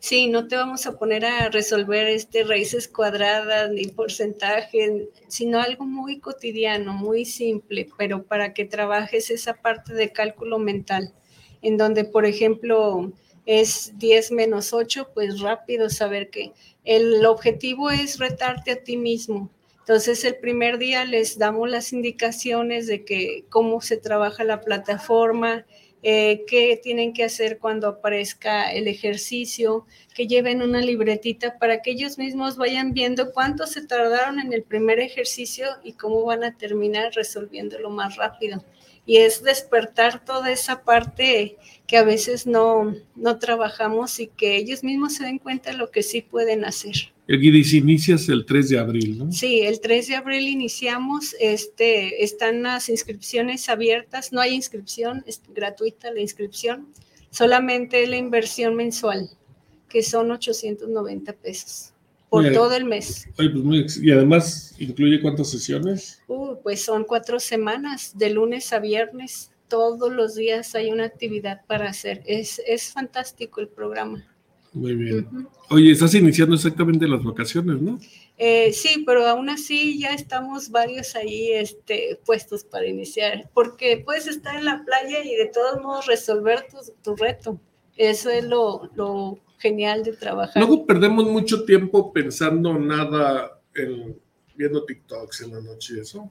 Sí, 0.00 0.26
no 0.26 0.46
te 0.46 0.56
vamos 0.56 0.84
a 0.84 0.98
poner 0.98 1.24
a 1.24 1.48
resolver 1.48 2.06
este 2.06 2.44
raíces 2.44 2.88
cuadradas 2.88 3.70
ni 3.70 3.86
porcentajes, 3.86 5.08
sino 5.28 5.62
algo 5.62 5.86
muy 5.86 6.20
cotidiano, 6.20 6.92
muy 6.92 7.24
simple, 7.24 7.88
pero 7.96 8.22
para 8.22 8.52
que 8.52 8.66
trabajes 8.66 9.30
esa 9.30 9.54
parte 9.54 9.94
de 9.94 10.12
cálculo 10.12 10.58
mental, 10.58 11.14
en 11.62 11.78
donde, 11.78 12.04
por 12.04 12.26
ejemplo, 12.26 13.14
es 13.46 13.92
10 13.98 14.32
menos 14.32 14.72
8, 14.72 15.12
pues 15.14 15.40
rápido 15.40 15.88
saber 15.88 16.30
que 16.30 16.52
el 16.84 17.24
objetivo 17.24 17.90
es 17.90 18.18
retarte 18.18 18.72
a 18.72 18.82
ti 18.82 18.96
mismo. 18.96 19.50
Entonces, 19.78 20.24
el 20.24 20.36
primer 20.36 20.78
día 20.78 21.04
les 21.04 21.38
damos 21.38 21.70
las 21.70 21.92
indicaciones 21.92 22.88
de 22.88 23.04
que 23.04 23.44
cómo 23.48 23.80
se 23.80 23.96
trabaja 23.96 24.42
la 24.42 24.60
plataforma, 24.60 25.64
eh, 26.02 26.44
qué 26.46 26.78
tienen 26.82 27.12
que 27.12 27.24
hacer 27.24 27.58
cuando 27.58 27.88
aparezca 27.88 28.72
el 28.72 28.88
ejercicio, 28.88 29.86
que 30.14 30.26
lleven 30.26 30.62
una 30.62 30.80
libretita 30.80 31.58
para 31.58 31.82
que 31.82 31.92
ellos 31.92 32.18
mismos 32.18 32.56
vayan 32.56 32.92
viendo 32.94 33.32
cuánto 33.32 33.66
se 33.66 33.86
tardaron 33.86 34.40
en 34.40 34.52
el 34.52 34.64
primer 34.64 34.98
ejercicio 34.98 35.66
y 35.84 35.92
cómo 35.92 36.24
van 36.24 36.42
a 36.42 36.56
terminar 36.56 37.12
resolviéndolo 37.14 37.90
más 37.90 38.16
rápido. 38.16 38.64
Y 39.06 39.18
es 39.18 39.42
despertar 39.42 40.24
toda 40.24 40.50
esa 40.50 40.82
parte 40.82 41.56
que 41.86 41.96
a 41.96 42.02
veces 42.02 42.46
no, 42.46 42.94
no 43.14 43.38
trabajamos 43.38 44.18
y 44.18 44.26
que 44.26 44.56
ellos 44.56 44.82
mismos 44.82 45.14
se 45.14 45.24
den 45.24 45.38
cuenta 45.38 45.70
de 45.70 45.78
lo 45.78 45.90
que 45.90 46.02
sí 46.02 46.22
pueden 46.22 46.64
hacer. 46.64 46.94
Aquí 47.28 47.50
dice, 47.50 47.78
inicias 47.78 48.28
el 48.28 48.44
3 48.44 48.68
de 48.68 48.78
abril, 48.78 49.18
¿no? 49.18 49.32
Sí, 49.32 49.60
el 49.60 49.80
3 49.80 50.08
de 50.08 50.14
abril 50.16 50.48
iniciamos, 50.48 51.34
este, 51.40 52.24
están 52.24 52.62
las 52.62 52.88
inscripciones 52.88 53.68
abiertas, 53.68 54.32
no 54.32 54.40
hay 54.40 54.54
inscripción, 54.54 55.24
es 55.26 55.40
gratuita 55.54 56.12
la 56.12 56.20
inscripción, 56.20 56.88
solamente 57.30 58.06
la 58.06 58.16
inversión 58.16 58.74
mensual, 58.74 59.30
que 59.88 60.02
son 60.02 60.30
890 60.30 61.32
pesos 61.32 61.92
por 62.28 62.52
todo 62.52 62.74
el 62.74 62.84
mes. 62.84 63.28
Pues 63.36 64.02
y 64.02 64.10
además, 64.10 64.74
¿incluye 64.78 65.20
cuántas 65.20 65.50
sesiones? 65.50 66.22
Uh, 66.26 66.56
pues 66.62 66.82
son 66.82 67.04
cuatro 67.04 67.40
semanas, 67.40 68.16
de 68.16 68.30
lunes 68.30 68.72
a 68.72 68.80
viernes, 68.80 69.50
todos 69.68 70.12
los 70.12 70.34
días 70.34 70.74
hay 70.74 70.90
una 70.90 71.04
actividad 71.04 71.62
para 71.66 71.88
hacer, 71.88 72.22
es, 72.26 72.60
es 72.66 72.92
fantástico 72.92 73.60
el 73.60 73.68
programa. 73.68 74.24
Muy 74.72 74.94
bien. 74.94 75.48
Oye, 75.70 75.92
estás 75.92 76.14
iniciando 76.14 76.54
exactamente 76.54 77.08
las 77.08 77.24
vacaciones, 77.24 77.80
¿no? 77.80 77.98
Eh, 78.36 78.74
sí, 78.74 79.04
pero 79.06 79.26
aún 79.26 79.48
así 79.48 79.98
ya 79.98 80.10
estamos 80.10 80.70
varios 80.70 81.16
ahí 81.16 81.50
este, 81.52 82.20
puestos 82.26 82.64
para 82.64 82.86
iniciar, 82.86 83.48
porque 83.54 84.02
puedes 84.04 84.26
estar 84.26 84.54
en 84.56 84.66
la 84.66 84.84
playa 84.84 85.24
y 85.24 85.34
de 85.34 85.46
todos 85.46 85.80
modos 85.82 86.06
resolver 86.06 86.66
tu, 87.02 87.16
reto. 87.16 87.58
Eso 87.96 88.28
es 88.28 88.44
lo, 88.44 88.90
lo, 88.94 89.38
genial 89.58 90.04
de 90.04 90.12
trabajar. 90.12 90.62
Luego 90.62 90.86
perdemos 90.86 91.26
mucho 91.26 91.64
tiempo 91.64 92.12
pensando 92.12 92.78
nada 92.78 93.60
en 93.74 94.16
viendo 94.56 94.84
TikToks 94.84 95.42
en 95.42 95.52
la 95.52 95.60
noche, 95.60 96.00
eso. 96.00 96.28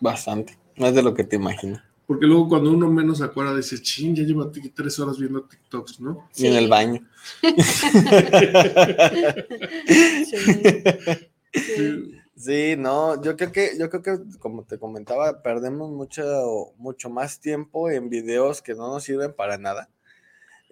Bastante, 0.00 0.56
más 0.76 0.94
de 0.94 1.02
lo 1.02 1.12
que 1.14 1.24
te 1.24 1.36
imaginas. 1.36 1.82
Porque 2.06 2.26
luego 2.26 2.48
cuando 2.48 2.70
uno 2.70 2.90
menos 2.90 3.18
se 3.18 3.24
acuerda, 3.24 3.54
dice, 3.56 3.80
ching, 3.80 4.14
ya 4.14 4.24
llevo 4.24 4.42
aquí 4.42 4.68
tres 4.68 4.98
horas 4.98 5.18
viendo 5.18 5.44
TikToks, 5.44 6.00
¿no? 6.00 6.28
Sí. 6.32 6.46
en 6.46 6.54
el 6.54 6.68
baño. 6.68 7.00
sí. 12.36 12.74
no, 12.76 13.22
yo 13.22 13.36
creo 13.36 13.52
que, 13.52 13.70
yo 13.78 13.88
creo 13.88 14.02
que, 14.02 14.18
como 14.38 14.64
te 14.64 14.78
comentaba, 14.78 15.40
perdemos 15.40 15.90
mucho, 15.90 16.74
mucho 16.76 17.08
más 17.08 17.40
tiempo 17.40 17.88
en 17.88 18.10
videos 18.10 18.60
que 18.60 18.74
no 18.74 18.88
nos 18.88 19.04
sirven 19.04 19.32
para 19.32 19.56
nada. 19.56 19.88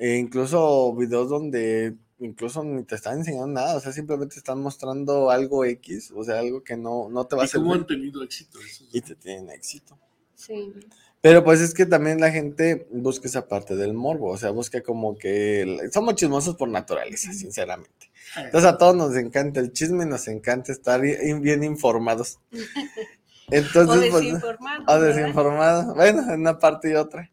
E 0.03 0.17
incluso 0.17 0.93
videos 0.97 1.29
donde 1.29 1.95
incluso 2.19 2.65
ni 2.65 2.83
te 2.83 2.97
están 2.97 3.19
enseñando 3.19 3.47
nada, 3.47 3.77
o 3.77 3.81
sea, 3.81 3.93
simplemente 3.93 4.37
están 4.37 4.61
mostrando 4.61 5.31
algo 5.31 5.65
X, 5.65 6.13
o 6.13 6.25
sea, 6.25 6.41
algo 6.41 6.65
que 6.65 6.77
no, 6.77 7.09
no 7.09 7.25
te 7.25 7.37
va 7.37 7.45
a 7.45 7.47
servir. 7.47 7.69
¿Cómo 7.69 7.75
han 7.75 7.87
tenido 7.87 8.21
éxito? 8.25 8.59
Y 8.93 9.01
te 9.01 9.15
tienen 9.15 9.51
éxito. 9.51 9.97
Sí. 10.35 10.73
Pero 11.21 11.45
pues 11.45 11.61
es 11.61 11.73
que 11.73 11.87
también 11.87 12.21
la 12.21 12.33
gente 12.33 12.89
busca 12.91 13.29
esa 13.29 13.47
parte 13.47 13.77
del 13.77 13.95
morbo, 13.95 14.31
o 14.31 14.37
sea, 14.37 14.51
busca 14.51 14.83
como 14.83 15.17
que 15.17 15.89
somos 15.93 16.17
chismosos 16.17 16.57
por 16.57 16.69
naturaleza, 16.69 17.33
sinceramente. 17.33 18.11
Entonces 18.37 18.69
a 18.69 18.79
todos 18.79 18.97
nos 18.97 19.15
encanta 19.15 19.61
el 19.61 19.73
chisme, 19.73 20.05
nos 20.05 20.27
encanta 20.27 20.73
estar 20.73 21.01
bien 21.01 21.63
informados. 21.63 22.41
Entonces, 23.53 24.13
o 24.13 24.19
desinformados. 24.19 24.85
Pues, 24.85 24.97
o 24.97 25.01
desinformados, 25.01 25.95
bueno, 25.95 26.23
en 26.33 26.41
una 26.41 26.59
parte 26.59 26.91
y 26.91 26.95
otra. 26.95 27.31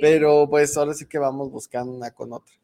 Pero 0.00 0.48
pues 0.48 0.76
ahora 0.76 0.94
sí 0.94 1.06
que 1.06 1.18
vamos 1.18 1.50
buscando 1.50 1.92
una 1.92 2.10
con 2.10 2.32
otra. 2.32 2.54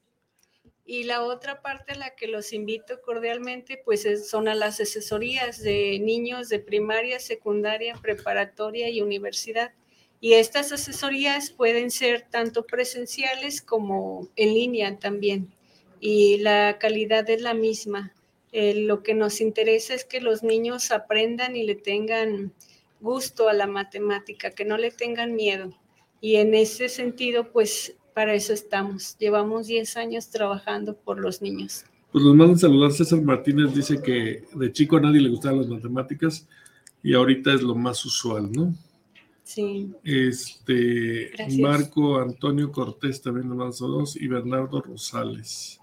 Y 0.90 1.04
la 1.04 1.22
otra 1.22 1.60
parte 1.60 1.92
a 1.92 1.96
la 1.96 2.14
que 2.14 2.28
los 2.28 2.54
invito 2.54 3.02
cordialmente, 3.02 3.78
pues 3.84 4.06
son 4.26 4.48
a 4.48 4.54
las 4.54 4.80
asesorías 4.80 5.60
de 5.60 5.98
niños 5.98 6.48
de 6.48 6.60
primaria, 6.60 7.20
secundaria, 7.20 7.94
preparatoria 8.00 8.88
y 8.88 9.02
universidad. 9.02 9.72
Y 10.18 10.32
estas 10.32 10.72
asesorías 10.72 11.50
pueden 11.50 11.90
ser 11.90 12.26
tanto 12.30 12.64
presenciales 12.64 13.60
como 13.60 14.28
en 14.34 14.54
línea 14.54 14.98
también. 14.98 15.52
Y 16.00 16.38
la 16.38 16.78
calidad 16.78 17.28
es 17.28 17.42
la 17.42 17.52
misma. 17.52 18.14
Eh, 18.52 18.74
lo 18.74 19.02
que 19.02 19.12
nos 19.12 19.42
interesa 19.42 19.92
es 19.92 20.06
que 20.06 20.22
los 20.22 20.42
niños 20.42 20.90
aprendan 20.90 21.54
y 21.54 21.64
le 21.64 21.74
tengan 21.74 22.54
gusto 23.00 23.50
a 23.50 23.52
la 23.52 23.66
matemática, 23.66 24.52
que 24.52 24.64
no 24.64 24.78
le 24.78 24.90
tengan 24.90 25.34
miedo. 25.34 25.78
Y 26.20 26.36
en 26.36 26.54
ese 26.54 26.88
sentido, 26.88 27.50
pues 27.52 27.94
para 28.14 28.34
eso 28.34 28.52
estamos. 28.52 29.16
Llevamos 29.18 29.68
10 29.68 29.96
años 29.96 30.28
trabajando 30.28 30.96
por 30.96 31.20
los 31.20 31.40
niños. 31.40 31.84
Pues 32.10 32.24
nos 32.24 32.34
mandan 32.34 32.58
saludar. 32.58 32.92
César 32.92 33.20
Martínez 33.22 33.74
dice 33.74 34.02
que 34.02 34.44
de 34.54 34.72
chico 34.72 34.96
a 34.96 35.00
nadie 35.00 35.20
le 35.20 35.28
gustaban 35.28 35.60
las 35.60 35.68
matemáticas 35.68 36.48
y 37.02 37.14
ahorita 37.14 37.54
es 37.54 37.62
lo 37.62 37.74
más 37.74 38.04
usual, 38.04 38.50
¿no? 38.50 38.74
Sí. 39.44 39.92
Este, 40.04 41.30
Marco 41.60 42.18
Antonio 42.18 42.70
Cortés 42.70 43.22
también 43.22 43.48
nos 43.48 43.78
saludos 43.78 44.16
y 44.16 44.26
Bernardo 44.26 44.80
Rosales. 44.80 45.77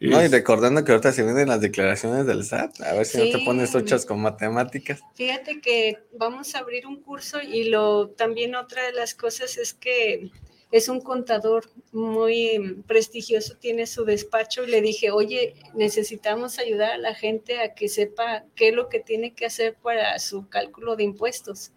No, 0.00 0.24
y 0.24 0.28
recordando 0.28 0.84
que 0.84 0.92
ahorita 0.92 1.12
se 1.12 1.24
vienen 1.24 1.48
las 1.48 1.60
declaraciones 1.60 2.24
del 2.24 2.44
SAT, 2.44 2.80
a 2.82 2.94
ver 2.94 3.04
si 3.04 3.18
no 3.18 3.38
te 3.38 3.44
pones 3.44 3.74
ochas 3.74 4.06
con 4.06 4.20
matemáticas. 4.20 5.00
Fíjate 5.14 5.60
que 5.60 5.98
vamos 6.12 6.54
a 6.54 6.60
abrir 6.60 6.86
un 6.86 7.02
curso 7.02 7.42
y 7.42 7.64
lo 7.64 8.10
también 8.10 8.54
otra 8.54 8.86
de 8.86 8.92
las 8.92 9.14
cosas 9.14 9.56
es 9.58 9.74
que 9.74 10.30
es 10.70 10.88
un 10.88 11.00
contador 11.00 11.68
muy 11.92 12.82
prestigioso, 12.86 13.56
tiene 13.56 13.86
su 13.86 14.04
despacho 14.04 14.64
y 14.64 14.68
le 14.68 14.82
dije, 14.82 15.10
oye, 15.10 15.54
necesitamos 15.74 16.58
ayudar 16.58 16.92
a 16.92 16.98
la 16.98 17.14
gente 17.14 17.60
a 17.60 17.74
que 17.74 17.88
sepa 17.88 18.44
qué 18.54 18.68
es 18.68 18.74
lo 18.74 18.88
que 18.88 19.00
tiene 19.00 19.32
que 19.32 19.46
hacer 19.46 19.74
para 19.82 20.18
su 20.18 20.48
cálculo 20.48 20.94
de 20.94 21.04
impuestos. 21.04 21.72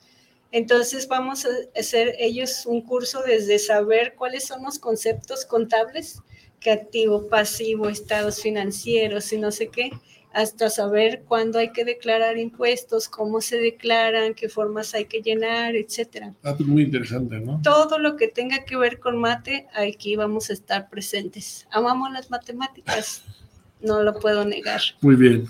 Entonces 0.52 1.08
vamos 1.08 1.46
a 1.46 1.50
hacer 1.80 2.16
ellos 2.20 2.66
un 2.66 2.82
curso 2.82 3.24
desde 3.24 3.58
saber 3.58 4.16
cuáles 4.16 4.46
son 4.46 4.64
los 4.64 4.78
conceptos 4.78 5.46
contables, 5.46 6.20
que 6.62 6.72
activo, 6.72 7.28
pasivo, 7.28 7.90
estados 7.90 8.42
financieros 8.42 9.34
y 9.34 9.38
no 9.38 9.52
sé 9.52 9.68
qué, 9.68 9.92
hasta 10.32 10.70
saber 10.70 11.24
cuándo 11.28 11.60
hay 11.60 11.72
que 11.74 11.84
declarar 11.84 12.38
impuestos, 12.38 13.10
cómo 13.10 13.42
se 13.42 13.58
declaran, 13.58 14.34
qué 14.34 14.48
formas 14.48 14.94
hay 14.94 15.06
que 15.06 15.22
llenar, 15.22 15.76
etcétera. 15.76 16.34
Ah, 16.44 16.54
pues 16.56 16.70
muy 16.70 16.84
interesante, 16.84 17.40
¿no? 17.40 17.60
Todo 17.64 18.00
lo 18.00 18.16
que 18.16 18.28
tenga 18.30 18.64
que 18.64 18.78
ver 18.78 19.00
con 19.00 19.20
mate, 19.20 19.68
aquí 19.76 20.16
vamos 20.16 20.50
a 20.50 20.54
estar 20.54 20.90
presentes. 20.90 21.68
Amamos 21.72 22.14
las 22.14 22.30
matemáticas, 22.30 23.24
no 23.82 24.04
lo 24.04 24.18
puedo 24.20 24.46
negar. 24.46 24.82
Muy 25.02 25.16
bien. 25.16 25.48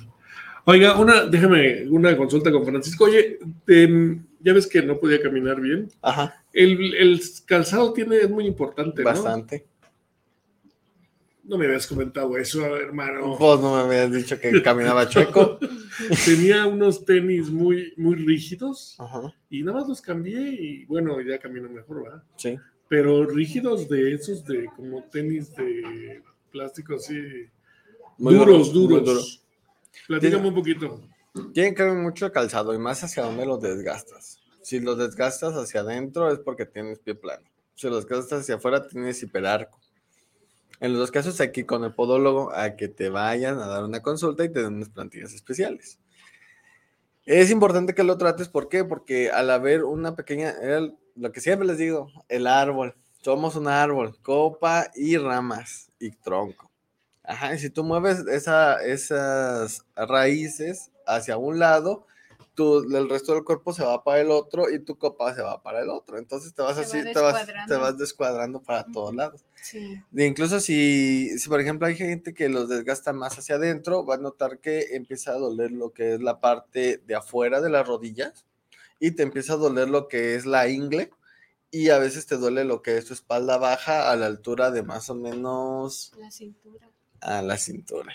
Oiga, 0.66 0.98
una, 0.98 1.26
déjame 1.26 1.88
una 1.90 2.16
consulta 2.16 2.52
con 2.52 2.66
Francisco. 2.66 3.06
Oye, 3.06 3.40
ya 4.40 4.54
ves 4.54 4.68
que 4.68 4.82
no 4.82 5.00
podía 5.00 5.22
caminar 5.22 5.60
bien. 5.60 5.90
Ajá. 6.02 6.44
El, 6.54 7.22
calzado 7.46 7.94
tiene, 7.94 8.18
es 8.18 8.30
muy 8.30 8.46
importante, 8.46 9.04
Bastante. 9.04 9.66
¿no? 9.66 9.71
Me 11.44 11.66
habías 11.66 11.88
comentado 11.88 12.38
eso, 12.38 12.76
hermano. 12.78 13.38
Vos 13.38 13.62
no 13.62 13.76
me 13.76 13.82
habías 13.82 14.12
dicho 14.12 14.40
que 14.40 14.62
caminaba 14.62 15.10
chueco. 15.10 15.60
Tenía 16.26 16.66
unos 16.66 17.04
tenis 17.06 17.50
muy, 17.50 17.94
muy 17.98 18.16
rígidos 18.16 18.96
Ajá. 19.00 19.34
y 19.50 19.64
nada 19.64 19.80
más 19.80 19.90
los 19.90 20.02
cambié 20.02 20.40
y 20.40 20.86
bueno, 20.86 21.20
ya 21.22 21.40
camino 21.40 21.70
mejor, 21.70 22.04
¿verdad? 22.04 22.24
Sí. 22.38 22.58
Pero 22.88 23.26
rígidos 23.26 23.88
de 23.88 24.14
esos, 24.14 24.46
de 24.46 24.66
como 24.76 25.04
tenis 25.04 25.56
de 25.56 26.22
plástico 26.52 26.96
así, 26.96 27.48
duros, 28.18 28.74
duros. 28.74 29.44
Platícame 30.08 30.48
un 30.50 30.56
poquito. 30.56 31.02
Tiene 31.54 31.74
que 31.74 31.84
ver 31.84 31.94
mucho 31.94 32.26
el 32.26 32.32
calzado 32.32 32.74
y 32.74 32.78
más 32.78 33.04
hacia 33.04 33.24
dónde 33.24 33.46
lo 33.46 33.58
desgastas. 33.58 34.40
Si 34.62 34.80
lo 34.80 34.96
desgastas 34.96 35.56
hacia 35.56 35.82
adentro 35.82 36.32
es 36.32 36.40
porque 36.40 36.66
tienes 36.66 37.00
pie 37.00 37.16
plano. 37.16 37.50
Si 37.76 37.88
lo 37.88 37.96
desgastas 37.96 38.42
hacia 38.42 38.56
afuera 38.56 38.86
tienes 38.88 39.24
hiperarco. 39.24 39.81
En 40.82 40.94
los 40.94 41.00
dos 41.00 41.12
casos 41.12 41.40
aquí 41.42 41.64
con 41.64 41.84
el 41.84 41.94
podólogo 41.94 42.52
a 42.56 42.76
que 42.76 42.88
te 42.88 43.10
vayan 43.10 43.60
a 43.60 43.68
dar 43.68 43.84
una 43.84 44.02
consulta 44.02 44.44
y 44.44 44.52
te 44.52 44.64
den 44.64 44.74
unas 44.74 44.90
plantillas 44.90 45.32
especiales. 45.32 46.00
Es 47.24 47.52
importante 47.52 47.94
que 47.94 48.04
lo 48.04 48.18
trates, 48.18 48.50
¿por 48.50 48.68
qué? 48.68 48.84
Porque 48.84 49.30
al 49.30 49.52
haber 49.52 49.84
una 49.84 50.16
pequeña, 50.16 50.56
lo 51.16 51.32
que 51.32 51.40
siempre 51.40 51.68
les 51.68 51.78
digo, 51.78 52.12
el 52.30 52.48
árbol, 52.48 52.96
somos 53.22 53.56
un 53.56 53.68
árbol, 53.68 54.20
copa 54.24 54.90
y 54.96 55.18
ramas 55.18 55.92
y 56.00 56.10
tronco. 56.10 56.72
Ajá, 57.24 57.54
y 57.54 57.60
si 57.60 57.70
tú 57.70 57.84
mueves 57.84 58.26
esa, 58.28 58.84
esas 58.84 59.86
raíces 59.96 60.90
hacia 61.06 61.38
un 61.38 61.60
lado, 61.60 62.08
tú, 62.54 62.80
el 62.96 63.10
resto 63.10 63.34
del 63.34 63.44
cuerpo 63.44 63.74
se 63.74 63.84
va 63.84 64.04
para 64.04 64.22
el 64.22 64.32
otro 64.32 64.70
y 64.70 64.80
tu 64.80 64.98
copa 64.98 65.34
se 65.34 65.42
va 65.42 65.62
para 65.62 65.82
el 65.82 65.90
otro. 65.90 66.18
Entonces 66.18 66.54
te 66.54 66.62
vas 66.62 66.78
así, 66.78 67.02
te 67.04 67.20
vas, 67.20 67.48
te 67.68 67.76
vas 67.76 67.98
descuadrando 67.98 68.62
para 68.62 68.86
todos 68.86 69.16
lados. 69.16 69.44
Sí. 69.62 70.02
incluso 70.18 70.60
si, 70.60 71.38
si, 71.38 71.48
por 71.48 71.62
ejemplo, 71.62 71.88
hay 71.88 71.96
gente 71.96 72.34
que 72.34 72.50
los 72.50 72.68
desgasta 72.68 73.14
más 73.14 73.38
hacia 73.38 73.56
adentro, 73.56 74.06
va 74.06 74.16
a 74.16 74.20
notar 74.20 74.60
que 74.60 74.96
empieza 74.96 75.32
a 75.32 75.38
doler 75.38 75.72
lo 75.72 75.92
que 75.92 76.16
es 76.16 76.22
la 76.22 76.40
parte 76.40 77.02
de 77.06 77.16
afuera 77.16 77.62
de 77.62 77.70
las 77.70 77.88
rodillas 77.88 78.46
y 79.00 79.12
te 79.12 79.24
empieza 79.24 79.54
a 79.54 79.58
doler 79.58 79.90
lo 79.90 80.08
que 80.08 80.36
es 80.36 80.46
la 80.46 80.68
ingle 80.68 81.12
y 81.70 81.90
a 81.90 82.00
veces 82.00 82.26
te 82.26 82.38
duele 82.38 82.66
lo 82.66 82.82
que 82.82 82.98
es 82.98 83.06
tu 83.06 83.14
espalda 83.14 83.58
baja 83.58 84.12
a 84.12 84.16
la 84.16 84.26
altura 84.26 84.72
de 84.72 84.84
más 84.84 85.10
o 85.10 85.16
menos... 85.16 86.12
La 86.18 86.32
cintura 86.32 86.92
a 87.22 87.42
la 87.42 87.58
cintura. 87.58 88.14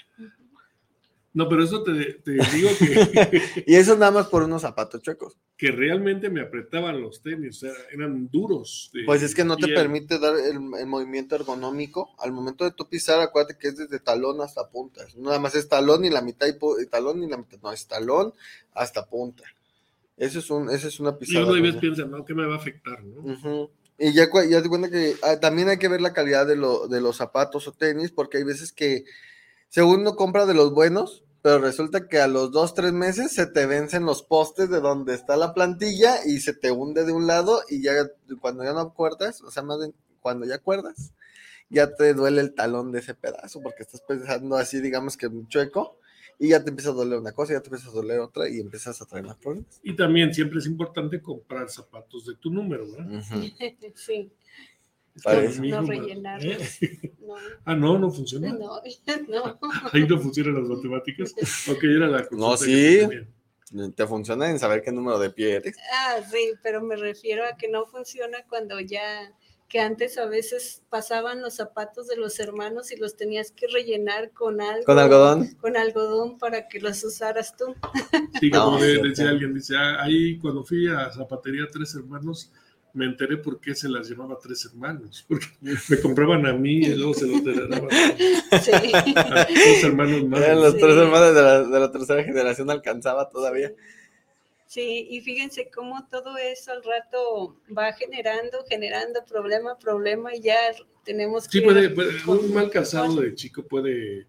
No, 1.37 1.51
pero 1.51 1.62
eso 1.62 1.82
te, 1.82 1.93
digo 2.24 2.70
que... 2.78 3.64
y 3.66 3.74
eso 3.74 3.95
nada 3.95 4.11
más 4.11 4.28
por 4.28 4.45
unos 4.45 4.62
zapatos 4.62 5.03
chuecos. 5.03 5.37
Que 5.59 5.70
realmente 5.70 6.30
me 6.30 6.41
apretaban 6.41 6.99
los 7.03 7.20
tenis, 7.20 7.59
o 7.59 7.66
sea, 7.66 7.72
eran 7.93 8.30
duros. 8.30 8.91
pues 9.05 9.22
es 9.22 9.34
que 9.34 9.45
no 9.45 9.59
te 9.59 9.68
permite 9.68 10.18
dar 10.18 10.32
el, 10.34 10.59
movimiento 10.61 11.34
ergonómico. 11.34 12.14
Al 12.20 12.32
momento 12.32 12.64
de 12.64 12.70
tu 12.70 12.89
pisar, 12.89 13.20
acuérdate 13.20 13.59
que 13.59 13.68
es 13.68 13.76
desde 13.76 14.01
talón 14.01 14.41
hasta 14.41 14.66
punta. 14.70 15.05
Nada 15.18 15.39
más 15.39 15.55
es 15.55 15.68
talón 15.68 16.07
y 16.07 16.09
la 16.09 16.22
mitad 16.22 16.47
y, 16.47 16.87
talón 16.87 17.22
y 17.22 17.28
la 17.28 17.37
mitad. 17.37 17.59
No, 17.62 17.70
es 17.70 17.87
talón 17.87 18.32
hasta 18.72 19.05
punta. 19.05 19.45
Eso 20.16 20.39
es, 20.39 20.51
un, 20.51 20.70
eso 20.70 20.89
es 20.89 20.99
una 21.01 21.18
pisada. 21.18 21.45
Y 21.45 21.49
uno 21.51 21.62
vez 21.62 21.76
piensa, 21.76 22.07
¿no? 22.07 22.24
¿Qué 22.24 22.32
me 22.32 22.47
va 22.47 22.55
a 22.55 22.57
afectar? 22.57 23.05
¿no? 23.05 23.68
Y 23.99 24.14
ya, 24.14 24.28
ya 24.49 24.62
te 24.62 24.70
cuenta 24.70 24.89
que 24.89 25.16
ah, 25.22 25.39
también 25.39 25.68
hay 25.68 25.76
que 25.76 25.89
ver 25.89 26.01
la 26.01 26.14
calidad 26.14 26.47
de, 26.47 26.57
lo, 26.57 26.89
de 26.89 27.03
los 27.03 27.16
zapatos 27.16 27.68
o 27.68 27.72
tenis, 27.72 28.11
porque 28.11 28.39
hay 28.39 28.45
veces 28.45 28.72
que, 28.72 29.05
según 29.68 30.03
no 30.03 30.16
compra 30.16 30.47
de 30.47 30.55
los 30.55 30.72
buenos, 30.72 31.24
pero 31.47 31.61
resulta 31.61 32.09
que 32.09 32.18
a 32.18 32.26
los 32.26 32.51
dos, 32.51 32.74
tres 32.74 32.92
meses 32.92 33.30
se 33.30 33.47
te 33.47 33.66
vencen 33.66 34.05
los 34.05 34.24
postes 34.24 34.68
de 34.68 34.80
donde 34.80 35.14
está 35.14 35.36
la 35.36 35.55
plantilla 35.55 36.16
y 36.26 36.40
se 36.40 36.53
te 36.53 36.72
hunde 36.72 37.05
de 37.05 37.12
un 37.12 37.28
lado 37.28 37.61
y 37.68 37.84
ya 37.84 37.92
cuando 38.40 38.64
ya 38.64 38.72
no 38.72 38.80
acuerdas, 38.80 39.40
o 39.42 39.53
sea, 39.53 39.62
más 39.62 39.78
bien 39.78 39.94
cuando 40.18 40.44
ya 40.44 40.57
acuerdas, 40.57 41.12
ya 41.70 41.94
te 41.94 42.14
duele 42.14 42.40
el 42.40 42.53
talón 42.53 42.90
de 42.90 42.99
ese 42.99 43.14
pedazo 43.14 43.62
porque 43.62 43.84
estás 43.84 44.01
pensando 44.01 44.57
así, 44.57 44.80
digamos 44.80 45.16
que 45.16 45.28
un 45.28 45.47
chueco 45.47 46.01
y 46.40 46.49
ya 46.49 46.64
te 46.64 46.70
empieza 46.70 46.90
a 46.90 46.94
doler 46.94 47.20
una 47.20 47.30
cosa, 47.30 47.53
ya 47.53 47.61
te 47.61 47.68
empieza 47.68 47.90
a 47.90 47.92
doler 47.92 48.18
otra 48.18 48.49
y 48.49 48.59
empiezas 48.59 49.01
a 49.01 49.07
traer 49.07 49.26
más 49.26 49.36
problemas. 49.36 49.80
Y 49.84 49.94
también 49.94 50.34
siempre 50.34 50.59
es 50.59 50.66
importante 50.66 51.22
comprar 51.22 51.70
zapatos 51.70 52.26
de 52.26 52.34
tu 52.34 52.51
número, 52.51 52.90
¿verdad? 52.90 53.22
Sí. 53.94 54.32
No 55.24 55.82
rellenar. 55.82 56.44
¿Eh? 56.44 56.58
Ah, 57.64 57.74
no, 57.74 57.98
no 57.98 58.08
funciona. 58.10 58.52
No, 58.52 58.80
no. 59.28 59.58
Ahí 59.92 60.06
no 60.06 60.20
funcionan 60.20 60.54
las 60.54 60.68
matemáticas. 60.68 61.34
Ok, 61.68 61.82
era 61.82 62.06
la 62.06 62.26
No, 62.30 62.56
sí. 62.56 63.00
Te 63.96 64.06
funciona 64.06 64.48
en 64.48 64.60
saber 64.60 64.80
qué 64.80 64.92
número 64.92 65.18
de 65.18 65.30
pie 65.30 65.56
eres. 65.56 65.76
Ah, 65.92 66.20
sí, 66.30 66.52
pero 66.62 66.80
me 66.82 66.94
refiero 66.94 67.44
a 67.44 67.56
que 67.56 67.68
no 67.68 67.84
funciona 67.86 68.44
cuando 68.48 68.78
ya 68.78 69.34
que 69.68 69.80
antes 69.80 70.16
a 70.18 70.26
veces 70.26 70.82
pasaban 70.88 71.42
los 71.42 71.54
zapatos 71.54 72.06
de 72.06 72.16
los 72.16 72.38
hermanos 72.38 72.92
y 72.92 72.96
los 72.96 73.16
tenías 73.16 73.50
que 73.50 73.66
rellenar 73.66 74.30
con 74.30 74.60
algo. 74.60 74.84
¿Con 74.84 74.98
algodón? 74.98 75.54
Con 75.60 75.76
algodón 75.76 76.38
para 76.38 76.68
que 76.68 76.78
los 76.78 77.02
usaras 77.02 77.56
tú. 77.56 77.74
Sí, 78.38 78.50
como 78.50 78.78
decía 78.78 79.28
alguien, 79.28 79.54
dice, 79.54 79.74
ah, 79.76 80.02
ahí 80.02 80.38
cuando 80.38 80.62
fui 80.62 80.86
a 80.88 81.10
zapatería 81.12 81.66
Tres 81.72 81.94
Hermanos, 81.96 82.52
me 82.97 83.05
enteré 83.05 83.36
por 83.36 83.61
qué 83.61 83.74
se 83.74 83.90
las 83.90 84.09
llamaba 84.09 84.38
tres 84.42 84.64
hermanos, 84.64 85.24
porque 85.28 85.47
me 85.61 86.01
compraban 86.01 86.47
a 86.47 86.55
mí 86.55 86.78
y 86.78 86.94
luego 86.94 87.12
se 87.12 87.26
los 87.26 87.44
daban 87.44 87.90
sí. 88.62 88.70
a 89.14 89.44
dos 89.44 89.84
hermanos 89.84 90.24
más. 90.24 90.40
los 90.57 90.76
tres 90.78 90.97
hermanos 90.97 91.34
de 91.34 91.42
la, 91.42 91.62
de 91.62 91.80
la, 91.80 91.92
tercera 91.92 92.24
generación 92.24 92.70
alcanzaba 92.70 93.28
todavía. 93.28 93.72
Sí, 94.66 95.07
y 95.11 95.20
fíjense 95.20 95.70
cómo 95.72 96.09
todo 96.09 96.38
eso 96.38 96.72
al 96.72 96.82
rato 96.82 97.57
va 97.76 97.92
generando, 97.92 98.64
generando 98.68 99.24
problema, 99.24 99.78
problema, 99.78 100.34
y 100.34 100.40
ya 100.40 100.57
tenemos 101.05 101.47
que... 101.47 101.59
Sí, 101.59 101.61
puede, 101.61 101.94
un 102.26 102.55
mal 102.55 102.70
casado 102.70 103.20
de 103.20 103.34
chico 103.34 103.62
puede 103.62 104.26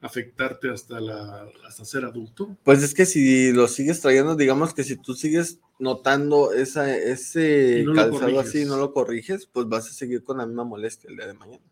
afectarte 0.00 0.70
hasta, 0.70 1.00
la, 1.00 1.48
hasta 1.66 1.84
ser 1.84 2.04
adulto? 2.04 2.56
Pues 2.64 2.82
es 2.82 2.94
que 2.94 3.06
si 3.06 3.52
lo 3.52 3.68
sigues 3.68 4.00
trayendo, 4.00 4.34
digamos 4.34 4.74
que 4.74 4.84
si 4.84 4.96
tú 4.96 5.14
sigues 5.14 5.60
notando 5.78 6.52
esa, 6.52 6.94
ese 6.96 7.84
calzado 7.94 8.40
así 8.40 8.62
y 8.62 8.64
no 8.64 8.76
lo 8.76 8.92
corriges, 8.92 9.46
pues 9.46 9.68
vas 9.68 9.88
a 9.88 9.92
seguir 9.92 10.24
con 10.24 10.38
la 10.38 10.46
misma 10.46 10.64
molestia 10.64 11.10
el 11.10 11.16
día 11.16 11.26
de 11.26 11.34
mañana. 11.34 11.64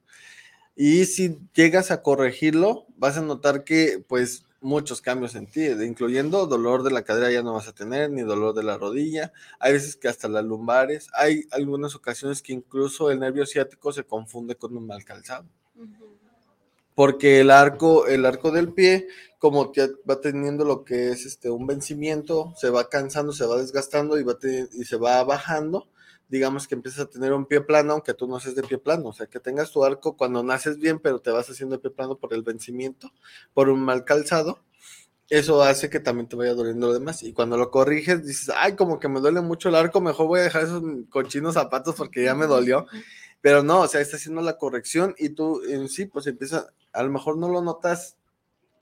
Y 0.77 1.07
si 1.07 1.39
llegas 1.55 1.91
a 1.91 2.03
corregirlo, 2.03 2.87
vas 2.97 3.17
a 3.17 3.23
notar 3.23 3.65
que 3.65 4.05
pues 4.07 4.45
muchos 4.61 5.01
cambios 5.01 5.35
en 5.35 5.47
ti, 5.47 5.67
incluyendo 5.67 6.47
dolor 6.47 6.83
de 6.83 6.91
la 6.91 7.03
cadera 7.03 7.31
ya 7.31 7.43
no 7.43 7.55
vas 7.55 7.69
a 7.69 7.75
tener, 7.75 8.11
ni 8.11 8.23
dolor 8.23 8.55
de 8.55 8.63
la 8.63 8.77
rodilla, 8.77 9.33
hay 9.61 9.73
veces 9.73 9.97
que 9.97 10.09
hasta 10.09 10.29
las 10.29 10.45
lumbares, 10.45 11.09
hay 11.15 11.45
algunas 11.51 11.95
ocasiones 11.95 12.43
que 12.43 12.53
incluso 12.53 13.11
el 13.11 13.21
nervio 13.21 13.47
ciático 13.47 13.93
se 13.93 14.05
confunde 14.05 14.57
con 14.57 14.77
un 14.77 14.87
mal 14.87 15.05
calzado 15.05 15.47
porque 16.99 17.39
el 17.39 17.53
arco, 17.53 18.09
el 18.09 18.27
arco 18.27 18.51
del 18.51 18.73
pie, 18.73 19.07
como 19.39 19.73
va 20.11 20.21
teniendo 20.21 20.65
lo 20.65 20.85
que 20.85 21.11
es 21.13 21.27
este, 21.27 21.49
un 21.49 21.65
vencimiento, 21.65 22.53
se 22.57 22.71
va 22.71 22.89
cansando, 22.89 23.33
se 23.33 23.47
va 23.47 23.57
desgastando 23.57 24.19
y, 24.19 24.25
va 24.25 24.37
y 24.73 24.85
se 24.85 24.97
va 24.97 25.23
bajando, 25.23 25.89
digamos 26.29 26.67
que 26.67 26.75
empiezas 26.75 27.03
a 27.03 27.09
tener 27.09 27.33
un 27.33 27.47
pie 27.47 27.61
plano, 27.61 27.93
aunque 27.93 28.15
tú 28.15 28.27
no 28.27 28.41
seas 28.41 28.57
de 28.57 28.65
pie 28.65 28.79
plano, 28.79 29.11
o 29.11 29.13
sea, 29.13 29.29
que 29.29 29.39
tengas 29.39 29.71
tu 29.71 29.85
arco 29.85 30.17
cuando 30.17 30.43
naces 30.43 30.79
bien, 30.79 30.99
pero 30.99 31.21
te 31.21 31.31
vas 31.31 31.49
haciendo 31.49 31.81
pie 31.81 31.93
plano 31.93 32.19
por 32.19 32.35
el 32.35 32.43
vencimiento, 32.43 33.13
por 33.55 33.69
un 33.69 33.79
mal 33.79 34.05
calzado, 34.05 34.59
eso 35.29 35.63
hace 35.63 35.91
que 35.91 36.01
también 36.01 36.27
te 36.27 36.35
vaya 36.35 36.55
doliendo 36.55 36.89
lo 36.89 36.95
demás. 36.95 37.23
Y 37.23 37.33
cuando 37.33 37.57
lo 37.57 37.71
corriges, 37.71 38.27
dices, 38.27 38.51
ay, 38.57 38.75
como 38.75 38.99
que 38.99 39.09
me 39.09 39.21
duele 39.21 39.41
mucho 39.41 39.69
el 39.69 39.77
arco, 39.77 40.01
mejor 40.01 40.27
voy 40.27 40.41
a 40.41 40.45
dejar 40.45 40.65
esos 40.65 40.83
cochinos 41.11 41.55
zapatos 41.55 41.95
porque 41.95 42.25
ya 42.25 42.35
me 42.35 42.47
dolió. 42.47 42.87
Pero 43.41 43.63
no, 43.63 43.83
o 43.83 43.89
sea, 43.89 44.01
está 44.01 44.17
haciendo 44.17 44.43
la 44.43 44.57
corrección 44.57 45.15
y 45.19 45.31
tú 45.31 45.63
en 45.69 45.89
sí, 45.89 46.07
pues 46.07 46.27
empieza, 46.27 46.73
a 46.93 47.03
lo 47.03 47.11
mejor 47.11 47.37
no 47.39 47.49
lo 47.49 47.63
notas 47.63 48.17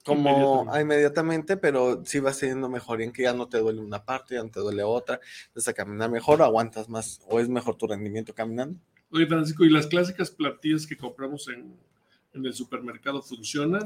como 0.03 0.65
inmediatamente. 0.79 1.57
pero 1.57 2.03
sí 2.05 2.19
vas 2.19 2.39
teniendo 2.39 2.69
mejor 2.69 3.01
en 3.01 3.11
que 3.11 3.23
ya 3.23 3.33
no 3.33 3.47
te 3.47 3.59
duele 3.59 3.81
una 3.81 4.03
parte, 4.03 4.35
ya 4.35 4.43
no 4.43 4.49
te 4.49 4.59
duele 4.59 4.83
otra, 4.83 5.19
entonces 5.47 5.67
a 5.67 5.73
caminar 5.73 6.09
mejor, 6.09 6.41
aguantas 6.41 6.89
más 6.89 7.21
o 7.27 7.39
es 7.39 7.49
mejor 7.49 7.75
tu 7.75 7.87
rendimiento 7.87 8.33
caminando. 8.33 8.79
Oye, 9.11 9.27
Francisco, 9.27 9.63
¿y 9.63 9.69
las 9.69 9.87
clásicas 9.87 10.31
platillas 10.31 10.87
que 10.87 10.97
compramos 10.97 11.47
en, 11.49 11.73
en 12.33 12.45
el 12.45 12.53
supermercado 12.53 13.21
funcionan? 13.21 13.85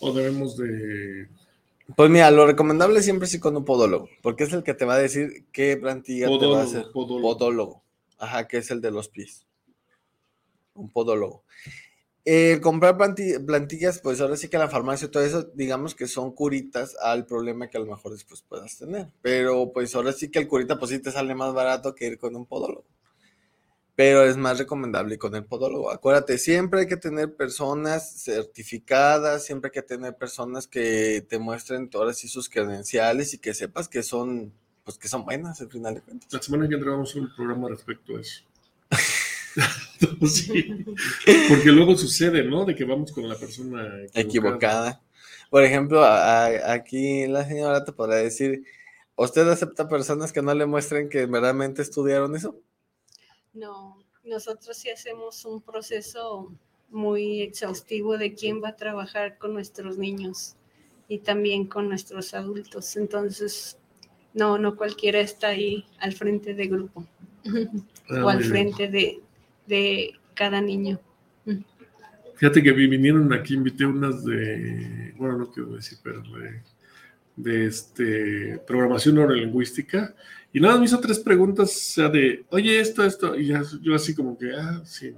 ¿O 0.00 0.12
debemos 0.12 0.56
de 0.56 1.28
pues 1.94 2.10
mira, 2.10 2.30
lo 2.32 2.46
recomendable 2.46 3.00
siempre 3.02 3.28
sí 3.28 3.38
con 3.38 3.56
un 3.56 3.64
podólogo, 3.64 4.08
porque 4.22 4.44
es 4.44 4.52
el 4.52 4.64
que 4.64 4.74
te 4.74 4.84
va 4.84 4.94
a 4.94 4.98
decir 4.98 5.44
qué 5.52 5.76
plantilla 5.76 6.26
te 6.26 6.46
va 6.46 6.60
a 6.60 6.64
hacer. 6.64 6.86
podólogo. 6.92 7.82
Ajá, 8.18 8.48
que 8.48 8.58
es 8.58 8.70
el 8.70 8.80
de 8.80 8.90
los 8.90 9.08
pies. 9.08 9.46
Un 10.74 10.90
podólogo. 10.90 11.44
Comprar 12.60 12.96
plantillas, 12.96 14.00
pues 14.00 14.20
ahora 14.20 14.36
sí 14.36 14.48
que 14.48 14.58
la 14.58 14.68
farmacia 14.68 15.10
todo 15.10 15.22
eso, 15.22 15.44
digamos 15.54 15.94
que 15.94 16.08
son 16.08 16.32
curitas 16.32 16.96
al 17.00 17.24
problema 17.24 17.68
que 17.68 17.76
a 17.76 17.80
lo 17.80 17.86
mejor 17.86 18.12
después 18.12 18.42
puedas 18.42 18.76
tener. 18.76 19.08
Pero 19.22 19.72
pues 19.72 19.94
ahora 19.94 20.12
sí 20.12 20.30
que 20.30 20.40
el 20.40 20.48
curita, 20.48 20.78
pues 20.78 20.90
sí 20.90 20.98
te 20.98 21.12
sale 21.12 21.36
más 21.36 21.54
barato 21.54 21.94
que 21.94 22.08
ir 22.08 22.18
con 22.18 22.34
un 22.34 22.44
podólogo. 22.44 22.84
Pero 23.94 24.24
es 24.24 24.36
más 24.36 24.58
recomendable 24.58 25.18
con 25.18 25.34
el 25.36 25.46
podólogo. 25.46 25.90
Acuérdate, 25.90 26.36
siempre 26.36 26.80
hay 26.80 26.86
que 26.86 26.98
tener 26.98 27.34
personas 27.34 28.24
certificadas, 28.24 29.44
siempre 29.44 29.68
hay 29.68 29.72
que 29.72 29.82
tener 29.82 30.16
personas 30.16 30.66
que 30.66 31.24
te 31.26 31.38
muestren 31.38 31.88
todas 31.88 32.18
sí 32.18 32.28
sus 32.28 32.50
credenciales 32.50 33.32
y 33.32 33.38
que 33.38 33.54
sepas 33.54 33.88
que 33.88 34.02
son 34.02 34.52
pues 34.86 34.96
que 34.98 35.08
son 35.08 35.24
buenas 35.24 35.60
al 35.60 35.68
final 35.68 35.96
de 35.96 36.00
cuentas. 36.00 36.32
La 36.32 36.40
semana 36.40 36.68
que 36.68 36.76
entramos 36.76 37.12
un 37.16 37.28
programa 37.34 37.68
respecto 37.68 38.16
a 38.16 38.20
eso. 38.20 38.44
Porque 41.48 41.72
luego 41.72 41.96
sucede, 41.96 42.44
¿no? 42.44 42.64
De 42.64 42.76
que 42.76 42.84
vamos 42.84 43.10
con 43.10 43.28
la 43.28 43.34
persona 43.34 43.92
equivocada. 44.14 45.02
Por 45.50 45.64
ejemplo, 45.64 46.04
aquí 46.04 47.26
la 47.26 47.44
señora 47.44 47.84
te 47.84 47.90
podrá 47.90 48.14
decir, 48.16 48.62
¿usted 49.16 49.48
acepta 49.48 49.88
personas 49.88 50.32
que 50.32 50.40
no 50.40 50.54
le 50.54 50.66
muestren 50.66 51.08
que 51.08 51.26
verdaderamente 51.26 51.82
estudiaron 51.82 52.36
eso? 52.36 52.56
No, 53.54 53.98
nosotros 54.22 54.76
sí 54.76 54.88
hacemos 54.90 55.44
un 55.44 55.62
proceso 55.62 56.52
muy 56.90 57.42
exhaustivo 57.42 58.18
de 58.18 58.34
quién 58.34 58.62
va 58.62 58.68
a 58.68 58.76
trabajar 58.76 59.36
con 59.38 59.52
nuestros 59.52 59.98
niños 59.98 60.54
y 61.08 61.18
también 61.18 61.66
con 61.66 61.88
nuestros 61.88 62.34
adultos. 62.34 62.96
Entonces, 62.96 63.78
no, 64.36 64.58
no 64.58 64.76
cualquiera 64.76 65.18
está 65.18 65.48
ahí 65.48 65.84
al 65.98 66.12
frente 66.12 66.54
de 66.54 66.66
grupo 66.68 67.06
ah, 68.10 68.22
o 68.22 68.28
al 68.28 68.44
frente 68.44 68.88
de, 69.66 70.12
cada 70.34 70.60
niño. 70.60 71.00
Fíjate 72.36 72.62
que 72.62 72.72
vinieron 72.72 73.32
aquí, 73.32 73.54
invité 73.54 73.86
unas 73.86 74.22
de, 74.22 75.14
bueno, 75.16 75.38
no 75.38 75.50
quiero 75.50 75.70
decir, 75.70 75.98
pero 76.02 76.22
de, 77.36 77.66
este, 77.66 78.58
programación 78.66 79.14
neurolingüística, 79.14 80.14
y 80.52 80.60
nada, 80.60 80.78
me 80.78 80.84
hizo 80.84 81.00
tres 81.00 81.18
preguntas, 81.18 81.70
o 81.70 81.94
sea, 81.94 82.08
de, 82.10 82.44
oye, 82.50 82.78
esto, 82.78 83.04
esto, 83.04 83.34
y 83.34 83.54
yo 83.80 83.94
así 83.94 84.14
como 84.14 84.36
que, 84.36 84.52
ah, 84.52 84.82
sí, 84.84 85.14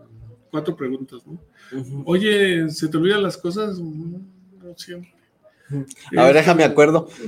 cuatro 0.51 0.77
preguntas, 0.77 1.27
¿no? 1.27 1.41
Oye, 2.05 2.71
¿se 2.71 2.89
te 2.89 2.97
olvidan 2.97 3.25
las 3.25 3.37
cosas? 3.37 3.81
Mm, 3.81 4.14
no 4.62 4.79
siempre. 4.79 5.18
A 6.16 6.25
ver, 6.25 6.35
déjame 6.35 6.64
acuerdo. 6.64 7.09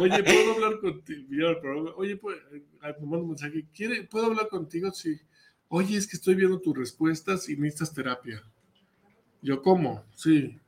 Oye, 0.00 0.22
¿puedo 0.22 0.54
hablar 0.54 0.78
contigo? 0.80 1.22
Oye, 1.96 2.16
¿puedo, 2.16 2.38
un 3.00 3.28
mensaje. 3.28 3.64
¿Quiere, 3.74 4.04
¿Puedo 4.04 4.26
hablar 4.26 4.48
contigo? 4.48 4.92
Sí. 4.92 5.18
Oye, 5.68 5.96
es 5.96 6.06
que 6.06 6.16
estoy 6.16 6.34
viendo 6.34 6.60
tus 6.60 6.76
respuestas 6.76 7.48
y 7.48 7.56
necesitas 7.56 7.94
terapia. 7.94 8.42
Yo, 9.42 9.62
¿cómo? 9.62 10.04
Sí. 10.14 10.58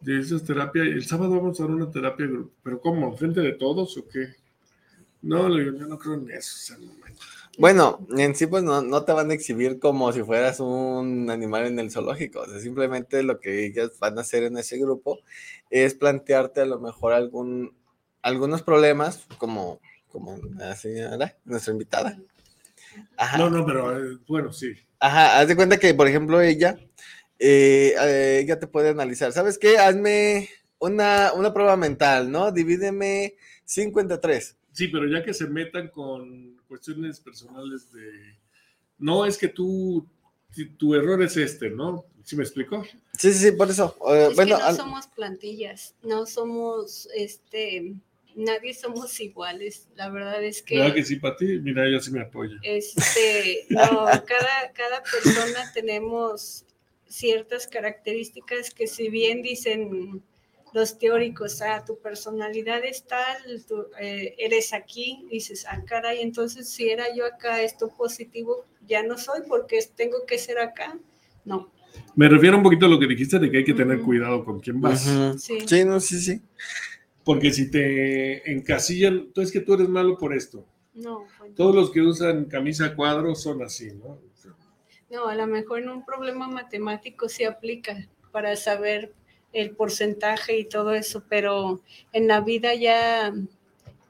Necesitas 0.00 0.44
terapia. 0.44 0.82
El 0.82 1.04
sábado 1.04 1.36
vamos 1.36 1.60
a 1.60 1.64
dar 1.64 1.72
una 1.72 1.90
terapia, 1.90 2.28
pero 2.62 2.80
¿cómo? 2.80 3.16
¿Frente 3.16 3.40
de 3.40 3.52
todos 3.52 3.96
o 3.98 4.08
qué? 4.08 4.34
No, 5.22 5.48
yo 5.58 5.72
no 5.72 5.98
creo 5.98 6.14
en 6.14 6.30
eso. 6.30 6.74
Bueno, 7.58 8.06
en 8.16 8.34
sí, 8.34 8.46
pues 8.46 8.62
no, 8.62 9.04
te 9.04 9.12
van 9.12 9.30
a 9.30 9.34
exhibir 9.34 9.78
como 9.78 10.12
si 10.12 10.22
fueras 10.22 10.60
un 10.60 11.28
animal 11.30 11.66
en 11.66 11.78
el 11.78 11.90
zoológico. 11.90 12.40
O 12.40 12.46
sea, 12.46 12.58
simplemente 12.58 13.22
lo 13.22 13.38
que 13.38 13.66
ellas 13.66 13.90
van 13.98 14.16
a 14.16 14.22
hacer 14.22 14.44
en 14.44 14.56
ese 14.56 14.78
grupo 14.78 15.20
es 15.68 15.94
plantearte 15.94 16.62
a 16.62 16.66
lo 16.66 16.80
mejor 16.80 17.12
algún, 17.12 17.76
algunos 18.22 18.62
problemas, 18.62 19.26
como, 19.36 19.80
como 20.08 20.38
la 20.56 20.74
señora, 20.74 21.36
nuestra 21.44 21.72
invitada. 21.72 22.18
No, 23.36 23.50
no, 23.50 23.66
pero 23.66 23.98
eh, 23.98 24.18
bueno, 24.26 24.52
sí. 24.52 24.72
Ajá, 24.98 25.40
haz 25.40 25.48
de 25.48 25.56
cuenta 25.56 25.78
que, 25.78 25.92
por 25.92 26.08
ejemplo, 26.08 26.40
ella, 26.40 26.78
eh, 27.38 27.94
eh, 28.00 28.40
ella 28.42 28.58
te 28.58 28.68
puede 28.68 28.90
analizar. 28.90 29.32
¿Sabes 29.32 29.58
qué? 29.58 29.78
Hazme 29.78 30.48
una, 30.78 31.32
una 31.34 31.52
prueba 31.52 31.76
mental, 31.76 32.30
¿no? 32.30 32.52
Divídeme 32.52 33.34
53. 33.64 34.56
Sí, 34.72 34.88
pero 34.88 35.06
ya 35.08 35.22
que 35.24 35.34
se 35.34 35.46
metan 35.46 35.88
con 35.88 36.56
cuestiones 36.68 37.20
personales 37.20 37.92
de, 37.92 38.36
no 38.98 39.26
es 39.26 39.36
que 39.36 39.48
tú, 39.48 40.06
tu 40.78 40.94
error 40.94 41.22
es 41.22 41.36
este, 41.36 41.70
¿no? 41.70 42.04
¿Sí 42.22 42.36
me 42.36 42.44
explico? 42.44 42.84
Sí, 43.18 43.32
sí, 43.32 43.38
sí, 43.46 43.52
por 43.52 43.70
eso. 43.70 43.96
Eh, 44.08 44.30
bueno, 44.34 44.58
no 44.58 44.74
somos 44.74 45.06
plantillas, 45.08 45.94
no 46.02 46.26
somos, 46.26 47.08
este, 47.14 47.94
nadie 48.36 48.74
somos 48.74 49.18
iguales. 49.20 49.88
La 49.96 50.10
verdad 50.10 50.42
es 50.42 50.62
que. 50.62 50.76
Claro 50.76 50.94
que 50.94 51.04
sí, 51.04 51.16
para 51.16 51.36
ti, 51.36 51.58
mira, 51.58 51.86
ella 51.86 52.00
sí 52.00 52.10
me 52.10 52.20
apoya. 52.20 52.56
Este, 52.62 53.66
no, 53.70 53.80
cada, 54.26 54.72
cada 54.74 55.02
persona 55.02 55.72
tenemos 55.72 56.64
ciertas 57.08 57.66
características 57.66 58.70
que 58.72 58.86
si 58.86 59.08
bien 59.08 59.42
dicen 59.42 60.22
los 60.72 60.98
teóricos, 60.98 61.62
ah, 61.62 61.84
tu 61.84 61.98
personalidad 61.98 62.84
es 62.84 63.04
tal, 63.04 63.36
eh, 64.00 64.34
eres 64.38 64.72
aquí, 64.72 65.26
dices, 65.30 65.66
ah, 65.68 65.82
caray, 65.86 66.20
entonces 66.20 66.68
si 66.68 66.88
era 66.88 67.14
yo 67.14 67.26
acá, 67.26 67.62
esto 67.62 67.88
positivo, 67.88 68.64
ya 68.86 69.02
no 69.02 69.18
soy 69.18 69.40
porque 69.48 69.80
tengo 69.94 70.24
que 70.26 70.38
ser 70.38 70.58
acá. 70.58 70.98
No. 71.44 71.70
Me 72.14 72.28
refiero 72.28 72.56
un 72.56 72.62
poquito 72.62 72.86
a 72.86 72.88
lo 72.88 72.98
que 72.98 73.06
dijiste 73.06 73.38
de 73.38 73.50
que 73.50 73.58
hay 73.58 73.64
que 73.64 73.74
tener 73.74 74.00
cuidado 74.00 74.44
con 74.44 74.60
quién 74.60 74.80
vas. 74.80 75.02
sí. 75.38 75.58
sí, 75.66 75.84
no, 75.84 76.00
sí, 76.00 76.20
sí. 76.20 76.40
Porque 77.24 77.52
si 77.52 77.70
te 77.70 78.50
encasillan, 78.50 79.14
entonces 79.14 79.52
que 79.52 79.60
tú 79.60 79.74
eres 79.74 79.88
malo 79.88 80.16
por 80.18 80.34
esto. 80.34 80.64
No. 80.94 81.26
Todos 81.54 81.74
los 81.74 81.90
que 81.90 82.00
usan 82.00 82.46
camisa 82.46 82.94
cuadro 82.94 83.34
son 83.34 83.62
así, 83.62 83.92
¿no? 83.92 84.18
No, 85.10 85.26
a 85.26 85.34
lo 85.34 85.46
mejor 85.46 85.80
en 85.80 85.90
un 85.90 86.04
problema 86.04 86.46
matemático 86.46 87.28
se 87.28 87.44
aplica 87.44 88.08
para 88.30 88.54
saber 88.54 89.12
el 89.52 89.70
porcentaje 89.70 90.58
y 90.58 90.64
todo 90.64 90.94
eso, 90.94 91.24
pero 91.28 91.80
en 92.12 92.28
la 92.28 92.40
vida 92.40 92.74
ya 92.74 93.32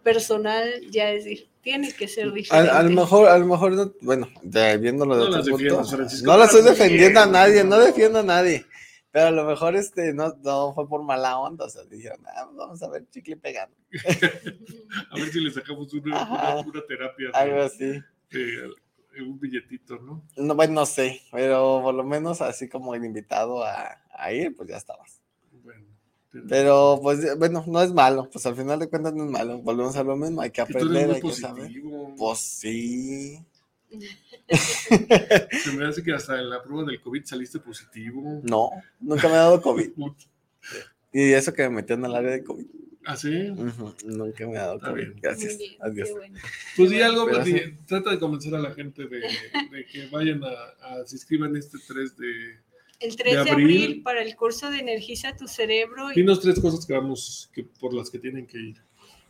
personal 0.03 0.69
ya 0.91 1.11
es 1.11 1.27
tiene 1.63 1.93
que 1.93 2.09
ser 2.09 2.33
diferente. 2.33 2.71
A, 2.71 2.83
lo 2.83 2.91
mejor, 2.91 3.29
a 3.29 3.39
lo 3.39 3.47
mejor, 3.47 3.95
bueno, 4.01 4.29
viéndolo 4.43 5.17
de 5.17 5.39
otro 5.39 5.57
punto, 5.57 5.83
no 6.25 6.39
la 6.39 6.45
estoy 6.47 6.63
defendiendo 6.63 7.21
a 7.21 7.27
nadie, 7.27 7.65
no 7.65 7.79
defiendo 7.79 8.21
a 8.21 8.23
nadie. 8.23 8.65
Pero 9.13 9.27
a 9.27 9.31
lo 9.33 9.45
mejor 9.45 9.75
este 9.75 10.13
no, 10.15 10.35
no 10.43 10.73
fue 10.73 10.89
por 10.89 11.03
mala 11.03 11.39
onda, 11.39 11.65
o 11.65 11.69
sea, 11.69 11.83
dijeron, 11.85 12.21
ah, 12.29 12.45
pues 12.47 12.57
vamos 12.57 12.83
a 12.83 12.89
ver 12.89 13.09
chicle 13.11 13.37
pegando. 13.37 13.77
a 15.11 15.17
ver 15.17 15.33
si 15.33 15.41
le 15.41 15.51
sacamos 15.51 15.93
una, 15.93 16.63
una, 16.65 16.87
terapia. 16.87 17.31
Algo 17.35 17.63
así. 17.63 18.01
un 19.19 19.41
billetito, 19.41 19.99
¿no? 19.99 20.25
No, 20.37 20.55
bueno, 20.55 20.75
no 20.75 20.87
sé, 20.87 21.21
pero 21.33 21.81
por 21.83 21.95
lo 21.95 22.05
menos 22.05 22.41
así 22.41 22.69
como 22.69 22.95
el 22.95 23.05
invitado 23.05 23.65
a, 23.65 24.01
a 24.15 24.33
ir, 24.33 24.55
pues 24.55 24.69
ya 24.69 24.77
estabas. 24.77 25.20
Pero, 26.49 27.01
pues, 27.03 27.37
bueno, 27.39 27.65
no 27.67 27.83
es 27.83 27.93
malo, 27.93 28.29
pues 28.31 28.47
al 28.47 28.55
final 28.55 28.79
de 28.79 28.89
cuentas 28.89 29.13
no 29.15 29.25
es 29.25 29.31
malo, 29.31 29.59
volvemos 29.59 29.97
a 29.97 30.05
lo 30.05 30.17
mismo, 30.17 30.41
hay 30.41 30.51
que 30.51 30.61
aprender, 30.61 31.11
hay 31.11 31.21
que 31.21 31.33
saber. 31.33 31.73
Pues 32.17 32.39
sí. 32.39 33.45
Se 34.49 35.73
me 35.73 35.87
hace 35.87 36.03
que 36.05 36.13
hasta 36.13 36.39
en 36.39 36.49
la 36.49 36.63
prueba 36.63 36.85
del 36.85 37.01
COVID 37.01 37.25
saliste 37.25 37.59
positivo. 37.59 38.41
No, 38.45 38.71
nunca 39.01 39.29
me 39.29 39.35
ha 39.35 39.39
dado 39.39 39.61
COVID. 39.61 39.91
y 41.13 41.33
eso 41.33 41.53
que 41.53 41.63
me 41.65 41.77
metieron 41.77 42.05
al 42.05 42.15
área 42.15 42.31
de 42.31 42.45
COVID. 42.45 42.67
¿Ah, 43.05 43.17
sí? 43.17 43.53
Nunca 44.05 44.47
me 44.47 44.57
ha 44.57 44.67
dado 44.67 44.81
COVID. 44.81 45.15
Gracias. 45.21 45.59
Adiós. 45.81 46.11
Pues 46.77 46.91
di 46.91 47.01
algo, 47.01 47.27
trata 47.87 48.11
de 48.11 48.21
convencer 48.21 48.55
a 48.55 48.61
la 48.61 48.73
gente 48.73 49.09
de, 49.09 49.23
que 49.91 50.07
vayan 50.13 50.43
a, 50.45 50.51
a, 50.87 51.07
se 51.07 51.17
inscriban 51.17 51.57
este 51.57 51.79
3 51.89 52.17
de, 52.17 52.61
el 53.01 53.17
3 53.17 53.45
de 53.45 53.51
abril, 53.51 54.03
para 54.03 54.23
el 54.23 54.37
curso 54.37 54.71
de 54.71 54.79
Energiza 54.79 55.37
tu 55.37 55.49
cerebro. 55.49 56.11
Dinos 56.11 56.41
tres 56.41 56.61
cosas 56.61 56.87
que 56.87 56.93
vamos, 56.93 57.51
que, 57.53 57.65
por 57.65 57.95
las 57.95 58.11
que 58.11 58.19
tienen 58.19 58.47
que 58.47 58.59
ir. 58.59 58.77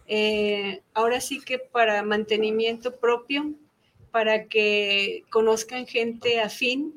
Eh, 0.06 0.82
ahora 0.92 1.20
sí 1.20 1.40
que 1.40 1.58
para 1.58 2.02
mantenimiento 2.02 2.98
propio, 2.98 3.54
para 4.10 4.48
que 4.48 5.22
conozcan 5.30 5.86
gente 5.86 6.40
afín, 6.40 6.94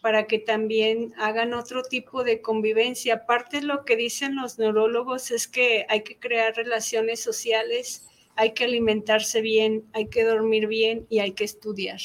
para 0.00 0.26
que 0.26 0.38
también 0.38 1.12
hagan 1.18 1.52
otro 1.52 1.82
tipo 1.82 2.24
de 2.24 2.40
convivencia. 2.40 3.14
Aparte, 3.14 3.62
lo 3.62 3.84
que 3.84 3.96
dicen 3.96 4.36
los 4.36 4.58
neurólogos 4.58 5.30
es 5.30 5.46
que 5.46 5.86
hay 5.88 6.02
que 6.02 6.18
crear 6.18 6.54
relaciones 6.54 7.20
sociales, 7.20 8.06
hay 8.36 8.52
que 8.52 8.64
alimentarse 8.64 9.40
bien, 9.42 9.84
hay 9.92 10.08
que 10.08 10.24
dormir 10.24 10.66
bien 10.66 11.06
y 11.10 11.20
hay 11.20 11.32
que 11.32 11.44
estudiar. 11.44 12.00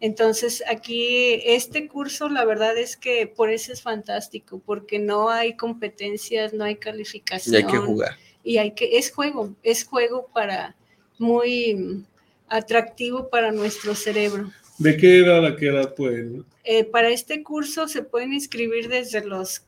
Entonces, 0.00 0.62
aquí 0.70 1.40
este 1.44 1.88
curso, 1.88 2.28
la 2.28 2.44
verdad 2.44 2.76
es 2.78 2.96
que 2.96 3.26
por 3.26 3.50
eso 3.50 3.72
es 3.72 3.82
fantástico, 3.82 4.62
porque 4.64 4.98
no 4.98 5.28
hay 5.28 5.56
competencias, 5.56 6.52
no 6.54 6.64
hay 6.64 6.76
calificación. 6.76 7.54
Y 7.54 7.58
hay 7.58 7.66
que 7.66 7.78
jugar. 7.78 8.16
Y 8.44 8.58
hay 8.58 8.70
que, 8.72 8.98
es 8.98 9.10
juego, 9.10 9.54
es 9.62 9.84
juego 9.84 10.28
para 10.32 10.76
muy 11.18 12.04
atractivo 12.48 13.28
para 13.28 13.50
nuestro 13.50 13.94
cerebro. 13.94 14.52
¿De 14.78 14.96
qué 14.96 15.18
edad 15.18 15.44
a 15.44 15.56
qué 15.56 15.68
edad 15.68 15.94
pueden? 15.94 16.44
Eh, 16.62 16.84
para 16.84 17.08
este 17.10 17.42
curso 17.42 17.88
se 17.88 18.02
pueden 18.02 18.32
inscribir 18.32 18.88
desde 18.88 19.24
los 19.24 19.62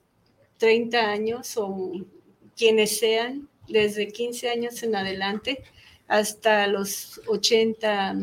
30 0.59 0.99
años 0.99 1.57
o 1.57 1.93
quienes 2.57 2.99
sean, 2.99 3.49
desde 3.69 4.09
15 4.09 4.51
años 4.51 4.83
en 4.83 4.95
adelante 4.95 5.63
hasta 6.07 6.67
los 6.67 7.21
80 7.27 8.17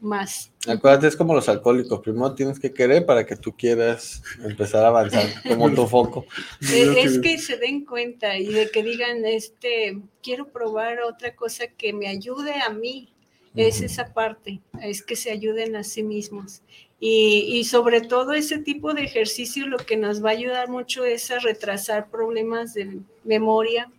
más. 0.00 0.50
Acuérdate, 0.66 1.06
es 1.06 1.16
como 1.16 1.34
los 1.34 1.48
alcohólicos. 1.48 2.00
Primero 2.00 2.34
tienes 2.34 2.58
que 2.58 2.72
querer 2.72 3.06
para 3.06 3.24
que 3.26 3.36
tú 3.36 3.52
quieras 3.56 4.22
empezar 4.44 4.84
a 4.84 4.88
avanzar, 4.88 5.26
como 5.46 5.70
tu 5.72 5.86
foco. 5.86 6.26
Es, 6.60 7.18
que 7.18 7.38
se 7.38 7.56
den 7.56 7.84
cuenta 7.84 8.38
y 8.38 8.46
de 8.46 8.70
que 8.70 8.82
digan, 8.82 9.24
este, 9.24 10.00
quiero 10.22 10.48
probar 10.48 11.00
otra 11.00 11.34
cosa 11.34 11.66
que 11.66 11.92
me 11.92 12.08
ayude 12.08 12.54
a 12.60 12.70
mí, 12.70 13.12
es 13.54 13.80
esa 13.80 14.12
parte, 14.14 14.60
es 14.80 15.02
que 15.02 15.16
se 15.16 15.30
ayuden 15.30 15.74
a 15.76 15.82
sí 15.82 16.02
mismos. 16.02 16.62
Y, 17.02 17.64
sobre 17.64 18.02
todo 18.02 18.34
ese 18.34 18.58
tipo 18.58 18.92
de 18.92 19.04
ejercicio 19.04 19.66
lo 19.66 19.78
que 19.78 19.96
nos 19.96 20.22
va 20.22 20.30
a 20.30 20.32
ayudar 20.32 20.68
mucho 20.68 21.04
es 21.06 21.30
a 21.30 21.38
retrasar 21.38 22.10
problemas 22.10 22.74
de 22.74 22.98
memoria, 23.24 23.90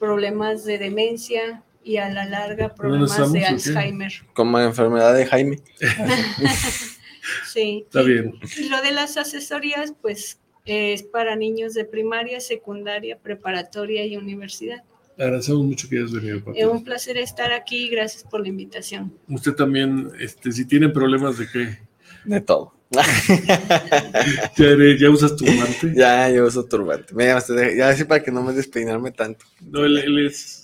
problemas 0.00 0.64
de 0.64 0.78
demencia 0.78 1.62
y 1.84 1.98
a 1.98 2.08
la 2.08 2.24
larga 2.24 2.74
problemas 2.74 3.32
de 3.32 3.44
Alzheimer. 3.44 4.12
Como 4.32 4.58
enfermedad 4.58 5.14
de 5.14 5.26
Jaime. 5.26 5.60
sí. 7.52 7.84
Está 7.86 8.02
bien. 8.02 8.34
Y 8.56 8.68
lo 8.68 8.82
de 8.82 8.92
las 8.92 9.16
asesorías, 9.16 9.94
pues 10.00 10.40
es 10.64 11.02
para 11.02 11.36
niños 11.36 11.74
de 11.74 11.84
primaria, 11.84 12.40
secundaria, 12.40 13.18
preparatoria 13.18 14.04
y 14.06 14.16
universidad. 14.16 14.82
Agradecemos 15.18 15.64
mucho 15.64 15.88
que 15.88 15.98
hayas 15.98 16.12
venido. 16.12 16.42
Es 16.54 16.66
un 16.66 16.82
placer 16.82 17.16
estar 17.18 17.52
aquí. 17.52 17.88
Gracias 17.88 18.24
por 18.24 18.40
la 18.40 18.48
invitación. 18.48 19.16
Usted 19.28 19.52
también, 19.52 20.10
este, 20.18 20.50
si 20.50 20.64
tiene 20.64 20.88
problemas 20.88 21.38
de 21.38 21.48
qué. 21.48 21.78
De 22.24 22.40
todo. 22.40 22.72
¿Ya, 24.56 25.10
usas 25.10 25.36
turbante? 25.36 25.92
Ya, 25.94 26.30
yo 26.30 26.46
uso 26.46 26.64
turbante. 26.64 27.14
Me 27.14 27.26
ya 27.26 27.88
así 27.88 28.04
para 28.04 28.22
que 28.22 28.30
no 28.30 28.42
me 28.42 28.52
despeinarme 28.52 29.10
tanto. 29.10 29.44
No, 29.60 29.84
él, 29.84 30.26
es. 30.26 30.63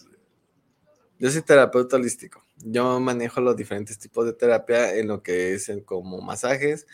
Yo 1.21 1.31
soy 1.31 1.43
terapeuta 1.43 1.97
holístico. 1.97 2.45
Yo 2.57 2.99
manejo 2.99 3.41
los 3.41 3.57
diferentes 3.57 3.99
tipos 3.99 4.27
de 4.27 4.33
terapia 4.33 4.97
en 4.97 5.07
lo 5.07 5.23
que 5.23 5.55
es 5.55 5.71
como 5.85 6.21
masajes, 6.21 6.87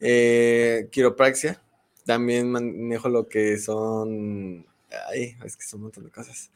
eh, 0.00 0.88
quiropraxia. 0.90 1.62
También 2.04 2.50
manejo 2.50 3.08
lo 3.08 3.28
que 3.28 3.58
son 3.58 4.66
ay, 5.08 5.36
es 5.44 5.56
que 5.56 5.64
son 5.64 5.80
un 5.80 5.84
montón 5.84 6.04
de 6.04 6.10
cosas. 6.10 6.50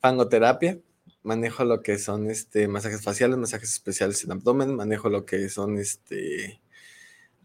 Fangoterapia, 0.00 0.78
manejo 1.22 1.64
lo 1.64 1.82
que 1.82 1.98
son 1.98 2.30
este, 2.30 2.68
masajes 2.68 3.02
faciales, 3.02 3.38
masajes 3.38 3.70
especiales 3.70 4.24
en 4.24 4.32
abdomen, 4.32 4.74
manejo 4.74 5.08
lo 5.08 5.24
que 5.26 5.48
son 5.48 5.78
este, 5.78 6.60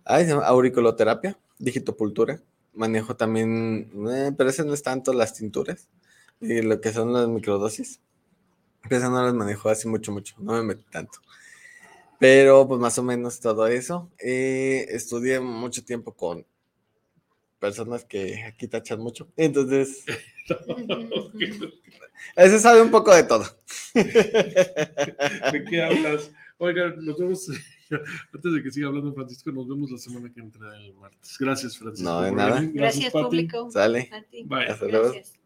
ay, 0.05 0.29
auriculoterapia, 0.31 1.37
digitopultura, 1.59 2.41
manejo 2.73 3.15
también, 3.15 3.91
eh, 4.09 4.31
pero 4.37 4.49
ese 4.49 4.65
no 4.65 4.73
es 4.73 4.83
tanto 4.83 5.13
las 5.13 5.33
tinturas, 5.33 5.89
y 6.41 6.61
lo 6.61 6.81
que 6.81 6.93
son 6.93 7.13
las 7.13 7.27
microdosis. 7.27 7.99
Eso 8.89 9.09
no 9.09 9.23
las 9.23 9.33
manejo 9.33 9.69
así 9.69 9.87
mucho, 9.87 10.11
mucho, 10.11 10.35
no 10.39 10.53
me 10.53 10.63
metí 10.63 10.83
tanto. 10.91 11.19
Pero 12.19 12.67
pues 12.67 12.79
más 12.79 12.97
o 12.97 13.03
menos 13.03 13.39
todo 13.39 13.67
eso. 13.67 14.09
Eh, 14.19 14.87
estudié 14.89 15.39
mucho 15.39 15.83
tiempo 15.83 16.13
con 16.13 16.45
personas 17.59 18.05
que 18.05 18.43
aquí 18.43 18.67
tachan 18.67 18.99
mucho. 18.99 19.27
Entonces, 19.35 20.03
ese 22.35 22.59
sabe 22.59 22.81
un 22.81 22.91
poco 22.91 23.13
de 23.13 23.23
todo. 23.23 23.45
¿De 23.93 25.65
qué 25.69 25.83
hablas? 25.83 26.31
Oiga, 26.57 26.93
nos 26.97 27.17
vemos. 27.17 27.49
Antes 28.33 28.53
de 28.53 28.63
que 28.63 28.71
siga 28.71 28.87
hablando 28.87 29.13
Francisco, 29.13 29.51
nos 29.51 29.67
vemos 29.67 29.91
la 29.91 29.97
semana 29.97 30.31
que 30.33 30.39
entra 30.39 30.75
el 30.77 30.93
martes. 30.95 31.35
Gracias, 31.39 31.77
Francisco. 31.77 32.09
No, 32.09 32.21
de 32.21 32.31
nada. 32.31 32.61
Gracias, 32.73 33.11
público. 33.11 33.69
Sale. 33.71 34.09
A 34.11 34.23
ti. 34.23 34.43
Bye. 34.43 34.67
Hasta 34.67 34.85
luego. 34.87 35.11
Gracias. 35.11 35.44